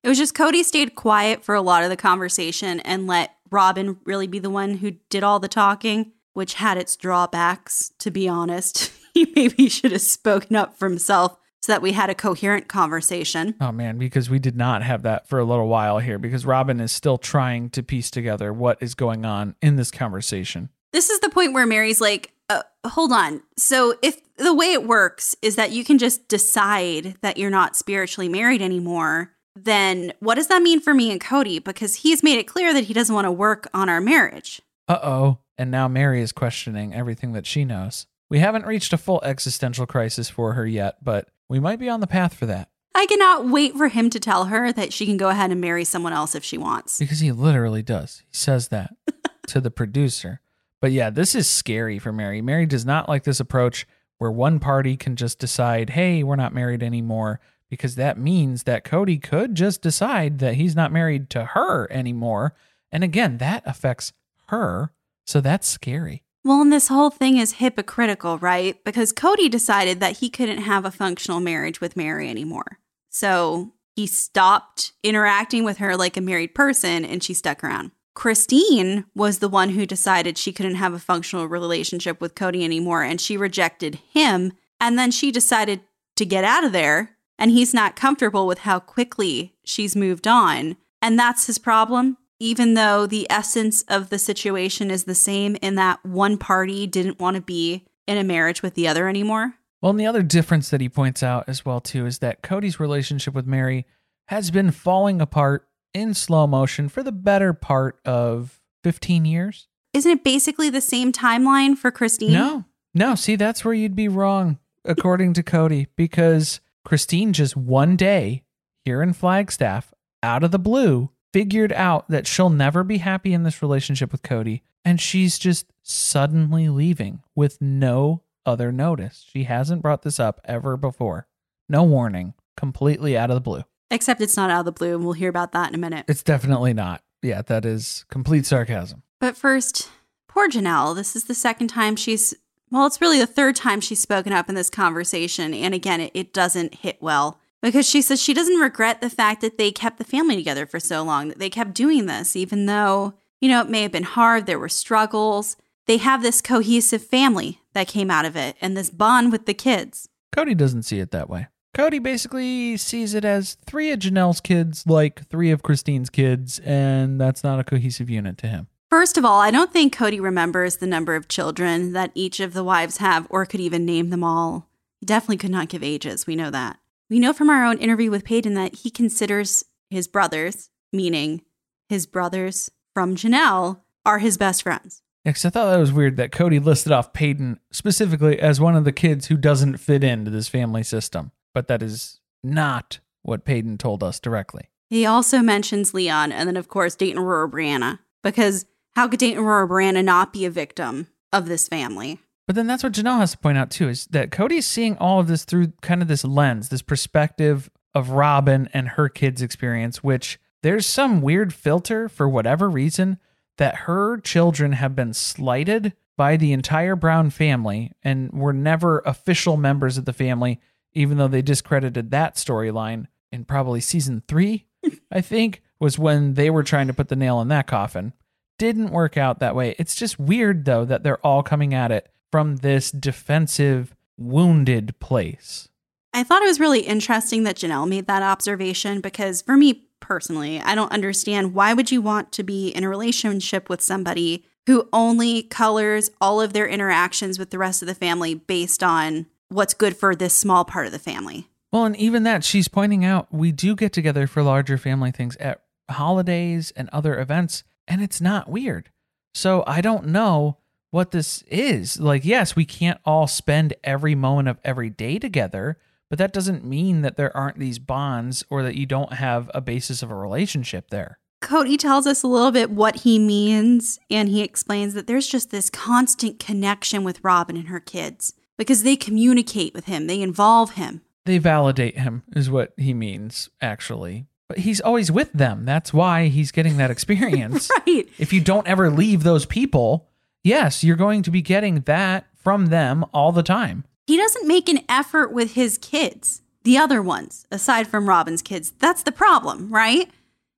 It 0.03 0.10
was 0.10 0.18
just 0.18 0.36
Kody 0.36 0.64
stayed 0.64 0.95
quiet 0.95 1.43
for 1.43 1.55
a 1.55 1.62
lot 1.62 1.84
of 1.84 1.89
the 1.89 1.97
conversation 1.97 2.80
and 2.82 3.08
let 3.08 3.36
Robyn 3.49 3.97
really 4.05 4.28
be 4.28 4.39
the 4.39 4.49
one 4.49 4.76
who 4.76 4.91
did 5.10 5.24
all 5.24 5.39
the 5.39 5.47
talking, 5.47 6.14
which 6.38 6.53
had 6.53 6.77
its 6.77 6.95
drawbacks, 6.95 7.91
to 7.97 8.11
be 8.11 8.29
honest. 8.29 8.91
he 9.15 9.25
maybe 9.35 9.67
should 9.67 9.91
have 9.91 10.01
spoken 10.01 10.55
up 10.55 10.77
for 10.77 10.88
himself 10.88 11.35
so 11.63 11.71
that 11.71 11.81
we 11.81 11.93
had 11.93 12.11
a 12.11 12.15
coherent 12.15 12.67
conversation. 12.67 13.55
Oh 13.59 13.71
man, 13.71 13.97
because 13.97 14.29
we 14.29 14.38
did 14.38 14.55
not 14.55 14.83
have 14.83 15.01
that 15.01 15.27
for 15.27 15.39
a 15.39 15.43
little 15.43 15.67
while 15.67 15.97
here 15.97 16.19
because 16.19 16.45
Robyn 16.45 16.79
is 16.79 16.91
still 16.91 17.17
trying 17.17 17.71
to 17.71 17.81
piece 17.81 18.11
together 18.11 18.53
what 18.53 18.77
is 18.83 18.93
going 18.93 19.25
on 19.25 19.55
in 19.63 19.77
this 19.77 19.89
conversation. 19.89 20.69
This 20.93 21.09
is 21.09 21.19
the 21.21 21.29
point 21.31 21.53
where 21.53 21.65
Meri's 21.65 21.99
like, 21.99 22.31
uh, 22.49 22.61
hold 22.85 23.11
on. 23.11 23.41
So, 23.57 23.95
if 24.03 24.21
the 24.35 24.53
way 24.53 24.73
it 24.73 24.85
works 24.85 25.35
is 25.41 25.55
that 25.55 25.71
you 25.71 25.83
can 25.83 25.97
just 25.97 26.27
decide 26.27 27.15
that 27.21 27.38
you're 27.38 27.49
not 27.49 27.75
spiritually 27.75 28.29
married 28.29 28.61
anymore, 28.61 29.33
then 29.55 30.13
what 30.19 30.35
does 30.35 30.49
that 30.49 30.61
mean 30.61 30.81
for 30.81 30.93
me 30.93 31.11
and 31.11 31.19
Kody? 31.19 31.63
Because 31.63 31.95
he's 31.95 32.21
made 32.21 32.38
it 32.38 32.45
clear 32.45 32.75
that 32.75 32.83
he 32.83 32.93
doesn't 32.93 33.15
want 33.15 33.25
to 33.25 33.31
work 33.31 33.67
on 33.73 33.89
our 33.89 33.99
marriage. 33.99 34.61
Uh 34.88 34.99
oh. 35.01 35.39
And 35.58 35.72
now 35.72 35.88
Meri 35.88 36.22
is 36.22 36.32
questioning 36.32 36.93
everything 36.93 37.34
that 37.34 37.45
she 37.45 37.66
knows. 37.66 38.05
We 38.30 38.39
haven't 38.39 38.66
reached 38.66 38.93
a 38.93 38.97
full 38.97 39.22
existential 39.24 39.86
crisis 39.86 40.30
for 40.30 40.53
her 40.53 40.68
yet, 40.68 41.03
but 41.03 41.30
we 41.49 41.60
might 41.60 41.80
be 41.80 41.89
on 41.89 42.01
the 42.01 42.08
path 42.08 42.34
for 42.34 42.45
that. 42.45 42.70
I 42.93 43.05
cannot 43.05 43.47
wait 43.47 43.76
for 43.76 43.88
him 43.89 44.10
to 44.10 44.20
tell 44.20 44.45
her 44.45 44.72
that 44.74 44.91
she 44.91 45.05
can 45.05 45.18
go 45.18 45.30
ahead 45.30 45.51
and 45.51 45.62
marry 45.62 45.84
someone 45.84 46.14
else 46.14 46.36
if 46.36 46.43
she 46.43 46.58
wants. 46.58 46.97
Because 46.99 47.20
he 47.20 47.32
literally 47.32 47.84
does. 47.84 48.24
He 48.28 48.36
says 48.36 48.70
that 48.70 48.95
to 49.47 49.62
the 49.62 49.72
producer. 49.72 50.41
But 50.82 50.91
yeah, 50.91 51.10
this 51.10 51.36
is 51.36 51.49
scary 51.49 51.99
for 51.99 52.12
Meri. 52.12 52.41
Meri 52.41 52.66
does 52.66 52.86
not 52.86 53.08
like 53.08 53.24
this 53.24 53.39
approach 53.39 53.88
where 54.18 54.32
one 54.32 54.60
party 54.60 54.97
can 54.97 55.16
just 55.16 55.39
decide, 55.39 55.91
hey, 55.91 56.24
we're 56.24 56.36
not 56.36 56.53
married 56.53 56.82
anymore, 56.82 57.39
because 57.70 57.95
that 57.95 58.18
means 58.18 58.64
that 58.64 58.84
Kody 58.84 59.22
could 59.22 59.55
just 59.55 59.82
decide 59.82 60.39
that 60.39 60.55
he's 60.55 60.76
not 60.76 60.91
married 60.91 61.30
to 61.32 61.45
her 61.45 61.91
anymore. 61.91 62.55
And 62.91 63.03
again, 63.03 63.38
that 63.38 63.64
affects 63.66 64.14
her. 64.47 64.91
So 65.28 65.41
that's 65.41 65.67
scary. 65.67 66.23
Well, 66.43 66.61
and 66.61 66.71
this 66.71 66.88
whole 66.88 67.09
thing 67.09 67.38
is 67.38 67.53
hypocritical, 67.53 68.38
right? 68.38 68.82
Because 68.86 69.11
Kody 69.11 69.51
decided 69.51 69.99
that 69.99 70.19
he 70.19 70.30
couldn't 70.30 70.59
have 70.59 70.86
a 70.86 70.91
functional 70.91 71.41
marriage 71.41 71.82
with 71.82 71.97
Meri 71.97 72.30
anymore. 72.30 72.80
So 73.09 73.73
he 73.97 74.07
stopped 74.07 74.93
interacting 75.03 75.65
with 75.65 75.80
her 75.80 75.97
like 75.97 76.15
a 76.15 76.21
married 76.21 76.55
person 76.55 77.03
and 77.03 77.21
she 77.21 77.34
stuck 77.34 77.63
around. 77.63 77.91
Christine 78.13 79.05
was 79.13 79.39
the 79.39 79.49
one 79.49 79.71
who 79.71 79.86
decided 79.86 80.38
she 80.38 80.53
couldn't 80.53 80.75
have 80.75 80.93
a 80.93 80.99
functional 80.99 81.47
relationship 81.47 82.21
with 82.21 82.34
Kody 82.34 82.63
anymore 82.63 83.03
and 83.03 83.19
she 83.19 83.36
rejected 83.36 83.95
him. 84.11 84.53
And 84.80 84.97
then 84.97 85.11
she 85.11 85.32
decided 85.32 85.82
to 86.15 86.25
get 86.25 86.43
out 86.43 86.63
of 86.63 86.71
there. 86.71 87.17
And 87.38 87.51
he's 87.51 87.73
not 87.73 87.95
comfortable 87.95 88.47
with 88.47 88.59
how 88.59 88.80
quickly 88.80 89.55
she's 89.63 89.95
moved 89.95 90.28
on. 90.28 90.78
And 91.01 91.19
that's 91.19 91.45
his 91.45 91.59
problem. 91.59 92.17
Even 92.39 92.75
though 92.75 93.07
the 93.07 93.27
essence 93.29 93.83
of 93.88 94.09
the 94.09 94.19
situation 94.19 94.91
is 94.91 95.05
the 95.05 95.15
same 95.15 95.55
in 95.61 95.75
that 95.75 96.05
one 96.05 96.38
party 96.38 96.85
didn't 96.85 97.19
want 97.19 97.35
to 97.35 97.41
be 97.41 97.85
in 98.05 98.17
a 98.17 98.23
marriage 98.23 98.61
with 98.61 98.75
the 98.75 98.88
other 98.88 99.07
anymore. 99.07 99.55
Well, 99.81 99.91
and 99.91 99.99
the 99.99 100.05
other 100.05 100.23
difference 100.23 100.69
that 100.69 100.81
he 100.81 100.89
points 100.89 101.21
out 101.21 101.45
as 101.47 101.65
well 101.65 101.81
too 101.81 102.05
is 102.05 102.19
that 102.19 102.41
Kody's 102.41 102.79
relationship 102.79 103.33
with 103.33 103.45
Meri 103.45 103.85
has 104.27 104.51
been 104.51 104.71
falling 104.71 105.21
apart 105.21 105.67
in 105.93 106.13
slow 106.13 106.47
motion 106.47 106.89
for 106.89 107.03
the 107.03 107.11
better 107.11 107.53
part 107.53 107.99
of 108.05 108.59
15 108.83 109.25
years. 109.25 109.67
Isn't 109.93 110.11
it 110.11 110.23
basically 110.23 110.69
the 110.69 110.81
same 110.81 111.11
timeline 111.11 111.77
for 111.77 111.91
Christine? 111.91 112.33
No. 112.33 112.65
No, 112.93 113.15
see 113.15 113.35
that's 113.35 113.63
where 113.63 113.73
you'd 113.73 113.95
be 113.95 114.07
wrong 114.07 114.59
according 114.85 115.33
to 115.33 115.43
Kody 115.43 115.88
because 115.95 116.59
Christine 116.85 117.33
just 117.33 117.55
one 117.55 117.95
day 117.95 118.43
here 118.85 119.01
in 119.01 119.13
Flagstaff 119.13 119.93
out 120.23 120.43
of 120.43 120.51
the 120.51 120.59
blue 120.59 121.11
figured 121.38 121.71
out 121.73 122.09
that 122.09 122.25
she'll 122.25 122.49
never 122.49 122.83
be 122.83 122.97
happy 122.97 123.31
in 123.31 123.43
this 123.43 123.61
relationship 123.61 124.11
with 124.11 124.23
Kody 124.23 124.61
and 124.83 124.99
she's 124.99 125.38
just 125.38 125.67
suddenly 125.83 126.67
leaving 126.67 127.21
with 127.35 127.61
no 127.61 128.23
other 128.43 128.71
notice. 128.71 129.23
She 129.31 129.43
hasn't 129.43 129.83
brought 129.83 130.01
this 130.01 130.19
up 130.19 130.41
ever 130.45 130.75
before. 130.77 131.27
No 131.69 131.83
warning, 131.83 132.33
completely 132.55 133.15
out 133.15 133.29
of 133.29 133.35
the 133.35 133.41
blue. 133.41 133.61
Except 133.91 134.19
it's 134.19 134.35
not 134.35 134.49
out 134.49 134.61
of 134.61 134.65
the 134.65 134.71
blue, 134.71 134.95
and 134.95 135.03
we'll 135.03 135.13
hear 135.13 135.29
about 135.29 135.51
that 135.51 135.69
in 135.69 135.75
a 135.75 135.77
minute. 135.77 136.05
It's 136.07 136.23
definitely 136.23 136.73
not. 136.73 137.03
Yeah, 137.21 137.43
that 137.43 137.65
is 137.65 138.03
complete 138.09 138.47
sarcasm. 138.47 139.03
But 139.19 139.38
first, 139.38 139.91
poor 140.27 140.49
Janelle. 140.49 140.95
This 140.95 141.15
is 141.15 141.25
the 141.25 141.35
second 141.35 141.67
time 141.67 141.95
she's, 141.95 142.33
well, 142.71 142.88
it's 142.88 142.99
really 142.99 143.19
the 143.19 143.27
third 143.27 143.55
time 143.55 143.79
she's 143.79 144.01
spoken 144.01 144.33
up 144.33 144.49
in 144.49 144.55
this 144.55 144.71
conversation. 144.71 145.53
And 145.53 145.75
again, 145.75 146.01
it, 146.01 146.11
it 146.15 146.33
doesn't 146.33 146.73
hit 146.73 146.97
well 146.99 147.39
because 147.62 147.88
she 147.88 148.01
says 148.01 148.22
she 148.22 148.34
doesn't 148.34 148.60
regret 148.60 149.01
the 149.01 149.10
fact 149.10 149.41
that 149.41 149.58
they 149.58 149.72
kept 149.72 149.97
the 149.97 150.03
family 150.03 150.36
together 150.36 150.66
for 150.66 150.80
so 150.80 151.03
long, 151.03 151.30
that 151.30 151.39
they 151.39 151.49
kept 151.49 151.74
doing 151.74 152.05
this, 152.05 152.36
even 152.36 152.66
though, 152.66 153.14
you 153.41 153.49
know, 153.49 153.62
it 153.62 153.70
may 153.70 153.82
have 153.82 153.91
been 153.91 154.03
hard, 154.03 154.45
there 154.45 154.60
were 154.60 154.70
struggles. 154.70 155.58
They 155.86 155.97
have 155.97 156.22
this 156.22 156.41
cohesive 156.41 157.03
family 157.03 157.62
that 157.74 157.88
came 157.88 158.12
out 158.12 158.26
of 158.26 158.36
it 158.36 158.58
and 158.62 158.76
this 158.76 158.89
bond 158.89 159.32
with 159.32 159.45
the 159.45 159.53
kids. 159.53 160.10
Kody 160.36 160.55
doesn't 160.55 160.84
see 160.84 160.99
it 160.99 161.12
that 161.12 161.30
way. 161.30 161.47
Kody 161.74 162.01
basically 162.01 162.76
sees 162.78 163.14
it 163.14 163.24
as 163.24 163.55
three 163.66 163.91
of 163.91 163.99
Janelle's 163.99 164.41
kids, 164.41 164.86
like 164.88 165.28
three 165.28 165.51
of 165.51 165.62
Christine's 165.62 166.10
kids, 166.10 166.60
and 166.60 167.22
that's 167.22 167.43
not 167.43 167.60
a 167.60 167.64
cohesive 167.64 168.10
unit 168.10 168.38
to 168.39 168.47
him. 168.47 168.68
First 168.89 169.18
of 169.18 169.26
all, 169.26 169.39
I 169.39 169.51
don't 169.51 169.72
think 169.72 169.95
Kody 169.95 170.20
remembers 170.20 170.78
the 170.78 170.88
number 170.88 171.16
of 171.16 171.28
children 171.28 171.93
that 171.93 172.12
each 172.16 172.39
of 172.39 172.53
the 172.53 172.64
wives 172.64 172.97
have 172.97 173.28
or 173.30 173.45
could 173.45 173.60
even 173.60 173.86
name 173.86 174.10
them 174.10 174.24
all. 174.24 174.70
He 174.99 175.05
definitely 175.05 175.38
could 175.38 175.51
not 175.51 175.70
give 175.70 175.84
ages. 175.84 176.26
We 176.26 176.36
know 176.36 176.49
that. 176.49 176.80
We 177.10 177.20
know 177.20 177.34
from 177.34 177.49
our 177.49 177.64
own 177.64 177.78
interview 177.78 178.12
with 178.12 178.26
Peyton 178.26 178.53
that 178.55 178.76
he 178.76 178.89
considers 178.89 179.64
his 179.89 180.08
brothers, 180.08 180.70
meaning 180.91 181.41
his 181.88 182.05
brothers 182.05 182.70
from 182.93 183.16
Janelle, 183.16 183.82
are 184.05 184.20
his 184.20 184.38
best 184.38 184.64
friends. 184.64 185.01
Yeah, 185.24 185.34
'cause 185.34 185.45
I 185.45 185.49
thought 185.49 185.72
that 185.72 185.80
was 185.80 185.91
weird 185.91 186.18
that 186.18 186.32
Kody 186.32 186.64
listed 186.64 186.91
off 186.91 187.14
Peyton 187.14 187.60
specifically 187.72 188.39
as 188.39 188.62
one 188.62 188.76
of 188.76 188.86
the 188.86 188.91
kids 188.91 189.28
who 189.28 189.38
doesn't 189.38 189.78
fit 189.78 190.03
into 190.03 190.32
this 190.32 190.47
family 190.47 190.84
system. 190.84 191.32
But 191.53 191.68
that 191.68 191.82
is 191.82 192.20
not 192.43 192.99
what 193.24 193.45
Peyton 193.45 193.78
told 193.78 194.03
us 194.03 194.20
directly. 194.20 194.70
He 194.89 195.05
also 195.05 195.39
mentions 195.39 195.93
Leon 195.93 196.32
and 196.32 196.47
then, 196.47 196.55
of 196.55 196.68
course, 196.70 196.95
Dayton 196.95 197.22
Aurora 197.22 197.49
Breanna, 197.49 197.99
because 198.24 198.66
how 198.95 199.08
could 199.08 199.20
Dayton 199.20 199.43
Aurora 199.43 199.68
Breanna 199.68 200.03
not 200.03 200.32
be 200.32 200.45
a 200.45 200.49
victim 200.49 201.08
of 201.34 201.47
this 201.47 201.68
family? 201.68 202.20
But 202.47 202.55
then 202.55 202.65
that's 202.65 202.81
what 202.81 202.93
Janelle 202.93 203.19
has 203.19 203.33
to 203.33 203.37
point 203.37 203.57
out 203.57 203.69
too 203.69 203.89
is 203.89 204.05
that 204.07 204.31
Kody's 204.31 204.65
seeing 204.65 204.97
all 204.97 205.19
of 205.19 205.27
this 205.27 205.43
through 205.43 205.73
kind 205.81 206.01
of 206.01 206.07
this 206.07 206.23
lens, 206.23 206.69
this 206.69 206.81
perspective 206.81 207.69
of 207.93 208.11
Robyn 208.11 208.69
and 208.73 208.89
her 208.89 209.09
kids' 209.09 209.41
experience, 209.41 210.01
which 210.01 210.39
there's 210.63 210.85
some 210.85 211.21
weird 211.21 211.53
filter 211.53 212.07
for 212.07 212.27
whatever 212.27 212.69
reason 212.69 213.19
that 213.57 213.75
her 213.75 214.17
children 214.19 214.73
have 214.73 214.95
been 214.95 215.13
slighted 215.13 215.93
by 216.15 216.37
the 216.37 216.53
entire 216.53 216.95
Brown 216.95 217.29
family 217.29 217.91
and 218.01 218.31
were 218.31 218.53
never 218.53 218.99
official 218.99 219.57
members 219.57 219.97
of 219.97 220.05
the 220.05 220.13
family, 220.13 220.59
even 220.93 221.17
though 221.17 221.27
they 221.27 221.41
discredited 221.41 222.11
that 222.11 222.35
storyline 222.35 223.07
in 223.31 223.45
probably 223.45 223.81
season 223.81 224.23
three, 224.27 224.67
I 225.11 225.21
think, 225.21 225.61
was 225.79 225.99
when 225.99 226.35
they 226.35 226.49
were 226.49 226.63
trying 226.63 226.87
to 226.87 226.93
put 226.93 227.09
the 227.09 227.15
nail 227.15 227.41
in 227.41 227.49
that 227.49 227.67
coffin. 227.67 228.13
Didn't 228.57 228.89
work 228.89 229.17
out 229.17 229.39
that 229.39 229.55
way. 229.55 229.75
It's 229.77 229.95
just 229.95 230.17
weird, 230.17 230.65
though, 230.65 230.85
that 230.85 231.03
they're 231.03 231.25
all 231.25 231.43
coming 231.43 231.73
at 231.73 231.91
it 231.91 232.09
from 232.32 232.57
this 232.57 232.91
defensive, 232.91 233.95
wounded 234.17 234.99
place. 234.99 235.69
I 236.13 236.23
thought 236.23 236.41
it 236.41 236.47
was 236.47 236.59
really 236.59 236.82
interesting 236.82 237.43
that 237.43 237.57
Janelle 237.57 237.88
made 237.88 238.07
that 238.07 238.23
observation 238.23 239.01
because 239.01 239.41
for 239.41 239.55
me 239.55 239.84
personally, 239.99 240.59
I 240.59 240.75
don't 240.75 240.91
understand 240.91 241.53
why 241.53 241.73
would 241.73 241.91
you 241.91 242.01
want 242.01 242.32
to 242.34 242.43
be 242.43 242.69
in 242.69 242.84
a 242.84 242.89
relationship 242.89 243.69
with 243.69 243.82
somebody 243.82 244.45
who 244.67 244.88
only 244.91 245.43
colors 245.43 246.09
all 246.19 246.41
of 246.41 246.53
their 246.53 246.67
interactions 246.67 247.39
with 247.39 247.51
the 247.51 247.57
rest 247.57 247.82
of 247.82 247.88
the 247.88 247.95
family 247.95 248.36
based 248.36 248.84
on 248.84 249.25
what's 249.49 249.73
good 249.73 249.95
for 249.95 250.15
this 250.15 250.36
small 250.36 250.65
part 250.65 250.86
of 250.86 250.91
the 250.91 250.99
family. 250.99 251.49
Well, 251.71 251.86
and 251.86 251.95
even 251.95 252.23
that, 252.23 252.43
she's 252.43 252.67
pointing 252.67 253.05
out 253.05 253.34
we 253.34 253.51
do 253.51 253.75
get 253.75 253.93
together 253.93 254.28
for 254.28 254.43
larger 254.43 254.78
family 254.78 255.11
things 255.11 255.36
at 255.38 255.61
holidays 255.89 256.71
and 256.75 256.89
other 256.91 257.19
events, 257.19 257.63
and 257.88 258.01
it's 258.01 258.19
not 258.19 258.49
weird. 258.49 258.89
So 259.34 259.63
I 259.67 259.82
don't 259.82 260.07
know 260.07 260.57
what 260.91 261.11
this 261.11 261.43
is. 261.47 261.99
Like, 261.99 262.25
yes, 262.25 262.55
we 262.55 262.65
can't 262.65 262.99
all 263.05 263.27
spend 263.27 263.73
every 263.83 264.15
moment 264.15 264.47
of 264.47 264.57
every 264.63 264.89
day 264.89 265.19
together, 265.19 265.77
but 266.09 266.19
that 266.19 266.33
doesn't 266.33 266.63
mean 266.63 267.01
that 267.01 267.17
there 267.17 267.35
aren't 267.35 267.59
these 267.59 267.79
bonds 267.79 268.43
or 268.49 268.63
that 268.63 268.75
you 268.75 268.85
don't 268.85 269.13
have 269.13 269.51
a 269.53 269.61
basis 269.61 270.01
of 270.01 270.11
a 270.11 270.15
relationship 270.15 270.89
there. 270.89 271.19
Kody 271.41 271.77
tells 271.77 272.07
us 272.07 272.23
a 272.23 272.27
little 272.27 272.51
bit 272.51 272.71
what 272.71 272.97
he 272.97 273.19
means, 273.19 273.99
and 274.09 274.27
he 274.27 274.41
explains 274.41 274.93
that 274.95 275.05
there's 275.05 275.27
just 275.27 275.51
this 275.51 275.69
constant 275.69 276.39
connection 276.39 277.03
with 277.03 277.23
Robyn 277.23 277.55
and 277.57 277.67
her 277.67 277.79
kids 277.79 278.33
because 278.57 278.83
they 278.83 278.95
communicate 278.95 279.73
with 279.73 279.85
him, 279.85 280.07
they 280.07 280.21
involve 280.21 280.71
him. 280.71 281.01
They 281.25 281.38
validate 281.38 281.97
him, 281.99 282.23
is 282.35 282.49
what 282.49 282.73
he 282.77 282.93
means, 282.93 283.49
actually. 283.61 284.25
But 284.49 284.59
he's 284.59 284.81
always 284.81 285.11
with 285.11 285.31
them. 285.33 285.65
That's 285.65 285.93
why 285.93 286.27
he's 286.27 286.51
getting 286.51 286.77
that 286.77 286.89
experience. 286.91 287.69
right. 287.85 288.07
If 288.17 288.33
you 288.33 288.41
don't 288.41 288.67
ever 288.67 288.89
leave 288.89 289.23
those 289.23 289.45
people, 289.45 290.09
yes, 290.47 290.83
you're 290.83 290.95
going 290.95 291.21
to 291.23 291.31
be 291.31 291.41
getting 291.41 291.81
that 291.81 292.25
from 292.35 292.67
them 292.67 293.05
all 293.13 293.31
the 293.31 293.43
time. 293.43 293.83
He 294.07 294.17
doesn't 294.17 294.47
make 294.47 294.69
an 294.69 294.79
effort 294.89 295.31
with 295.31 295.53
his 295.53 295.77
kids. 295.77 296.41
the 296.63 296.77
other 296.77 297.01
ones, 297.01 297.45
aside 297.49 297.87
from 297.87 298.09
Robyn's 298.09 298.41
kids. 298.41 298.71
That's 298.79 299.03
the 299.03 299.11
problem, 299.11 299.69
right? 299.73 300.09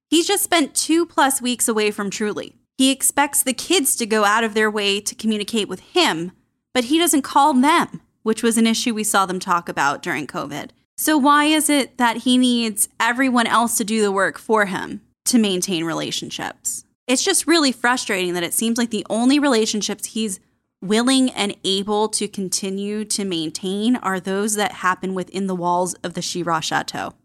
He's 0.09 0.27
just 0.27 0.43
spent 0.43 0.73
two 0.73 1.05
plus 1.05 1.39
weeks 1.39 1.67
away 1.67 1.91
from 1.91 2.09
Truely. 2.09 2.55
He 2.79 2.89
expects 2.91 3.43
the 3.43 3.53
kids 3.53 3.95
to 3.97 4.07
go 4.07 4.23
out 4.23 4.43
of 4.43 4.55
their 4.55 4.71
way 4.71 5.01
to 5.01 5.13
communicate 5.13 5.67
with 5.67 5.81
him, 5.81 6.31
but 6.73 6.85
he 6.85 6.97
doesn't 6.97 7.21
call 7.21 7.53
them, 7.53 8.01
which 8.23 8.41
was 8.41 8.57
an 8.57 8.65
issue 8.65 8.95
we 8.95 9.03
saw 9.03 9.27
them 9.27 9.39
talk 9.39 9.69
about 9.69 10.01
during 10.01 10.25
COVID. 10.25 10.71
So, 10.97 11.15
why 11.17 11.45
is 11.45 11.69
it 11.69 11.97
that 11.97 12.17
he 12.17 12.37
needs 12.39 12.89
everyone 12.99 13.45
else 13.47 13.77
to 13.77 13.83
do 13.83 14.01
the 14.01 14.11
work 14.11 14.39
for 14.39 14.65
him 14.65 15.01
to 15.25 15.37
maintain 15.37 15.83
relationships? 15.83 16.85
It's 17.09 17.23
just 17.23 17.47
really 17.47 17.71
frustrating 17.71 18.35
that 18.35 18.43
it 18.43 18.53
seems 18.53 18.77
like 18.77 18.91
the 18.91 19.05
only 19.09 19.39
relationships 19.39 20.05
he's 20.05 20.39
willing 20.79 21.31
and 21.31 21.57
able 21.63 22.07
to 22.09 22.27
continue 22.27 23.03
to 23.05 23.25
maintain 23.25 23.95
are 23.95 24.19
those 24.19 24.53
that 24.53 24.73
happen 24.73 25.15
within 25.15 25.47
the 25.47 25.55
walls 25.55 25.95
of 26.03 26.13
the 26.13 26.21
Shira 26.21 26.61
Chateau. 26.61 27.15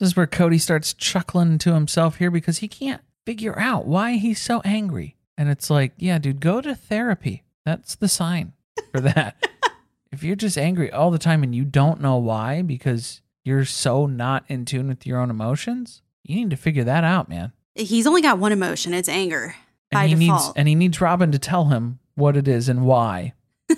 This 0.00 0.08
is 0.08 0.16
where 0.16 0.26
Kody 0.26 0.60
starts 0.60 0.92
chuckling 0.94 1.58
to 1.58 1.74
himself 1.74 2.16
here 2.16 2.32
because 2.32 2.58
he 2.58 2.66
can't 2.66 3.02
figure 3.24 3.56
out 3.56 3.86
why 3.86 4.14
he's 4.14 4.40
so 4.40 4.62
angry. 4.64 5.14
And 5.38 5.48
it's 5.48 5.70
like, 5.70 5.92
yeah, 5.96 6.18
dude, 6.18 6.40
go 6.40 6.60
to 6.60 6.74
therapy. 6.74 7.44
That's 7.64 7.94
the 7.94 8.08
sign 8.08 8.54
for 8.90 9.00
that. 9.00 9.48
if 10.10 10.24
you're 10.24 10.34
just 10.34 10.58
angry 10.58 10.90
all 10.90 11.12
the 11.12 11.18
time 11.18 11.44
and 11.44 11.54
you 11.54 11.64
don't 11.64 12.00
know 12.00 12.16
why 12.16 12.62
because 12.62 13.22
you're 13.44 13.64
so 13.64 14.06
not 14.06 14.42
in 14.48 14.64
tune 14.64 14.88
with 14.88 15.06
your 15.06 15.20
own 15.20 15.30
emotions, 15.30 16.02
you 16.24 16.34
need 16.34 16.50
to 16.50 16.56
figure 16.56 16.82
that 16.82 17.04
out, 17.04 17.28
man. 17.28 17.52
He's 17.74 18.06
only 18.06 18.22
got 18.22 18.38
one 18.38 18.52
emotion, 18.52 18.94
it's 18.94 19.08
anger 19.08 19.54
by 19.90 20.04
and 20.04 20.10
he 20.20 20.26
default. 20.26 20.42
needs 20.46 20.52
and 20.56 20.68
he 20.68 20.74
needs 20.74 21.00
Robyn 21.00 21.32
to 21.32 21.38
tell 21.38 21.66
him 21.66 21.98
what 22.14 22.36
it 22.36 22.46
is 22.48 22.68
and 22.68 22.84
why. 22.84 23.34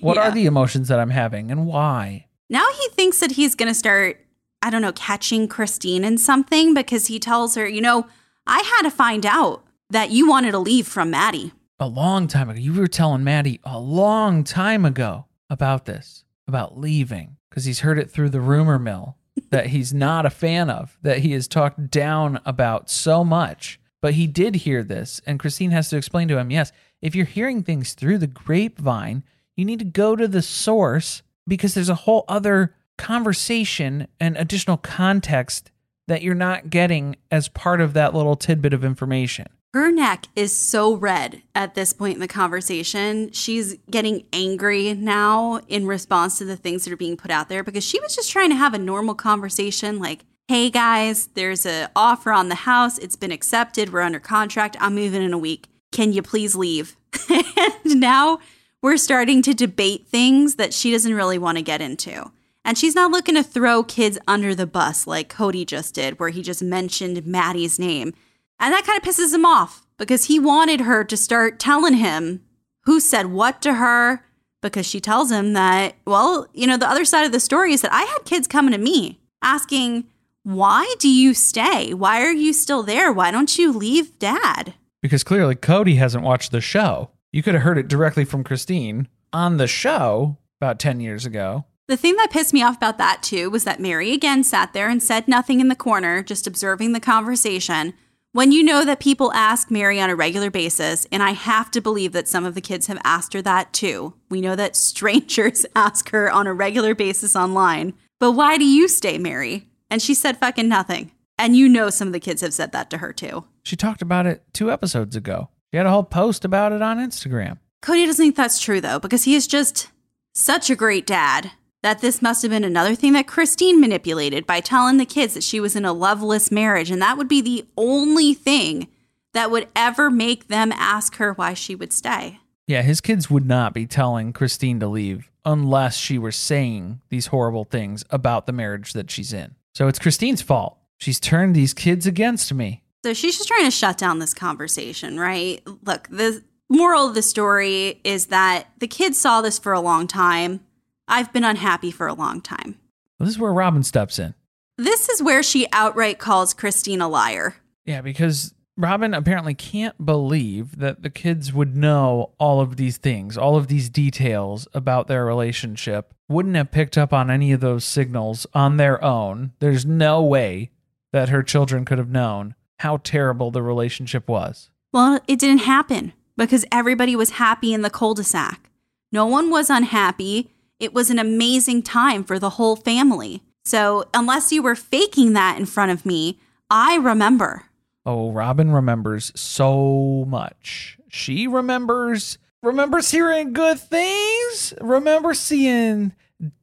What 0.00 0.16
Yeah. 0.16 0.28
are 0.28 0.30
the 0.30 0.44
emotions 0.44 0.88
that 0.88 1.00
I'm 1.00 1.08
having 1.10 1.50
and 1.50 1.66
why? 1.66 2.26
Now 2.50 2.66
he 2.78 2.88
thinks 2.90 3.20
that 3.20 3.32
he's 3.32 3.54
going 3.54 3.68
to 3.70 3.74
start, 3.74 4.20
I 4.60 4.68
don't 4.68 4.82
know, 4.82 4.92
catching 4.92 5.48
Christine 5.48 6.04
in 6.04 6.18
something 6.18 6.74
because 6.74 7.06
he 7.06 7.18
tells 7.18 7.54
her, 7.54 7.66
you 7.66 7.80
know, 7.80 8.06
I 8.46 8.58
had 8.60 8.82
to 8.82 8.90
find 8.90 9.24
out 9.24 9.64
that 9.88 10.10
you 10.10 10.28
wanted 10.28 10.50
to 10.50 10.58
leave 10.58 10.86
from 10.86 11.10
Maddie. 11.10 11.52
A 11.80 11.86
long 11.86 12.26
time 12.26 12.50
ago, 12.50 12.60
you 12.60 12.74
were 12.74 12.86
telling 12.86 13.24
Maddie 13.24 13.60
a 13.64 13.78
long 13.78 14.44
time 14.44 14.84
ago 14.84 15.24
about 15.48 15.86
this, 15.86 16.24
about 16.46 16.76
leaving, 16.78 17.36
because 17.48 17.64
he's 17.64 17.80
heard 17.80 17.98
it 17.98 18.10
through 18.10 18.28
the 18.28 18.40
rumor 18.42 18.78
mill 18.78 19.16
that 19.50 19.68
he's 19.68 19.94
not 19.94 20.26
a 20.26 20.30
fan 20.30 20.70
of, 20.70 20.98
that 21.02 21.18
he 21.18 21.32
has 21.32 21.48
talked 21.48 21.90
down 21.90 22.40
about 22.44 22.90
so 22.90 23.24
much. 23.24 23.80
But 24.00 24.14
he 24.14 24.26
did 24.26 24.56
hear 24.56 24.84
this, 24.84 25.20
and 25.26 25.40
Christine 25.40 25.72
has 25.72 25.88
to 25.90 25.96
explain 25.96 26.28
to 26.28 26.38
him 26.38 26.50
yes, 26.50 26.72
if 27.00 27.14
you're 27.14 27.26
hearing 27.26 27.62
things 27.62 27.94
through 27.94 28.18
the 28.18 28.26
grapevine, 28.26 29.24
you 29.56 29.64
need 29.64 29.78
to 29.80 29.84
go 29.84 30.14
to 30.16 30.28
the 30.28 30.42
source 30.42 31.22
because 31.46 31.74
there's 31.74 31.88
a 31.88 31.94
whole 31.94 32.24
other 32.28 32.74
conversation 32.96 34.06
and 34.20 34.36
additional 34.36 34.76
context 34.76 35.70
that 36.06 36.22
you're 36.22 36.34
not 36.34 36.70
getting 36.70 37.16
as 37.30 37.48
part 37.48 37.80
of 37.80 37.92
that 37.94 38.14
little 38.14 38.36
tidbit 38.36 38.72
of 38.72 38.84
information. 38.84 39.46
Her 39.74 39.92
neck 39.92 40.28
is 40.34 40.56
so 40.56 40.94
red 40.94 41.42
at 41.54 41.74
this 41.74 41.92
point 41.92 42.14
in 42.14 42.20
the 42.20 42.28
conversation. 42.28 43.30
She's 43.32 43.76
getting 43.90 44.24
angry 44.32 44.94
now 44.94 45.60
in 45.68 45.86
response 45.86 46.38
to 46.38 46.46
the 46.46 46.56
things 46.56 46.84
that 46.84 46.92
are 46.92 46.96
being 46.96 47.18
put 47.18 47.30
out 47.30 47.50
there 47.50 47.62
because 47.62 47.84
she 47.84 48.00
was 48.00 48.14
just 48.14 48.30
trying 48.30 48.48
to 48.48 48.56
have 48.56 48.72
a 48.72 48.78
normal 48.78 49.14
conversation 49.14 49.98
like, 49.98 50.24
"Hey 50.48 50.70
guys, 50.70 51.26
there's 51.34 51.66
a 51.66 51.90
offer 51.94 52.32
on 52.32 52.48
the 52.48 52.54
house. 52.54 52.96
It's 52.96 53.16
been 53.16 53.30
accepted. 53.30 53.92
We're 53.92 54.00
under 54.00 54.20
contract. 54.20 54.78
I'm 54.80 54.94
moving 54.94 55.22
in 55.22 55.34
a 55.34 55.38
week. 55.38 55.68
Can 55.92 56.14
you 56.14 56.22
please 56.22 56.54
leave?" 56.54 56.96
and 57.28 58.00
now 58.00 58.38
we're 58.80 58.96
starting 58.96 59.42
to 59.42 59.52
debate 59.52 60.06
things 60.08 60.54
that 60.54 60.72
she 60.72 60.92
doesn't 60.92 61.14
really 61.14 61.38
want 61.38 61.58
to 61.58 61.62
get 61.62 61.82
into. 61.82 62.30
And 62.64 62.78
she's 62.78 62.94
not 62.94 63.10
looking 63.10 63.34
to 63.34 63.42
throw 63.42 63.82
kids 63.82 64.18
under 64.26 64.54
the 64.54 64.66
bus 64.66 65.06
like 65.06 65.32
Kody 65.32 65.66
just 65.66 65.94
did, 65.94 66.18
where 66.18 66.30
he 66.30 66.42
just 66.42 66.62
mentioned 66.62 67.26
Maddie's 67.26 67.78
name. 67.78 68.14
And 68.60 68.72
that 68.72 68.84
kind 68.84 68.96
of 68.96 69.02
pisses 69.02 69.32
him 69.32 69.44
off 69.44 69.86
because 69.98 70.24
he 70.24 70.38
wanted 70.38 70.82
her 70.82 71.04
to 71.04 71.16
start 71.16 71.58
telling 71.58 71.94
him 71.94 72.42
who 72.82 73.00
said 73.00 73.26
what 73.26 73.60
to 73.62 73.74
her 73.74 74.24
because 74.62 74.86
she 74.86 75.00
tells 75.00 75.30
him 75.30 75.52
that, 75.52 75.94
well, 76.04 76.48
you 76.52 76.66
know, 76.66 76.76
the 76.76 76.88
other 76.90 77.04
side 77.04 77.24
of 77.24 77.32
the 77.32 77.40
story 77.40 77.72
is 77.72 77.82
that 77.82 77.92
I 77.92 78.02
had 78.02 78.24
kids 78.24 78.48
coming 78.48 78.72
to 78.72 78.78
me 78.78 79.20
asking, 79.42 80.04
why 80.42 80.94
do 80.98 81.08
you 81.08 81.34
stay? 81.34 81.94
Why 81.94 82.22
are 82.22 82.32
you 82.32 82.52
still 82.52 82.82
there? 82.82 83.12
Why 83.12 83.30
don't 83.30 83.58
you 83.58 83.72
leave 83.72 84.18
dad? 84.18 84.74
because 85.00 85.24
clearly 85.24 85.54
Kody 85.54 85.96
hasn't 85.96 86.24
watched 86.24 86.50
the 86.52 86.60
show. 86.60 87.10
You 87.32 87.42
could 87.42 87.54
have 87.54 87.62
heard 87.62 87.78
it 87.78 87.88
directly 87.88 88.24
from 88.24 88.44
Christine 88.44 89.08
on 89.32 89.56
the 89.56 89.66
show 89.66 90.38
about 90.60 90.78
10 90.78 91.00
years 91.00 91.24
ago. 91.26 91.64
The 91.86 91.96
thing 91.96 92.16
that 92.16 92.30
pissed 92.30 92.52
me 92.52 92.62
off 92.62 92.76
about 92.76 92.98
that 92.98 93.22
too 93.22 93.50
was 93.50 93.64
that 93.64 93.80
Meri 93.80 94.12
again 94.12 94.44
sat 94.44 94.72
there 94.72 94.88
and 94.88 95.02
said 95.02 95.28
nothing 95.28 95.60
in 95.60 95.68
the 95.68 95.76
corner, 95.76 96.22
just 96.22 96.46
observing 96.46 96.92
the 96.92 97.00
conversation. 97.00 97.94
When 98.38 98.52
you 98.52 98.62
know 98.62 98.84
that 98.84 99.00
people 99.00 99.32
ask 99.32 99.68
Meri 99.68 100.00
on 100.00 100.10
a 100.10 100.14
regular 100.14 100.48
basis, 100.48 101.08
and 101.10 101.24
I 101.24 101.32
have 101.32 101.72
to 101.72 101.80
believe 101.80 102.12
that 102.12 102.28
some 102.28 102.44
of 102.44 102.54
the 102.54 102.60
kids 102.60 102.86
have 102.86 103.00
asked 103.02 103.32
her 103.32 103.42
that 103.42 103.72
too. 103.72 104.14
We 104.30 104.40
know 104.40 104.54
that 104.54 104.76
strangers 104.90 105.66
ask 105.74 106.10
her 106.10 106.30
on 106.30 106.46
a 106.46 106.54
regular 106.54 106.94
basis 106.94 107.34
online, 107.34 107.94
but 108.20 108.34
why 108.34 108.56
do 108.56 108.64
you 108.64 108.86
stay, 108.86 109.18
Meri? 109.18 109.66
And 109.90 110.00
she 110.00 110.14
said 110.14 110.38
fucking 110.38 110.68
nothing. 110.68 111.10
And 111.36 111.56
you 111.56 111.68
know 111.68 111.90
some 111.90 112.06
of 112.06 112.12
the 112.12 112.20
kids 112.20 112.40
have 112.42 112.54
said 112.54 112.70
that 112.70 112.90
to 112.90 112.98
her 112.98 113.12
too. 113.12 113.42
She 113.64 113.74
talked 113.74 114.02
about 114.02 114.26
it 114.26 114.44
two 114.52 114.70
episodes 114.70 115.16
ago. 115.16 115.48
She 115.72 115.76
had 115.78 115.86
a 115.86 115.90
whole 115.90 116.04
post 116.04 116.44
about 116.44 116.70
it 116.70 116.80
on 116.80 116.98
Instagram. 116.98 117.58
Kody 117.82 118.06
doesn't 118.06 118.24
think 118.24 118.36
that's 118.36 118.60
true 118.60 118.80
though, 118.80 119.00
because 119.00 119.24
he 119.24 119.34
is 119.34 119.48
just 119.48 119.88
such 120.32 120.70
a 120.70 120.76
great 120.76 121.08
dad 121.08 121.50
that 121.82 122.00
this 122.00 122.20
must 122.20 122.42
have 122.42 122.50
been 122.50 122.64
another 122.64 122.94
thing 122.94 123.12
that 123.12 123.26
Christine 123.26 123.80
manipulated 123.80 124.46
by 124.46 124.60
telling 124.60 124.96
the 124.96 125.06
kids 125.06 125.34
that 125.34 125.44
she 125.44 125.60
was 125.60 125.76
in 125.76 125.84
a 125.84 125.92
loveless 125.92 126.50
marriage. 126.50 126.90
And 126.90 127.00
that 127.00 127.16
would 127.16 127.28
be 127.28 127.40
the 127.40 127.66
only 127.76 128.34
thing 128.34 128.88
that 129.32 129.50
would 129.50 129.68
ever 129.76 130.10
make 130.10 130.48
them 130.48 130.72
ask 130.72 131.16
her 131.16 131.32
why 131.32 131.54
she 131.54 131.74
would 131.74 131.92
stay. 131.92 132.40
Yeah, 132.66 132.82
his 132.82 133.00
kids 133.00 133.30
would 133.30 133.46
not 133.46 133.72
be 133.72 133.86
telling 133.86 134.32
Christine 134.32 134.80
to 134.80 134.88
leave 134.88 135.30
unless 135.44 135.96
she 135.96 136.18
were 136.18 136.32
saying 136.32 137.00
these 137.08 137.28
horrible 137.28 137.64
things 137.64 138.04
about 138.10 138.46
the 138.46 138.52
marriage 138.52 138.92
that 138.92 139.10
she's 139.10 139.32
in. 139.32 139.54
So 139.74 139.88
it's 139.88 139.98
Christine's 139.98 140.42
fault. 140.42 140.76
She's 140.98 141.20
turned 141.20 141.54
these 141.54 141.72
kids 141.72 142.06
against 142.06 142.52
me. 142.52 142.82
So 143.04 143.14
she's 143.14 143.36
just 143.36 143.48
trying 143.48 143.64
to 143.64 143.70
shut 143.70 143.96
down 143.96 144.18
this 144.18 144.34
conversation, 144.34 145.18
right? 145.18 145.62
Look, 145.84 146.08
the 146.10 146.42
moral 146.68 147.06
of 147.06 147.14
the 147.14 147.22
story 147.22 148.00
is 148.04 148.26
that 148.26 148.66
the 148.78 148.88
kids 148.88 149.18
saw 149.18 149.40
this 149.40 149.58
for 149.58 149.72
a 149.72 149.80
long 149.80 150.06
time. 150.06 150.60
I've 151.08 151.32
been 151.32 151.44
unhappy 151.44 151.90
for 151.90 152.06
a 152.06 152.14
long 152.14 152.40
time. 152.40 152.78
This 153.18 153.30
is 153.30 153.38
where 153.38 153.52
Robyn 153.52 153.82
steps 153.82 154.18
in. 154.18 154.34
This 154.76 155.08
is 155.08 155.22
where 155.22 155.42
she 155.42 155.66
outright 155.72 156.18
calls 156.18 156.54
Christine 156.54 157.00
a 157.00 157.08
liar. 157.08 157.56
Yeah, 157.84 158.00
because 158.00 158.54
Robyn 158.76 159.12
apparently 159.12 159.54
can't 159.54 160.06
believe 160.06 160.78
that 160.78 161.02
the 161.02 161.10
kids 161.10 161.52
would 161.52 161.76
know 161.76 162.30
all 162.38 162.60
of 162.60 162.76
these 162.76 162.96
things, 162.96 163.36
all 163.36 163.56
of 163.56 163.66
these 163.66 163.90
details 163.90 164.68
about 164.72 165.08
their 165.08 165.24
relationship, 165.24 166.14
wouldn't 166.28 166.54
have 166.54 166.70
picked 166.70 166.96
up 166.96 167.12
on 167.12 167.28
any 167.30 167.50
of 167.50 167.60
those 167.60 167.84
signals 167.84 168.46
on 168.54 168.76
their 168.76 169.02
own. 169.02 169.52
There's 169.58 169.84
no 169.84 170.22
way 170.22 170.70
that 171.12 171.30
her 171.30 171.42
children 171.42 171.84
could 171.84 171.98
have 171.98 172.10
known 172.10 172.54
how 172.80 172.98
terrible 172.98 173.50
the 173.50 173.62
relationship 173.62 174.28
was. 174.28 174.70
Well, 174.92 175.20
it 175.26 175.40
didn't 175.40 175.62
happen 175.62 176.12
because 176.36 176.64
everybody 176.70 177.16
was 177.16 177.30
happy 177.30 177.72
in 177.72 177.82
the 177.82 177.90
cul 177.90 178.14
de 178.14 178.22
sac. 178.22 178.70
No 179.10 179.26
one 179.26 179.50
was 179.50 179.70
unhappy. 179.70 180.50
It 180.78 180.94
was 180.94 181.10
an 181.10 181.18
amazing 181.18 181.82
time 181.82 182.24
for 182.24 182.38
the 182.38 182.50
whole 182.50 182.76
family. 182.76 183.42
So, 183.64 184.04
unless 184.14 184.52
you 184.52 184.62
were 184.62 184.74
faking 184.74 185.32
that 185.34 185.58
in 185.58 185.66
front 185.66 185.92
of 185.92 186.06
me, 186.06 186.38
I 186.70 186.96
remember. 186.96 187.64
Oh, 188.06 188.32
Robyn 188.32 188.72
remembers 188.72 189.32
so 189.34 190.24
much. 190.26 190.98
She 191.08 191.46
remembers 191.46 192.38
remembers 192.62 193.10
hearing 193.10 193.52
good 193.52 193.78
things, 193.78 194.74
remember 194.80 195.34
seeing 195.34 196.14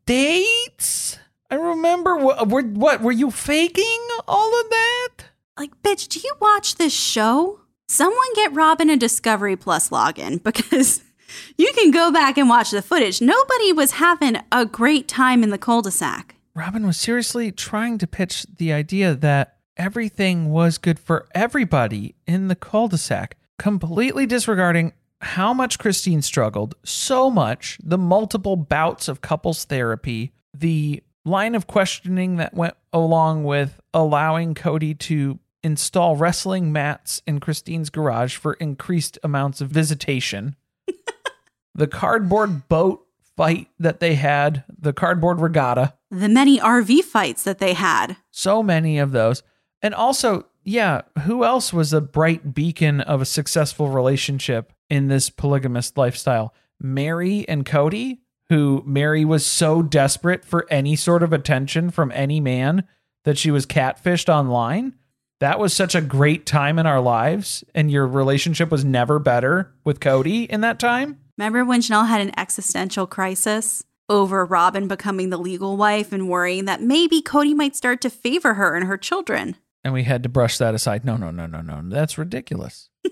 dates. 0.06 1.18
I 1.50 1.56
remember 1.56 2.16
what 2.18 2.50
were, 2.50 2.64
what 2.64 3.02
were 3.02 3.12
you 3.12 3.32
faking 3.32 4.08
all 4.28 4.60
of 4.60 4.70
that? 4.70 5.10
Like, 5.58 5.82
bitch, 5.84 6.08
do 6.08 6.20
you 6.20 6.34
watch 6.42 6.76
this 6.76 6.94
show? 6.94 7.60
Someone 7.88 8.34
get 8.36 8.54
Robyn 8.54 8.90
a 8.90 8.98
Discovery 8.98 9.56
Plus 9.56 9.90
login 9.90 10.42
because 10.44 11.02
you 11.58 11.72
can 11.74 11.92
go 11.92 12.12
back 12.12 12.38
and 12.38 12.50
watch 12.50 12.72
the 12.72 12.82
footage. 12.82 13.22
Nobody 13.22 13.72
was 13.72 13.92
having 13.92 14.38
a 14.52 14.66
great 14.66 15.08
time 15.08 15.44
in 15.44 15.50
the 15.50 15.58
cul 15.58 15.82
de 15.82 15.92
sac. 15.92 16.36
Robyn 16.56 16.88
was 16.88 16.98
seriously 16.98 17.52
trying 17.52 17.98
to 17.98 18.08
pitch 18.08 18.46
the 18.58 18.72
idea 18.72 19.14
that 19.14 19.58
everything 19.76 20.50
was 20.50 20.78
good 20.78 20.98
for 20.98 21.28
everybody 21.36 22.16
in 22.26 22.48
the 22.48 22.56
cul-de-sac, 22.56 23.36
completely 23.60 24.26
disregarding 24.26 24.94
how 25.20 25.54
much 25.54 25.80
Christine 25.80 26.22
struggled, 26.22 26.76
so 26.84 27.30
much, 27.30 27.78
the 27.84 27.98
multiple 27.98 28.56
bouts 28.56 29.10
of 29.10 29.22
couples 29.22 29.66
therapy, 29.66 30.32
the 30.54 31.04
line 31.26 31.56
of 31.56 31.68
questioning 31.68 32.38
that 32.38 32.54
went 32.54 32.76
along 32.94 33.44
with 33.44 33.80
allowing 33.94 34.54
Kody 34.54 34.98
to 35.00 35.40
install 35.64 36.16
wrestling 36.16 36.72
mats 36.72 37.22
in 37.26 37.40
Christine's 37.40 37.90
garage 37.90 38.36
for 38.36 38.54
increased 38.54 39.18
amounts 39.24 39.62
of 39.62 39.70
visitation. 39.70 40.56
The 41.76 41.88
cardboard 41.88 42.68
boat 42.70 43.06
fight 43.36 43.68
that 43.80 44.00
they 44.00 44.16
had, 44.16 44.64
the 44.80 44.94
cardboard 44.94 45.42
regatta, 45.42 45.94
The 46.10 46.30
many 46.30 46.58
RV 46.60 47.04
fights 47.04 47.44
that 47.44 47.60
they 47.60 47.74
had. 47.74 48.16
so 48.32 48.64
many 48.64 48.98
of 48.98 49.12
those. 49.12 49.44
And 49.82 49.94
also, 49.94 50.46
yeah, 50.64 51.02
who 51.26 51.44
else 51.44 51.74
was 51.74 51.92
a 51.94 52.02
bright 52.02 52.54
beacon 52.54 53.02
of 53.02 53.22
a 53.22 53.26
successful 53.26 53.90
relationship 53.90 54.72
in 54.90 55.10
this 55.10 55.30
polygamous 55.30 55.92
lifestyle? 55.98 56.54
Meri 56.80 57.48
and 57.50 57.66
Kody, 57.66 58.20
who 58.50 58.82
Meri 58.86 59.26
was 59.26 59.46
so 59.46 59.82
desperate 59.82 60.46
for 60.46 60.66
any 60.72 60.96
sort 60.96 61.24
of 61.24 61.34
attention 61.34 61.90
from 61.92 62.12
any 62.14 62.40
man 62.40 62.86
that 63.26 63.38
she 63.38 63.52
was 63.52 63.66
catfished 63.66 64.30
online. 64.30 64.94
That 65.40 65.60
was 65.60 65.74
such 65.74 65.94
a 65.94 66.02
great 66.02 66.46
time 66.46 66.80
in 66.80 66.86
our 66.86 67.02
lives, 67.02 67.64
and 67.76 67.92
your 67.92 68.08
relationship 68.08 68.72
was 68.72 68.86
never 68.86 69.20
better 69.20 69.74
with 69.84 70.00
Kody 70.00 70.48
in 70.48 70.62
that 70.62 70.80
time. 70.80 71.20
Remember 71.38 71.66
when 71.66 71.82
Janelle 71.82 72.08
had 72.08 72.22
an 72.22 72.38
existential 72.40 73.08
crisis 73.08 73.84
over 74.08 74.46
Robyn 74.46 74.88
becoming 74.88 75.30
the 75.30 75.38
legal 75.38 75.76
wife 75.76 76.14
and 76.14 76.30
worrying 76.30 76.66
that 76.66 76.82
maybe 76.82 77.22
Kody 77.22 77.56
might 77.56 77.76
start 77.76 78.02
to 78.02 78.10
favor 78.10 78.54
her 78.54 78.76
and 78.76 78.86
her 78.86 78.98
children? 78.98 79.58
And 79.84 79.94
we 79.94 80.04
had 80.04 80.24
to 80.24 80.30
brush 80.30 80.58
that 80.58 80.74
aside. 80.74 81.04
No, 81.04 81.18
no, 81.18 81.32
no, 81.32 81.46
no, 81.46 81.62
no. 81.62 81.82
That's 81.84 82.18
ridiculous. 82.18 82.90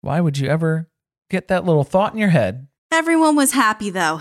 Why 0.00 0.20
would 0.20 0.38
you 0.38 0.48
ever 0.48 0.90
get 1.30 1.48
that 1.48 1.64
little 1.64 1.84
thought 1.84 2.12
in 2.12 2.18
your 2.18 2.28
head? 2.28 2.68
Everyone 2.92 3.34
was 3.34 3.52
happy 3.52 3.90
though. 3.90 4.20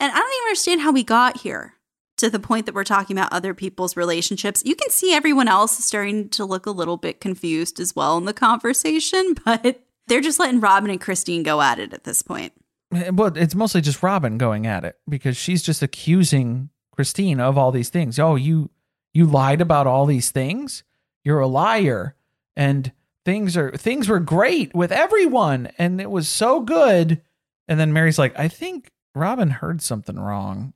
And 0.00 0.10
I 0.10 0.16
don't 0.16 0.32
even 0.32 0.46
understand 0.46 0.80
how 0.80 0.90
we 0.90 1.04
got 1.04 1.38
here 1.38 1.74
to 2.16 2.28
the 2.28 2.40
point 2.40 2.66
that 2.66 2.74
we're 2.74 2.84
talking 2.84 3.16
about 3.16 3.32
other 3.32 3.54
people's 3.54 3.96
relationships. 3.96 4.62
You 4.64 4.74
can 4.74 4.90
see 4.90 5.14
everyone 5.14 5.48
else 5.48 5.78
starting 5.84 6.28
to 6.30 6.44
look 6.44 6.66
a 6.66 6.72
little 6.72 6.96
bit 6.96 7.20
confused 7.20 7.78
as 7.78 7.94
well 7.94 8.18
in 8.18 8.24
the 8.24 8.34
conversation, 8.34 9.34
but 9.44 9.82
they're 10.08 10.20
just 10.20 10.40
letting 10.40 10.60
Robyn 10.60 10.90
and 10.90 11.00
Christine 11.00 11.42
go 11.42 11.62
at 11.62 11.78
it 11.78 11.94
at 11.94 12.04
this 12.04 12.22
point. 12.22 12.52
Well, 12.92 13.36
it's 13.36 13.54
mostly 13.54 13.80
just 13.80 14.02
Robyn 14.02 14.38
going 14.38 14.66
at 14.66 14.84
it 14.84 14.98
because 15.08 15.36
she's 15.36 15.62
just 15.62 15.82
accusing 15.82 16.68
Christine 16.94 17.40
of 17.40 17.56
all 17.56 17.72
these 17.72 17.88
things. 17.88 18.18
Oh, 18.18 18.36
you 18.36 18.70
you 19.14 19.26
lied 19.26 19.60
about 19.60 19.86
all 19.86 20.06
these 20.06 20.30
things. 20.30 20.84
You're 21.24 21.40
a 21.40 21.46
liar, 21.46 22.14
and 22.56 22.92
things 23.24 23.56
are 23.56 23.70
things 23.72 24.08
were 24.08 24.20
great 24.20 24.74
with 24.74 24.92
everyone, 24.92 25.70
and 25.78 26.00
it 26.00 26.10
was 26.10 26.28
so 26.28 26.60
good. 26.60 27.22
And 27.66 27.80
then 27.80 27.92
Meri's 27.92 28.18
like, 28.18 28.38
I 28.38 28.48
think 28.48 28.90
Robyn 29.14 29.50
heard 29.50 29.80
something 29.80 30.18
wrong, 30.18 30.74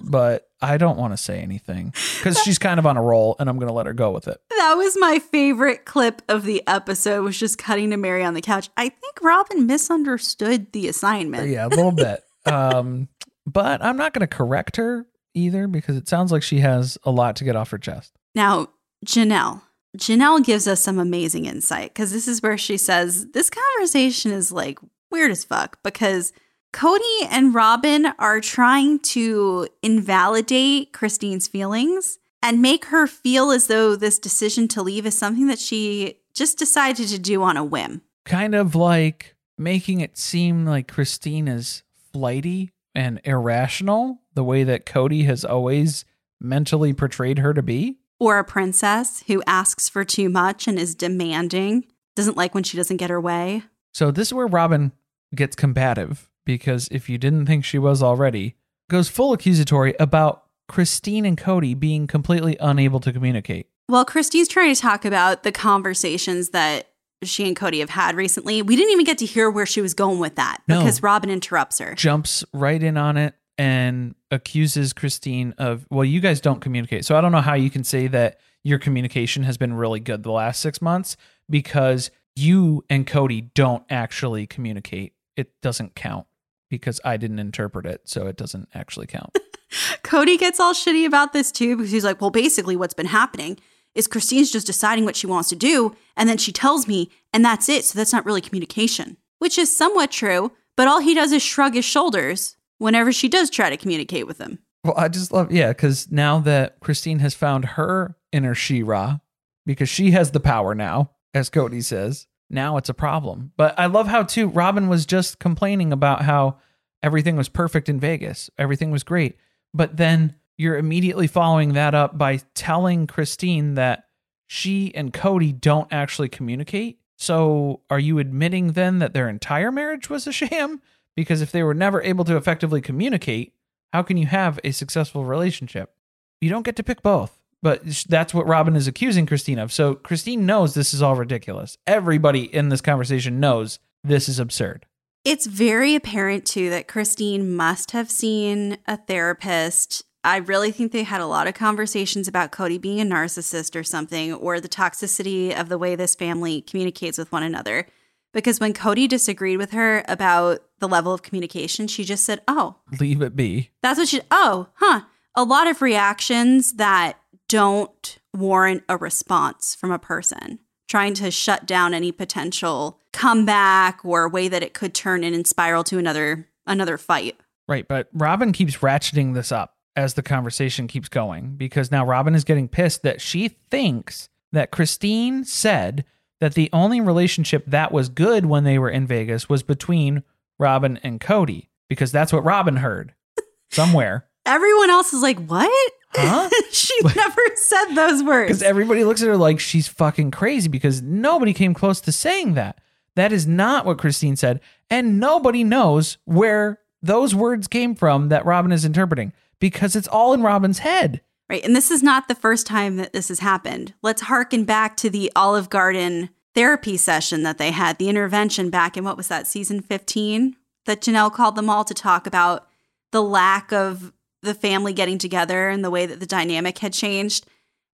but 0.00 0.48
I 0.60 0.76
don't 0.76 0.96
want 0.96 1.12
to 1.12 1.16
say 1.16 1.40
anything 1.40 1.92
because 2.18 2.38
she's 2.42 2.58
kind 2.58 2.78
of 2.78 2.86
on 2.86 2.96
a 2.96 3.02
roll, 3.02 3.36
and 3.38 3.48
I'm 3.48 3.56
going 3.58 3.68
to 3.68 3.74
let 3.74 3.86
her 3.86 3.92
go 3.92 4.10
with 4.10 4.28
it. 4.28 4.40
That 4.50 4.74
was 4.74 4.96
my 4.98 5.18
favorite 5.18 5.84
clip 5.84 6.22
of 6.28 6.44
the 6.44 6.62
episode 6.66 7.22
was 7.22 7.38
just 7.38 7.58
cutting 7.58 7.90
to 7.90 7.96
Meri 7.96 8.24
on 8.24 8.34
the 8.34 8.40
couch. 8.40 8.70
I 8.76 8.88
think 8.88 9.20
Robyn 9.22 9.66
misunderstood 9.66 10.72
the 10.72 10.88
assignment. 10.88 11.48
Yeah, 11.48 11.66
a 11.66 11.68
little 11.68 11.92
bit. 11.92 12.22
Um, 12.44 13.06
but 13.46 13.84
I'm 13.84 13.96
not 13.96 14.12
going 14.12 14.26
to 14.26 14.26
correct 14.26 14.74
her 14.74 15.06
either 15.32 15.68
because 15.68 15.96
it 15.96 16.08
sounds 16.08 16.32
like 16.32 16.42
she 16.42 16.58
has 16.58 16.98
a 17.04 17.10
lot 17.12 17.36
to 17.36 17.44
get 17.44 17.54
off 17.54 17.70
her 17.70 17.78
chest. 17.78 18.12
Now, 18.34 18.70
Janelle. 19.06 19.62
Janelle 19.96 20.44
gives 20.44 20.66
us 20.66 20.80
some 20.80 20.98
amazing 20.98 21.44
insight 21.46 21.90
because 21.94 22.10
this 22.12 22.26
is 22.26 22.42
where 22.42 22.56
she 22.56 22.78
says 22.78 23.30
this 23.32 23.50
conversation 23.50 24.32
is 24.32 24.50
like 24.50 24.78
weird 25.10 25.30
as 25.30 25.44
fuck 25.44 25.78
because 25.82 26.32
Kody 26.72 27.26
and 27.30 27.54
Robyn 27.54 28.06
are 28.18 28.40
trying 28.40 28.98
to 29.00 29.68
invalidate 29.82 30.92
Christine's 30.92 31.46
feelings 31.46 32.18
and 32.42 32.62
make 32.62 32.86
her 32.86 33.06
feel 33.06 33.50
as 33.50 33.66
though 33.66 33.94
this 33.94 34.18
decision 34.18 34.68
to 34.68 34.82
leave 34.82 35.06
is 35.06 35.16
something 35.16 35.46
that 35.46 35.58
she 35.58 36.18
just 36.34 36.58
decided 36.58 37.08
to 37.08 37.18
do 37.18 37.42
on 37.42 37.56
a 37.56 37.64
whim. 37.64 38.02
Kind 38.24 38.54
of 38.54 38.74
like 38.74 39.36
making 39.58 40.00
it 40.00 40.16
seem 40.16 40.64
like 40.64 40.90
Christine 40.90 41.46
is 41.46 41.82
flighty 42.12 42.72
and 42.94 43.20
irrational, 43.24 44.20
the 44.34 44.44
way 44.44 44.64
that 44.64 44.86
Kody 44.86 45.26
has 45.26 45.44
always 45.44 46.04
mentally 46.40 46.92
portrayed 46.92 47.38
her 47.38 47.52
to 47.54 47.62
be. 47.62 47.98
Or 48.18 48.38
a 48.38 48.44
princess 48.44 49.22
who 49.26 49.42
asks 49.46 49.88
for 49.88 50.04
too 50.04 50.28
much 50.28 50.66
and 50.66 50.78
is 50.78 50.94
demanding, 50.94 51.84
doesn't 52.16 52.36
like 52.36 52.54
when 52.54 52.64
she 52.64 52.76
doesn't 52.76 52.96
get 52.96 53.10
her 53.10 53.20
way. 53.20 53.64
So 53.92 54.10
this 54.10 54.28
is 54.28 54.34
where 54.34 54.46
Robyn 54.46 54.92
gets 55.34 55.54
combative 55.54 56.28
because 56.44 56.88
if 56.90 57.08
you 57.08 57.18
didn't 57.18 57.46
think 57.46 57.64
she 57.64 57.78
was 57.78 58.02
already, 58.02 58.56
goes 58.90 59.08
full 59.08 59.32
accusatory 59.32 59.94
about 60.00 60.44
Christine 60.68 61.24
and 61.24 61.36
Kody 61.38 61.78
being 61.78 62.06
completely 62.06 62.56
unable 62.60 63.00
to 63.00 63.12
communicate. 63.12 63.68
Well, 63.88 64.04
Christine's 64.04 64.48
trying 64.48 64.74
to 64.74 64.80
talk 64.80 65.04
about 65.04 65.42
the 65.42 65.52
conversations 65.52 66.50
that 66.50 66.88
she 67.22 67.46
and 67.46 67.56
Kody 67.56 67.80
have 67.80 67.90
had 67.90 68.16
recently. 68.16 68.62
We 68.62 68.74
didn't 68.76 68.92
even 68.92 69.04
get 69.04 69.18
to 69.18 69.26
hear 69.26 69.50
where 69.50 69.66
she 69.66 69.80
was 69.80 69.94
going 69.94 70.18
with 70.18 70.36
that 70.36 70.62
No. 70.66 70.78
because 70.78 71.02
Robyn 71.02 71.30
interrupts 71.30 71.78
her. 71.78 71.94
Jumps 71.94 72.44
right 72.52 72.82
in 72.82 72.96
on 72.96 73.16
it 73.16 73.34
and 73.58 74.14
accuses 74.30 74.92
Christine 74.92 75.54
of, 75.58 75.86
well, 75.90 76.04
you 76.04 76.20
guys 76.20 76.40
don't 76.40 76.60
communicate. 76.60 77.04
So 77.04 77.16
I 77.16 77.20
don't 77.20 77.32
know 77.32 77.40
how 77.40 77.54
you 77.54 77.70
can 77.70 77.84
say 77.84 78.06
that 78.08 78.40
your 78.64 78.78
communication 78.78 79.42
has 79.42 79.56
been 79.58 79.74
really 79.74 80.00
good 80.00 80.22
the 80.22 80.32
last 80.32 80.60
six 80.60 80.80
months 80.80 81.16
because 81.50 82.10
you 82.34 82.84
and 82.88 83.06
Kody 83.06 83.50
don't 83.54 83.84
actually 83.90 84.46
communicate. 84.46 85.12
It 85.36 85.60
doesn't 85.60 85.94
count 85.94 86.26
because 86.72 87.00
I 87.04 87.18
didn't 87.18 87.38
interpret 87.38 87.84
it. 87.84 88.00
So 88.06 88.26
it 88.26 88.36
doesn't 88.36 88.68
actually 88.74 89.06
count. 89.06 89.38
Kody 90.02 90.38
gets 90.38 90.58
all 90.58 90.72
shitty 90.72 91.04
about 91.06 91.34
this 91.34 91.52
too 91.52 91.76
because 91.76 91.92
he's 91.92 92.04
like, 92.04 92.20
well, 92.20 92.30
basically, 92.30 92.76
what's 92.76 92.94
been 92.94 93.06
happening 93.06 93.58
is 93.94 94.06
Christine's 94.06 94.50
just 94.50 94.66
deciding 94.66 95.04
what 95.04 95.14
she 95.14 95.26
wants 95.26 95.50
to 95.50 95.56
do, 95.56 95.94
and 96.16 96.26
then 96.26 96.38
she 96.38 96.50
tells 96.50 96.88
me, 96.88 97.10
and 97.34 97.44
that's 97.44 97.68
it. 97.68 97.84
So 97.84 97.98
that's 97.98 98.12
not 98.12 98.24
really 98.24 98.40
communication, 98.40 99.18
which 99.38 99.58
is 99.58 99.74
somewhat 99.76 100.10
true. 100.10 100.50
But 100.78 100.88
all 100.88 101.00
he 101.00 101.14
does 101.14 101.30
is 101.30 101.42
shrug 101.42 101.74
his 101.74 101.84
shoulders 101.84 102.56
whenever 102.78 103.12
she 103.12 103.28
does 103.28 103.50
try 103.50 103.68
to 103.68 103.76
communicate 103.76 104.26
with 104.26 104.38
him. 104.38 104.60
Well, 104.82 104.94
I 104.96 105.08
just 105.08 105.30
love, 105.30 105.52
yeah, 105.52 105.68
because 105.68 106.10
now 106.10 106.38
that 106.40 106.80
Christine 106.80 107.18
has 107.18 107.34
found 107.34 107.66
her 107.66 108.16
inner 108.32 108.54
She-Ra, 108.54 109.18
because 109.66 109.90
she 109.90 110.12
has 110.12 110.30
the 110.30 110.40
power 110.40 110.74
now, 110.74 111.10
as 111.34 111.50
Kody 111.50 111.84
says, 111.84 112.26
now 112.52 112.76
it's 112.76 112.88
a 112.88 112.94
problem. 112.94 113.52
But 113.56 113.78
I 113.78 113.86
love 113.86 114.08
how, 114.08 114.22
too, 114.22 114.48
Robyn 114.48 114.88
was 114.88 115.06
just 115.06 115.38
complaining 115.38 115.92
about 115.92 116.22
how 116.22 116.58
everything 117.02 117.36
was 117.36 117.48
perfect 117.48 117.88
in 117.88 117.98
Vegas, 117.98 118.50
everything 118.58 118.90
was 118.90 119.02
great. 119.02 119.36
But 119.74 119.96
then 119.96 120.36
you're 120.58 120.76
immediately 120.76 121.26
following 121.26 121.72
that 121.72 121.94
up 121.94 122.16
by 122.16 122.40
telling 122.54 123.06
Christine 123.06 123.74
that 123.74 124.04
she 124.46 124.94
and 124.94 125.12
Kody 125.12 125.58
don't 125.58 125.90
actually 125.90 126.28
communicate. 126.28 126.98
So 127.16 127.80
are 127.88 127.98
you 127.98 128.18
admitting 128.18 128.72
then 128.72 128.98
that 128.98 129.14
their 129.14 129.28
entire 129.28 129.72
marriage 129.72 130.10
was 130.10 130.26
a 130.26 130.32
sham? 130.32 130.82
Because 131.16 131.40
if 131.40 131.52
they 131.52 131.62
were 131.62 131.74
never 131.74 132.02
able 132.02 132.24
to 132.24 132.36
effectively 132.36 132.80
communicate, 132.80 133.54
how 133.92 134.02
can 134.02 134.16
you 134.16 134.26
have 134.26 134.58
a 134.64 134.72
successful 134.72 135.24
relationship? 135.24 135.94
You 136.40 136.50
don't 136.50 136.64
get 136.64 136.76
to 136.76 136.82
pick 136.82 137.02
both. 137.02 137.41
But 137.62 137.84
that's 138.08 138.34
what 138.34 138.46
Robyn 138.46 138.74
is 138.74 138.88
accusing 138.88 139.24
Christine 139.26 139.58
of. 139.58 139.72
So 139.72 139.94
Christine 139.94 140.44
knows 140.46 140.74
this 140.74 140.92
is 140.92 141.00
all 141.00 141.14
ridiculous. 141.14 141.78
Everybody 141.86 142.42
in 142.52 142.70
this 142.70 142.80
conversation 142.80 143.38
knows 143.38 143.78
this 144.02 144.28
is 144.28 144.38
absurd. 144.40 144.84
It's 145.24 145.46
very 145.46 145.94
apparent 145.94 146.44
too 146.44 146.70
that 146.70 146.88
Christine 146.88 147.54
must 147.54 147.92
have 147.92 148.10
seen 148.10 148.78
a 148.88 148.96
therapist. 148.96 150.02
I 150.24 150.38
really 150.38 150.72
think 150.72 150.90
they 150.90 151.04
had 151.04 151.20
a 151.20 151.26
lot 151.26 151.46
of 151.46 151.54
conversations 151.54 152.26
about 152.26 152.50
Kody 152.52 152.80
being 152.80 153.00
a 153.00 153.04
narcissist 153.04 153.74
or 153.78 153.82
something, 153.84 154.32
or 154.32 154.60
the 154.60 154.68
toxicity 154.68 155.56
of 155.58 155.68
the 155.68 155.78
way 155.78 155.94
this 155.94 156.14
family 156.14 156.60
communicates 156.60 157.18
with 157.18 157.30
one 157.32 157.42
another. 157.42 157.86
Because 158.32 158.58
when 158.60 158.72
Kody 158.72 159.08
disagreed 159.08 159.58
with 159.58 159.72
her 159.72 160.04
about 160.08 160.60
the 160.78 160.88
level 160.88 161.12
of 161.12 161.22
communication, 161.22 161.86
she 161.86 162.02
just 162.04 162.24
said, 162.24 162.40
Oh, 162.48 162.76
Leave 163.00 163.20
it 163.22 163.36
be. 163.36 163.70
that's 163.82 163.98
what 163.98 164.08
she, 164.08 164.20
oh, 164.30 164.68
huh. 164.74 165.02
A 165.34 165.44
lot 165.44 165.66
of 165.66 165.82
reactions 165.82 166.74
that 166.74 167.18
don't 167.52 168.18
warrant 168.32 168.82
a 168.88 168.96
response 168.96 169.74
from 169.74 169.90
a 169.90 169.98
person, 169.98 170.58
trying 170.88 171.12
to 171.12 171.30
shut 171.30 171.66
down 171.66 171.92
any 171.92 172.10
potential 172.10 172.98
comeback 173.12 174.02
or 174.06 174.26
way 174.26 174.48
that 174.48 174.62
it 174.62 174.72
could 174.72 174.94
turn 174.94 175.22
in 175.22 175.34
and 175.34 175.46
spiral 175.46 175.84
to 175.84 175.98
another 175.98 176.48
another 176.66 176.96
fight. 176.96 177.38
Right, 177.68 177.86
but 177.86 178.08
Robyn 178.14 178.52
keeps 178.52 178.78
ratcheting 178.78 179.34
this 179.34 179.52
up 179.52 179.74
as 179.94 180.14
the 180.14 180.22
conversation 180.22 180.86
keeps 180.86 181.10
going 181.10 181.56
because 181.56 181.90
now 181.90 182.06
Robyn 182.06 182.34
is 182.34 182.44
getting 182.44 182.68
pissed 182.68 183.02
that 183.02 183.20
she 183.20 183.48
thinks 183.70 184.30
that 184.52 184.70
Christine 184.70 185.44
said 185.44 186.06
that 186.40 186.54
the 186.54 186.70
only 186.72 187.02
relationship 187.02 187.64
that 187.66 187.92
was 187.92 188.08
good 188.08 188.46
when 188.46 188.64
they 188.64 188.78
were 188.78 188.88
in 188.88 189.06
Vegas 189.06 189.50
was 189.50 189.62
between 189.62 190.22
Robyn 190.58 190.98
and 191.02 191.20
Kody 191.20 191.68
because 191.86 192.12
that's 192.12 192.32
what 192.32 192.44
Robin 192.44 192.76
heard 192.76 193.12
somewhere. 193.70 194.26
Everyone 194.46 194.88
else 194.88 195.12
is 195.12 195.20
like, 195.20 195.38
"What?" 195.44 195.92
Huh? 196.14 196.48
she 196.70 196.94
never 197.16 197.42
said 197.54 197.94
those 197.94 198.22
words. 198.22 198.48
Because 198.48 198.62
everybody 198.62 199.04
looks 199.04 199.22
at 199.22 199.28
her 199.28 199.36
like 199.36 199.60
she's 199.60 199.88
fucking 199.88 200.30
crazy 200.30 200.68
because 200.68 201.02
nobody 201.02 201.52
came 201.52 201.74
close 201.74 202.00
to 202.02 202.12
saying 202.12 202.54
that. 202.54 202.78
That 203.14 203.32
is 203.32 203.46
not 203.46 203.84
what 203.84 203.98
Christine 203.98 204.36
said. 204.36 204.60
And 204.90 205.20
nobody 205.20 205.64
knows 205.64 206.18
where 206.24 206.80
those 207.02 207.34
words 207.34 207.68
came 207.68 207.94
from 207.94 208.28
that 208.28 208.44
Robyn 208.44 208.72
is 208.72 208.84
interpreting 208.84 209.32
because 209.58 209.96
it's 209.96 210.08
all 210.08 210.32
in 210.32 210.42
Robyn's 210.42 210.78
head. 210.78 211.20
Right. 211.48 211.64
And 211.64 211.76
this 211.76 211.90
is 211.90 212.02
not 212.02 212.28
the 212.28 212.34
first 212.34 212.66
time 212.66 212.96
that 212.96 213.12
this 213.12 213.28
has 213.28 213.40
happened. 213.40 213.92
Let's 214.02 214.22
harken 214.22 214.64
back 214.64 214.96
to 214.98 215.10
the 215.10 215.30
Olive 215.36 215.68
Garden 215.68 216.30
therapy 216.54 216.96
session 216.96 217.42
that 217.42 217.58
they 217.58 217.70
had, 217.70 217.98
the 217.98 218.08
intervention 218.08 218.70
back 218.70 218.96
in 218.96 219.04
what 219.04 219.16
was 219.16 219.28
that, 219.28 219.46
season 219.46 219.80
15? 219.80 220.56
That 220.86 221.00
Janelle 221.00 221.32
called 221.32 221.56
them 221.56 221.70
all 221.70 221.84
to 221.84 221.94
talk 221.94 222.26
about 222.26 222.66
the 223.12 223.22
lack 223.22 223.72
of 223.72 224.12
the 224.42 224.54
family 224.54 224.92
getting 224.92 225.18
together 225.18 225.68
and 225.68 225.84
the 225.84 225.90
way 225.90 226.06
that 226.06 226.20
the 226.20 226.26
dynamic 226.26 226.78
had 226.78 226.92
changed. 226.92 227.46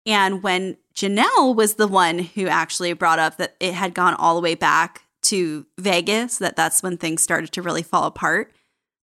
And 0.05 0.41
when 0.41 0.77
Janelle 0.95 1.55
was 1.55 1.75
the 1.75 1.87
one 1.87 2.19
who 2.19 2.47
actually 2.47 2.93
brought 2.93 3.19
up 3.19 3.37
that 3.37 3.55
it 3.59 3.73
had 3.73 3.93
gone 3.93 4.13
all 4.15 4.35
the 4.35 4.41
way 4.41 4.55
back 4.55 5.03
to 5.23 5.65
Vegas, 5.77 6.37
that 6.37 6.55
that's 6.55 6.81
when 6.81 6.97
things 6.97 7.21
started 7.21 7.51
to 7.51 7.61
really 7.61 7.83
fall 7.83 8.05
apart. 8.05 8.53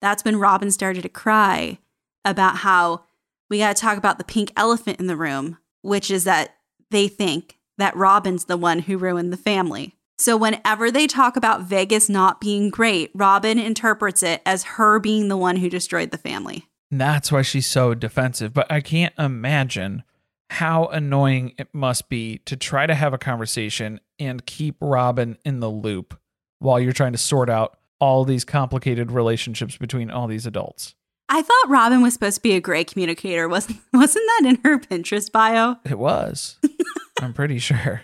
That's 0.02 0.24
when 0.24 0.38
Robyn 0.38 0.72
started 0.72 1.04
to 1.04 1.10
cry 1.10 1.80
about 2.24 2.58
how 2.58 3.06
we 3.50 3.58
got 3.60 3.76
to 3.76 3.82
talk 3.82 3.98
about 3.98 4.18
the 4.18 4.24
pink 4.24 4.52
elephant 4.56 5.00
in 5.00 5.08
the 5.08 5.18
room, 5.18 5.58
which 5.82 6.12
is 6.12 6.24
that 6.26 6.56
they 6.92 7.08
think 7.08 7.58
that 7.78 7.96
Robyn's 7.96 8.46
the 8.46 8.58
one 8.58 8.80
who 8.80 8.98
ruined 8.98 9.34
the 9.34 9.38
family. 9.38 9.96
So 10.18 10.38
whenever 10.38 10.92
they 10.92 11.08
talk 11.08 11.36
about 11.36 11.64
Vegas 11.64 12.08
not 12.08 12.40
being 12.40 12.70
great, 12.70 13.10
Robyn 13.16 13.58
interprets 13.58 14.22
it 14.22 14.42
as 14.46 14.64
her 14.64 15.00
being 15.00 15.30
the 15.30 15.38
one 15.38 15.56
who 15.56 15.70
destroyed 15.70 16.12
the 16.12 16.18
family. 16.18 16.68
That's 16.92 17.32
why 17.32 17.42
she's 17.42 17.68
so 17.68 17.94
defensive. 17.94 18.54
But 18.54 18.72
I 18.72 18.82
can't 18.82 19.14
imagine 19.18 20.04
how 20.52 20.88
annoying 20.88 21.54
it 21.58 21.70
must 21.74 22.10
be 22.10 22.40
to 22.40 22.58
try 22.58 22.86
to 22.86 22.94
have 22.94 23.14
a 23.14 23.18
conversation 23.18 24.02
and 24.20 24.46
keep 24.46 24.76
Robyn 24.82 25.38
in 25.46 25.62
the 25.62 25.70
loop 25.70 26.20
while 26.60 26.80
you're 26.80 26.92
trying 26.92 27.14
to 27.14 27.18
sort 27.18 27.50
out 27.50 27.78
all 28.00 28.26
these 28.26 28.44
complicated 28.44 29.12
relationships 29.12 29.78
between 29.78 30.12
all 30.12 30.28
these 30.28 30.46
adults. 30.46 30.94
I 31.30 31.42
thought 31.42 31.70
Robyn 31.70 32.02
was 32.02 32.14
supposed 32.14 32.36
to 32.36 32.42
be 32.42 32.56
a 32.56 32.60
great 32.62 32.92
communicator. 32.92 33.48
Wasn't 33.48 33.80
wasn't 33.94 34.26
that 34.28 34.50
in 34.50 34.60
her 34.66 34.78
Pinterest 34.78 35.32
bio? 35.32 35.78
It 35.86 35.98
was. 35.98 36.58
I'm 37.22 37.34
pretty 37.34 37.60
sure. 37.60 38.02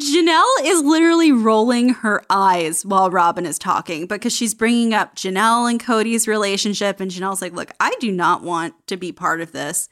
Janelle 0.00 0.44
is 0.62 0.82
literally 0.82 1.32
rolling 1.32 1.90
her 1.90 2.22
eyes 2.30 2.84
while 2.84 3.10
Robyn 3.10 3.46
is 3.46 3.58
talking 3.58 4.06
because 4.06 4.34
she's 4.34 4.54
bringing 4.54 4.94
up 4.94 5.16
Janelle 5.16 5.70
and 5.70 5.82
Kody's 5.82 6.28
relationship. 6.28 7.00
And 7.00 7.10
Janelle's 7.10 7.42
like, 7.42 7.52
Look, 7.52 7.72
I 7.80 7.94
do 8.00 8.10
not 8.12 8.42
want 8.42 8.74
to 8.88 8.96
be 8.96 9.12
part 9.12 9.40
of 9.40 9.52
this, 9.52 9.88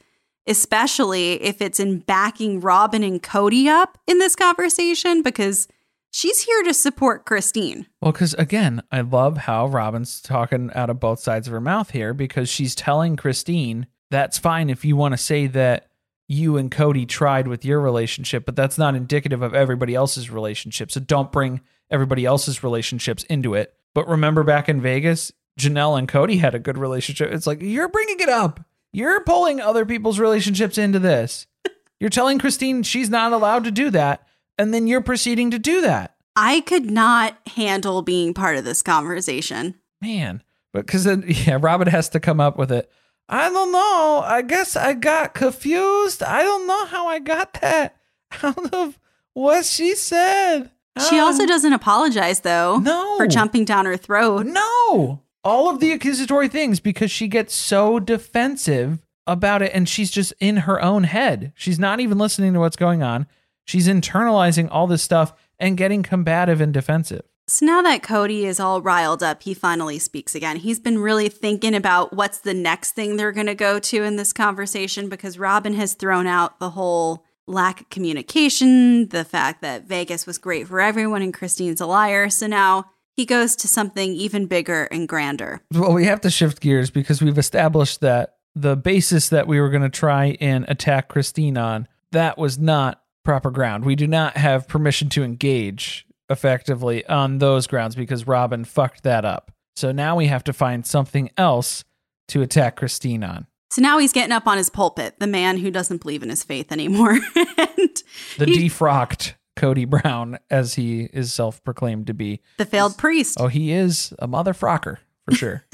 especially 0.47 1.41
if 1.43 1.61
it's 1.61 1.79
in 1.79 1.99
backing 1.99 2.59
Robyn 2.59 3.03
and 3.03 3.21
Kody 3.21 3.67
up 3.67 3.97
in 4.07 4.19
this 4.19 4.35
conversation 4.35 5.21
because 5.21 5.67
she's 6.11 6.43
here 6.43 6.63
to 6.63 6.73
support 6.73 7.25
Christine. 7.25 7.87
Well, 8.01 8.11
because 8.11 8.33
again, 8.35 8.81
I 8.91 9.01
love 9.01 9.37
how 9.37 9.67
Robyn's 9.67 10.21
talking 10.21 10.71
out 10.73 10.89
of 10.89 10.99
both 10.99 11.19
sides 11.19 11.47
of 11.47 11.53
her 11.53 11.61
mouth 11.61 11.91
here 11.91 12.13
because 12.13 12.49
she's 12.49 12.75
telling 12.75 13.15
Christine 13.15 13.87
that's 14.11 14.37
fine 14.37 14.69
if 14.69 14.85
you 14.85 14.95
want 14.95 15.13
to 15.13 15.17
say 15.17 15.47
that 15.47 15.87
you 16.27 16.57
and 16.57 16.71
Kody 16.71 17.07
tried 17.07 17.47
with 17.47 17.63
your 17.63 17.79
relationship, 17.79 18.45
but 18.45 18.55
that's 18.55 18.77
not 18.77 18.95
indicative 18.95 19.41
of 19.41 19.53
everybody 19.53 19.93
else's 19.93 20.29
relationship. 20.29 20.91
So 20.91 20.99
don't 20.99 21.31
bring 21.31 21.61
everybody 21.89 22.25
else's 22.25 22.63
relationships 22.63 23.23
into 23.25 23.53
it. 23.53 23.73
But 23.93 24.07
remember 24.07 24.43
back 24.43 24.67
in 24.67 24.81
Vegas, 24.81 25.31
Janelle 25.59 25.97
and 25.97 26.07
Kody 26.07 26.39
had 26.39 26.55
a 26.55 26.59
good 26.59 26.77
relationship. 26.77 27.31
It's 27.31 27.47
like, 27.47 27.61
you're 27.61 27.87
bringing 27.87 28.19
it 28.19 28.29
up. 28.29 28.59
You're 28.91 29.23
pulling 29.23 29.61
other 29.61 29.85
people's 29.85 30.19
relationships 30.19 30.77
into 30.77 30.99
this. 30.99 31.47
You're 31.99 32.09
telling 32.09 32.39
Christine 32.39 32.83
she's 32.83 33.09
not 33.09 33.31
allowed 33.31 33.63
to 33.63 33.71
do 33.71 33.89
that. 33.91 34.27
And 34.57 34.73
then 34.73 34.85
you're 34.87 35.01
proceeding 35.01 35.51
to 35.51 35.59
do 35.59 35.81
that. 35.81 36.15
I 36.35 36.61
could 36.61 36.89
not 36.91 37.37
handle 37.55 38.01
being 38.01 38.33
part 38.33 38.57
of 38.57 38.65
this 38.65 38.81
conversation. 38.81 39.75
Man, 40.01 40.43
but 40.73 40.85
because 40.85 41.05
then, 41.05 41.23
yeah, 41.27 41.57
Robyn 41.59 41.87
has 41.87 42.09
to 42.09 42.19
come 42.19 42.39
up 42.39 42.57
with 42.57 42.71
it. 42.71 42.91
I 43.27 43.49
don't 43.49 43.71
know. 43.71 44.21
I 44.25 44.41
guess 44.43 44.75
I 44.75 44.93
got 44.93 45.33
confused. 45.33 46.21
I 46.21 46.43
don't 46.43 46.67
know 46.67 46.85
how 46.85 47.07
I 47.07 47.19
got 47.19 47.53
that 47.61 47.95
out 48.43 48.73
of 48.73 48.99
what 49.33 49.65
she 49.65 49.95
said. 49.95 50.69
She 51.09 51.17
Um, 51.19 51.25
also 51.25 51.45
doesn't 51.45 51.73
apologize 51.73 52.41
though. 52.41 52.77
No. 52.77 53.17
For 53.17 53.27
jumping 53.27 53.65
down 53.65 53.85
her 53.85 53.97
throat. 53.97 54.45
No. 54.45 55.21
All 55.43 55.69
of 55.69 55.79
the 55.79 55.91
accusatory 55.91 56.47
things 56.47 56.79
because 56.79 57.11
she 57.11 57.27
gets 57.27 57.53
so 57.53 57.99
defensive 57.99 58.99
about 59.27 59.61
it 59.61 59.71
and 59.73 59.89
she's 59.89 60.11
just 60.11 60.33
in 60.39 60.57
her 60.57 60.81
own 60.81 61.03
head. 61.03 61.51
She's 61.55 61.79
not 61.79 61.99
even 61.99 62.17
listening 62.17 62.53
to 62.53 62.59
what's 62.59 62.75
going 62.77 63.01
on. 63.03 63.27
She's 63.65 63.87
internalizing 63.87 64.67
all 64.71 64.85
this 64.87 65.01
stuff 65.01 65.33
and 65.59 65.77
getting 65.77 66.03
combative 66.03 66.61
and 66.61 66.73
defensive. 66.73 67.23
So 67.47 67.65
now 67.65 67.83
that 67.83 68.01
Kody 68.01 68.43
is 68.43 68.59
all 68.59 68.81
riled 68.81 69.21
up, 69.21 69.43
he 69.43 69.53
finally 69.53 69.99
speaks 69.99 70.33
again. 70.33 70.57
He's 70.57 70.79
been 70.79 70.97
really 70.97 71.29
thinking 71.29 71.75
about 71.75 72.11
what's 72.11 72.39
the 72.39 72.55
next 72.55 72.93
thing 72.93 73.17
they're 73.17 73.31
going 73.31 73.45
to 73.45 73.55
go 73.55 73.77
to 73.77 74.03
in 74.03 74.15
this 74.15 74.33
conversation 74.33 75.09
because 75.09 75.37
Robyn 75.37 75.75
has 75.75 75.93
thrown 75.93 76.25
out 76.25 76.59
the 76.59 76.71
whole 76.71 77.23
lack 77.45 77.81
of 77.81 77.89
communication, 77.89 79.09
the 79.09 79.23
fact 79.23 79.61
that 79.61 79.83
Vegas 79.83 80.25
was 80.25 80.39
great 80.39 80.67
for 80.67 80.81
everyone 80.81 81.21
and 81.21 81.33
Christine's 81.33 81.79
a 81.79 81.85
liar. 81.85 82.31
So 82.31 82.47
now 82.47 82.85
he 83.15 83.25
goes 83.25 83.55
to 83.57 83.67
something 83.67 84.13
even 84.13 84.47
bigger 84.47 84.85
and 84.85 85.07
grander. 85.07 85.61
Well, 85.71 85.93
we 85.93 86.05
have 86.05 86.21
to 86.21 86.31
shift 86.31 86.61
gears 86.61 86.89
because 86.89 87.21
we've 87.21 87.37
established 87.37 88.01
that 88.01 88.37
the 88.55 88.75
basis 88.75 89.29
that 89.29 89.47
we 89.47 89.59
were 89.59 89.69
going 89.69 89.83
to 89.83 89.89
try 89.89 90.35
and 90.41 90.65
attack 90.67 91.09
Christine 91.09 91.57
on, 91.57 91.87
that 92.11 92.39
was 92.39 92.57
not 92.57 93.03
proper 93.23 93.51
ground. 93.51 93.85
We 93.85 93.95
do 93.95 94.07
not 94.07 94.37
have 94.37 94.67
permission 94.67 95.09
to 95.09 95.23
engage 95.23 96.07
effectively 96.29 97.05
on 97.07 97.37
those 97.39 97.67
grounds 97.67 97.95
because 97.95 98.25
Robyn 98.27 98.65
fucked 98.65 99.03
that 99.03 99.25
up. 99.25 99.51
So 99.75 99.91
now 99.91 100.15
we 100.15 100.27
have 100.27 100.43
to 100.45 100.53
find 100.53 100.85
something 100.85 101.29
else 101.37 101.83
to 102.29 102.41
attack 102.41 102.77
Christine 102.77 103.23
on. 103.23 103.47
So 103.71 103.81
now 103.81 103.97
he's 103.97 104.13
getting 104.13 104.31
up 104.31 104.47
on 104.47 104.57
his 104.57 104.69
pulpit, 104.69 105.15
the 105.19 105.27
man 105.27 105.57
who 105.57 105.69
doesn't 105.69 106.01
believe 106.01 106.23
in 106.23 106.29
his 106.29 106.43
faith 106.43 106.71
anymore. 106.71 107.11
and 107.35 108.03
The 108.37 108.45
he- 108.45 108.69
defrocked 108.69 109.33
Kody 109.57 109.87
Brown, 109.89 110.37
as 110.49 110.75
he 110.75 111.03
is 111.13 111.33
self 111.33 111.63
proclaimed 111.63 112.07
to 112.07 112.13
be. 112.13 112.41
the 112.57 112.65
failed 112.65 112.97
priest. 112.97 113.37
Oh, 113.39 113.47
he 113.47 113.71
is 113.71 114.13
a 114.19 114.27
mother 114.27 114.53
frocker 114.53 114.97
for 115.25 115.33
sure. 115.35 115.65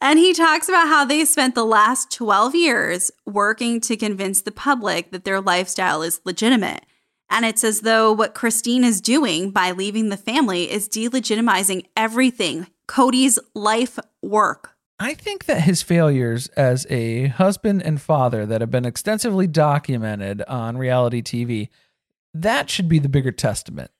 And 0.00 0.18
he 0.18 0.32
talks 0.34 0.68
about 0.68 0.88
how 0.88 1.04
they 1.04 1.24
spent 1.24 1.54
the 1.54 1.64
last 1.64 2.10
12 2.12 2.56
years 2.56 3.12
working 3.24 3.80
to 3.82 3.96
convince 3.96 4.42
the 4.42 4.50
public 4.50 5.12
that 5.12 5.24
their 5.24 5.40
lifestyle 5.40 6.02
is 6.02 6.20
legitimate. 6.24 6.84
And 7.30 7.44
it's 7.44 7.64
as 7.64 7.80
though 7.80 8.12
what 8.12 8.34
Christine 8.34 8.84
is 8.84 9.00
doing 9.00 9.50
by 9.50 9.70
leaving 9.70 10.08
the 10.08 10.16
family 10.16 10.70
is 10.70 10.88
delegitimizing 10.88 11.86
everything 11.96 12.68
Kody's 12.86 13.38
life 13.54 13.98
work. 14.22 14.74
I 15.00 15.14
think 15.14 15.46
that 15.46 15.62
his 15.62 15.82
failures 15.82 16.48
as 16.48 16.86
a 16.88 17.26
husband 17.26 17.82
and 17.82 18.00
father 18.00 18.46
that 18.46 18.60
have 18.60 18.70
been 18.70 18.84
extensively 18.84 19.46
documented 19.46 20.42
on 20.42 20.78
reality 20.78 21.20
TV, 21.20 21.68
that 22.32 22.70
should 22.70 22.88
be 22.88 23.00
the 23.00 23.08
bigger 23.08 23.32
testament 23.32 23.90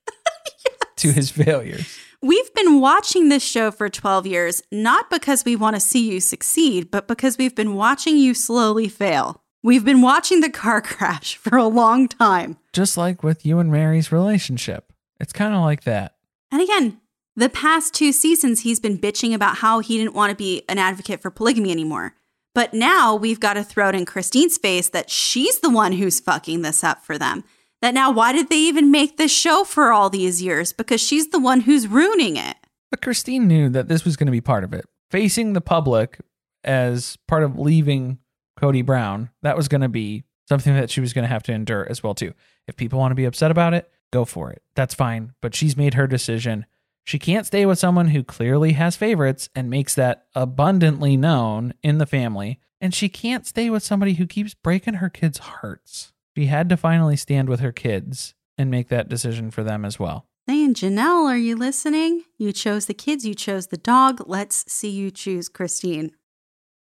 to 0.95 1.11
his 1.11 1.29
failures. 1.29 1.97
We've 2.21 2.53
been 2.53 2.79
watching 2.79 3.29
this 3.29 3.43
show 3.43 3.71
for 3.71 3.89
12 3.89 4.25
years, 4.25 4.63
not 4.71 5.09
because 5.09 5.43
we 5.43 5.55
want 5.55 5.75
to 5.75 5.79
see 5.79 6.09
you 6.09 6.19
succeed, 6.19 6.89
but 6.89 7.07
because 7.07 7.37
we've 7.37 7.55
been 7.55 7.75
watching 7.75 8.17
you 8.17 8.33
slowly 8.33 8.87
fail. 8.87 9.43
We've 9.65 9.83
been 9.83 10.03
watching 10.03 10.41
the 10.41 10.51
car 10.51 10.79
crash 10.83 11.37
for 11.37 11.57
a 11.57 11.65
long 11.65 12.07
time. 12.07 12.57
Just 12.71 12.97
like 12.97 13.23
with 13.23 13.47
you 13.47 13.57
and 13.57 13.71
Meri's 13.71 14.11
relationship. 14.11 14.93
It's 15.19 15.33
kind 15.33 15.55
of 15.55 15.61
like 15.61 15.85
that. 15.85 16.13
And 16.51 16.61
again, 16.61 17.01
the 17.35 17.49
past 17.49 17.95
two 17.95 18.11
seasons, 18.11 18.59
he's 18.59 18.79
been 18.79 18.99
bitching 18.99 19.33
about 19.33 19.57
how 19.57 19.79
he 19.79 19.97
didn't 19.97 20.13
want 20.13 20.29
to 20.29 20.35
be 20.35 20.61
an 20.69 20.77
advocate 20.77 21.19
for 21.19 21.31
polygamy 21.31 21.71
anymore. 21.71 22.13
But 22.53 22.75
now 22.75 23.15
we've 23.15 23.39
got 23.39 23.55
to 23.55 23.63
throw 23.63 23.89
it 23.89 23.95
in 23.95 24.05
Christine's 24.05 24.59
face 24.59 24.89
that 24.89 25.09
she's 25.09 25.59
the 25.61 25.71
one 25.71 25.93
who's 25.93 26.19
fucking 26.19 26.61
this 26.61 26.83
up 26.83 27.03
for 27.03 27.17
them. 27.17 27.43
That 27.81 27.95
now, 27.95 28.11
why 28.11 28.33
did 28.33 28.51
they 28.51 28.59
even 28.59 28.91
make 28.91 29.17
this 29.17 29.33
show 29.33 29.63
for 29.63 29.91
all 29.91 30.11
these 30.11 30.43
years? 30.43 30.73
Because 30.73 31.01
she's 31.01 31.29
the 31.29 31.39
one 31.39 31.61
who's 31.61 31.87
ruining 31.87 32.37
it. 32.37 32.57
But 32.91 33.01
Christine 33.01 33.47
knew 33.47 33.69
that 33.69 33.87
this 33.87 34.05
was 34.05 34.15
going 34.15 34.27
to 34.27 34.31
be 34.31 34.41
part 34.41 34.63
of 34.63 34.73
it. 34.73 34.85
Facing 35.09 35.53
the 35.53 35.59
public 35.59 36.19
as 36.63 37.17
part 37.27 37.41
of 37.41 37.57
leaving 37.57 38.19
Kody 38.59 38.85
Brown, 38.85 39.29
that 39.41 39.57
was 39.57 39.67
going 39.67 39.81
to 39.81 39.89
be 39.89 40.23
something 40.47 40.73
that 40.73 40.89
she 40.89 41.01
was 41.01 41.13
going 41.13 41.23
to 41.23 41.29
have 41.29 41.43
to 41.43 41.53
endure 41.53 41.87
as 41.89 42.03
well 42.03 42.15
too. 42.15 42.33
If 42.67 42.75
people 42.77 42.99
want 42.99 43.11
to 43.11 43.15
be 43.15 43.25
upset 43.25 43.51
about 43.51 43.73
it, 43.73 43.91
go 44.11 44.25
for 44.25 44.51
it. 44.51 44.61
That's 44.75 44.93
fine, 44.93 45.33
but 45.41 45.55
she's 45.55 45.77
made 45.77 45.95
her 45.95 46.07
decision. 46.07 46.65
She 47.03 47.19
can't 47.19 47.45
stay 47.45 47.65
with 47.65 47.77
someone 47.79 48.09
who 48.09 48.23
clearly 48.23 48.73
has 48.73 48.95
favorites 48.95 49.49
and 49.55 49.69
makes 49.69 49.93
that 49.95 50.25
abundantly 50.33 51.15
known 51.17 51.73
in 51.83 51.99
the 51.99 52.07
family, 52.07 52.59
and 52.81 52.93
she 52.93 53.09
can't 53.09 53.45
stay 53.45 53.69
with 53.69 53.83
somebody 53.83 54.15
who 54.15 54.25
keeps 54.25 54.53
breaking 54.55 54.95
her 54.95 55.09
kids' 55.09 55.37
hearts. 55.37 56.13
She 56.35 56.47
had 56.47 56.67
to 56.69 56.77
finally 56.77 57.15
stand 57.15 57.47
with 57.47 57.59
her 57.59 57.71
kids 57.71 58.33
and 58.57 58.71
make 58.71 58.89
that 58.89 59.09
decision 59.09 59.51
for 59.51 59.63
them 59.63 59.85
as 59.85 59.99
well. 59.99 60.27
Saying, 60.47 60.75
Janelle, 60.75 61.25
are 61.25 61.37
you 61.37 61.55
listening? 61.55 62.23
You 62.37 62.51
chose 62.51 62.85
the 62.85 62.93
kids, 62.93 63.25
you 63.25 63.35
chose 63.35 63.67
the 63.67 63.77
dog. 63.77 64.23
Let's 64.27 64.71
see 64.71 64.89
you 64.89 65.11
choose 65.11 65.49
Christine. 65.49 66.11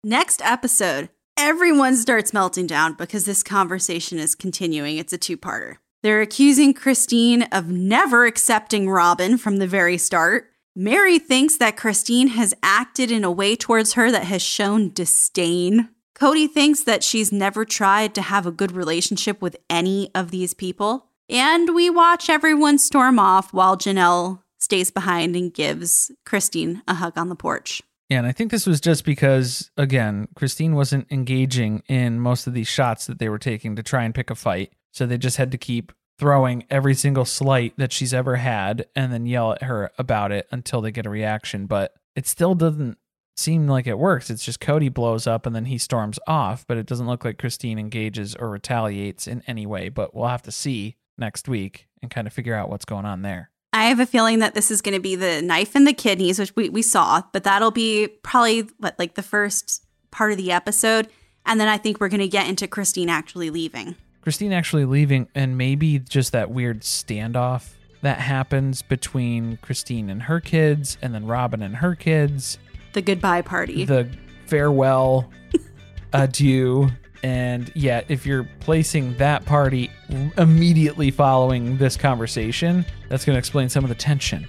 Next 0.04 0.42
episode, 0.42 1.10
everyone 1.38 1.96
starts 1.96 2.32
melting 2.32 2.66
down 2.66 2.94
because 2.94 3.24
this 3.24 3.42
conversation 3.42 4.18
is 4.18 4.34
continuing. 4.34 4.98
It's 4.98 5.12
a 5.12 5.18
two 5.18 5.36
parter. 5.36 5.76
They're 6.02 6.20
accusing 6.20 6.74
Christine 6.74 7.44
of 7.44 7.68
never 7.68 8.26
accepting 8.26 8.90
Robyn 8.90 9.38
from 9.38 9.56
the 9.56 9.66
very 9.66 9.98
start. 9.98 10.50
Meri 10.76 11.18
thinks 11.18 11.56
that 11.56 11.76
Christine 11.76 12.28
has 12.28 12.54
acted 12.62 13.10
in 13.10 13.24
a 13.24 13.30
way 13.30 13.56
towards 13.56 13.94
her 13.94 14.10
that 14.10 14.24
has 14.24 14.42
shown 14.42 14.92
disdain. 14.92 15.88
Kody 16.14 16.50
thinks 16.50 16.82
that 16.82 17.04
she's 17.04 17.32
never 17.32 17.64
tried 17.64 18.14
to 18.14 18.22
have 18.22 18.46
a 18.46 18.52
good 18.52 18.72
relationship 18.72 19.40
with 19.40 19.56
any 19.70 20.10
of 20.14 20.30
these 20.30 20.54
people. 20.54 21.06
And 21.28 21.74
we 21.74 21.90
watch 21.90 22.28
everyone 22.28 22.78
storm 22.78 23.18
off 23.18 23.52
while 23.52 23.76
Janelle 23.76 24.42
stays 24.58 24.90
behind 24.90 25.36
and 25.36 25.54
gives 25.54 26.10
Christine 26.24 26.82
a 26.88 26.94
hug 26.94 27.16
on 27.16 27.28
the 27.28 27.36
porch. 27.36 27.82
Yeah, 28.08 28.18
and 28.18 28.26
I 28.26 28.32
think 28.32 28.50
this 28.50 28.66
was 28.66 28.80
just 28.80 29.04
because, 29.04 29.70
again, 29.76 30.28
Christine 30.34 30.74
wasn't 30.74 31.12
engaging 31.12 31.82
in 31.88 32.20
most 32.20 32.46
of 32.46 32.54
these 32.54 32.68
shots 32.68 33.06
that 33.06 33.18
they 33.18 33.28
were 33.28 33.38
taking 33.38 33.76
to 33.76 33.82
try 33.82 34.04
and 34.04 34.14
pick 34.14 34.30
a 34.30 34.34
fight. 34.34 34.72
So 34.92 35.04
they 35.04 35.18
just 35.18 35.36
had 35.36 35.52
to 35.52 35.58
keep 35.58 35.92
throwing 36.18 36.64
every 36.70 36.94
single 36.94 37.26
slight 37.26 37.74
that 37.76 37.92
she's 37.92 38.14
ever 38.14 38.36
had 38.36 38.86
and 38.96 39.12
then 39.12 39.26
yell 39.26 39.52
at 39.52 39.62
her 39.62 39.90
about 39.98 40.32
it 40.32 40.48
until 40.50 40.80
they 40.80 40.90
get 40.90 41.06
a 41.06 41.10
reaction. 41.10 41.66
But 41.66 41.94
it 42.16 42.26
still 42.26 42.54
doesn't 42.54 42.96
seem 43.36 43.68
like 43.68 43.86
it 43.86 43.98
works. 43.98 44.30
It's 44.30 44.44
just 44.44 44.58
Kody 44.58 44.92
blows 44.92 45.26
up 45.26 45.44
and 45.44 45.54
then 45.54 45.66
he 45.66 45.78
storms 45.78 46.18
off, 46.26 46.66
but 46.66 46.78
it 46.78 46.86
doesn't 46.86 47.06
look 47.06 47.24
like 47.24 47.38
Christine 47.38 47.78
engages 47.78 48.34
or 48.34 48.48
retaliates 48.48 49.28
in 49.28 49.42
any 49.46 49.66
way. 49.66 49.90
But 49.90 50.14
we'll 50.14 50.28
have 50.28 50.42
to 50.42 50.52
see 50.52 50.96
next 51.18 51.46
week 51.46 51.86
and 52.02 52.10
kind 52.10 52.26
of 52.26 52.32
figure 52.32 52.54
out 52.54 52.70
what's 52.70 52.84
going 52.86 53.04
on 53.04 53.22
there. 53.22 53.50
I 53.72 53.84
have 53.84 54.00
a 54.00 54.06
feeling 54.06 54.38
that 54.38 54.54
this 54.54 54.70
is 54.70 54.80
going 54.80 54.94
to 54.94 55.00
be 55.00 55.14
the 55.14 55.42
knife 55.42 55.76
in 55.76 55.84
the 55.84 55.92
kidneys, 55.92 56.38
which 56.38 56.54
we, 56.56 56.68
we 56.68 56.82
saw, 56.82 57.22
but 57.32 57.44
that'll 57.44 57.70
be 57.70 58.08
probably 58.22 58.62
what, 58.78 58.98
like 58.98 59.14
the 59.14 59.22
first 59.22 59.84
part 60.10 60.32
of 60.32 60.38
the 60.38 60.52
episode. 60.52 61.08
And 61.44 61.60
then 61.60 61.68
I 61.68 61.76
think 61.76 62.00
we're 62.00 62.08
going 62.08 62.20
to 62.20 62.28
get 62.28 62.48
into 62.48 62.66
Christine 62.66 63.08
actually 63.08 63.50
leaving. 63.50 63.94
Christine 64.22 64.52
actually 64.52 64.84
leaving, 64.84 65.28
and 65.34 65.56
maybe 65.56 65.98
just 65.98 66.32
that 66.32 66.50
weird 66.50 66.80
standoff 66.80 67.70
that 68.02 68.20
happens 68.20 68.82
between 68.82 69.58
Christine 69.62 70.10
and 70.10 70.22
her 70.22 70.40
kids, 70.40 70.98
and 71.02 71.14
then 71.14 71.26
Robyn 71.26 71.62
and 71.62 71.76
her 71.76 71.94
kids. 71.94 72.58
The 72.92 73.02
goodbye 73.02 73.42
party. 73.42 73.84
The 73.84 74.08
farewell, 74.46 75.30
adieu. 76.12 76.90
And 77.22 77.70
yet, 77.74 78.06
if 78.08 78.24
you're 78.24 78.48
placing 78.60 79.16
that 79.16 79.44
party 79.44 79.90
immediately 80.36 81.10
following 81.10 81.76
this 81.78 81.96
conversation, 81.96 82.84
that's 83.08 83.24
going 83.24 83.34
to 83.34 83.38
explain 83.38 83.68
some 83.68 83.84
of 83.84 83.88
the 83.88 83.96
tension. 83.96 84.46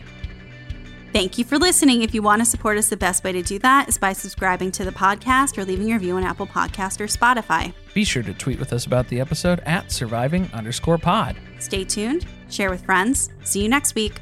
Thank 1.12 1.40
you 1.40 1.44
for 1.44 1.58
listening. 1.58 2.04
If 2.04 2.14
you 2.14 2.22
want 2.22 2.42
to 2.42 2.46
support 2.46 2.78
us, 2.78 2.90
the 2.90 2.98
best 2.98 3.24
way 3.24 3.32
to 3.32 3.42
do 3.42 3.58
that 3.60 3.90
is 3.90 3.98
by 3.98 4.14
subscribing 4.14 4.72
to 4.74 4.86
the 4.86 4.92
podcast 4.92 5.58
or 5.58 5.66
leaving 5.66 5.88
your 5.88 5.98
review 5.98 6.18
on 6.18 6.24
Apple 6.24 6.46
Podcast 6.46 7.02
or 7.02 7.08
Spotify. 7.08 7.74
Be 7.96 8.04
sure 8.04 8.22
to 8.22 8.34
tweet 8.36 8.60
with 8.60 8.74
us 8.74 8.86
about 8.86 9.08
the 9.08 9.20
episode 9.20 9.60
at 9.62 9.92
surviving 9.92 10.50
underscore 10.54 11.00
pod. 11.00 11.36
Stay 11.58 11.84
tuned, 11.84 12.28
share 12.50 12.70
with 12.70 12.86
friends. 12.86 13.32
See 13.44 13.64
you 13.64 13.70
next 13.70 13.96
week. 13.96 14.22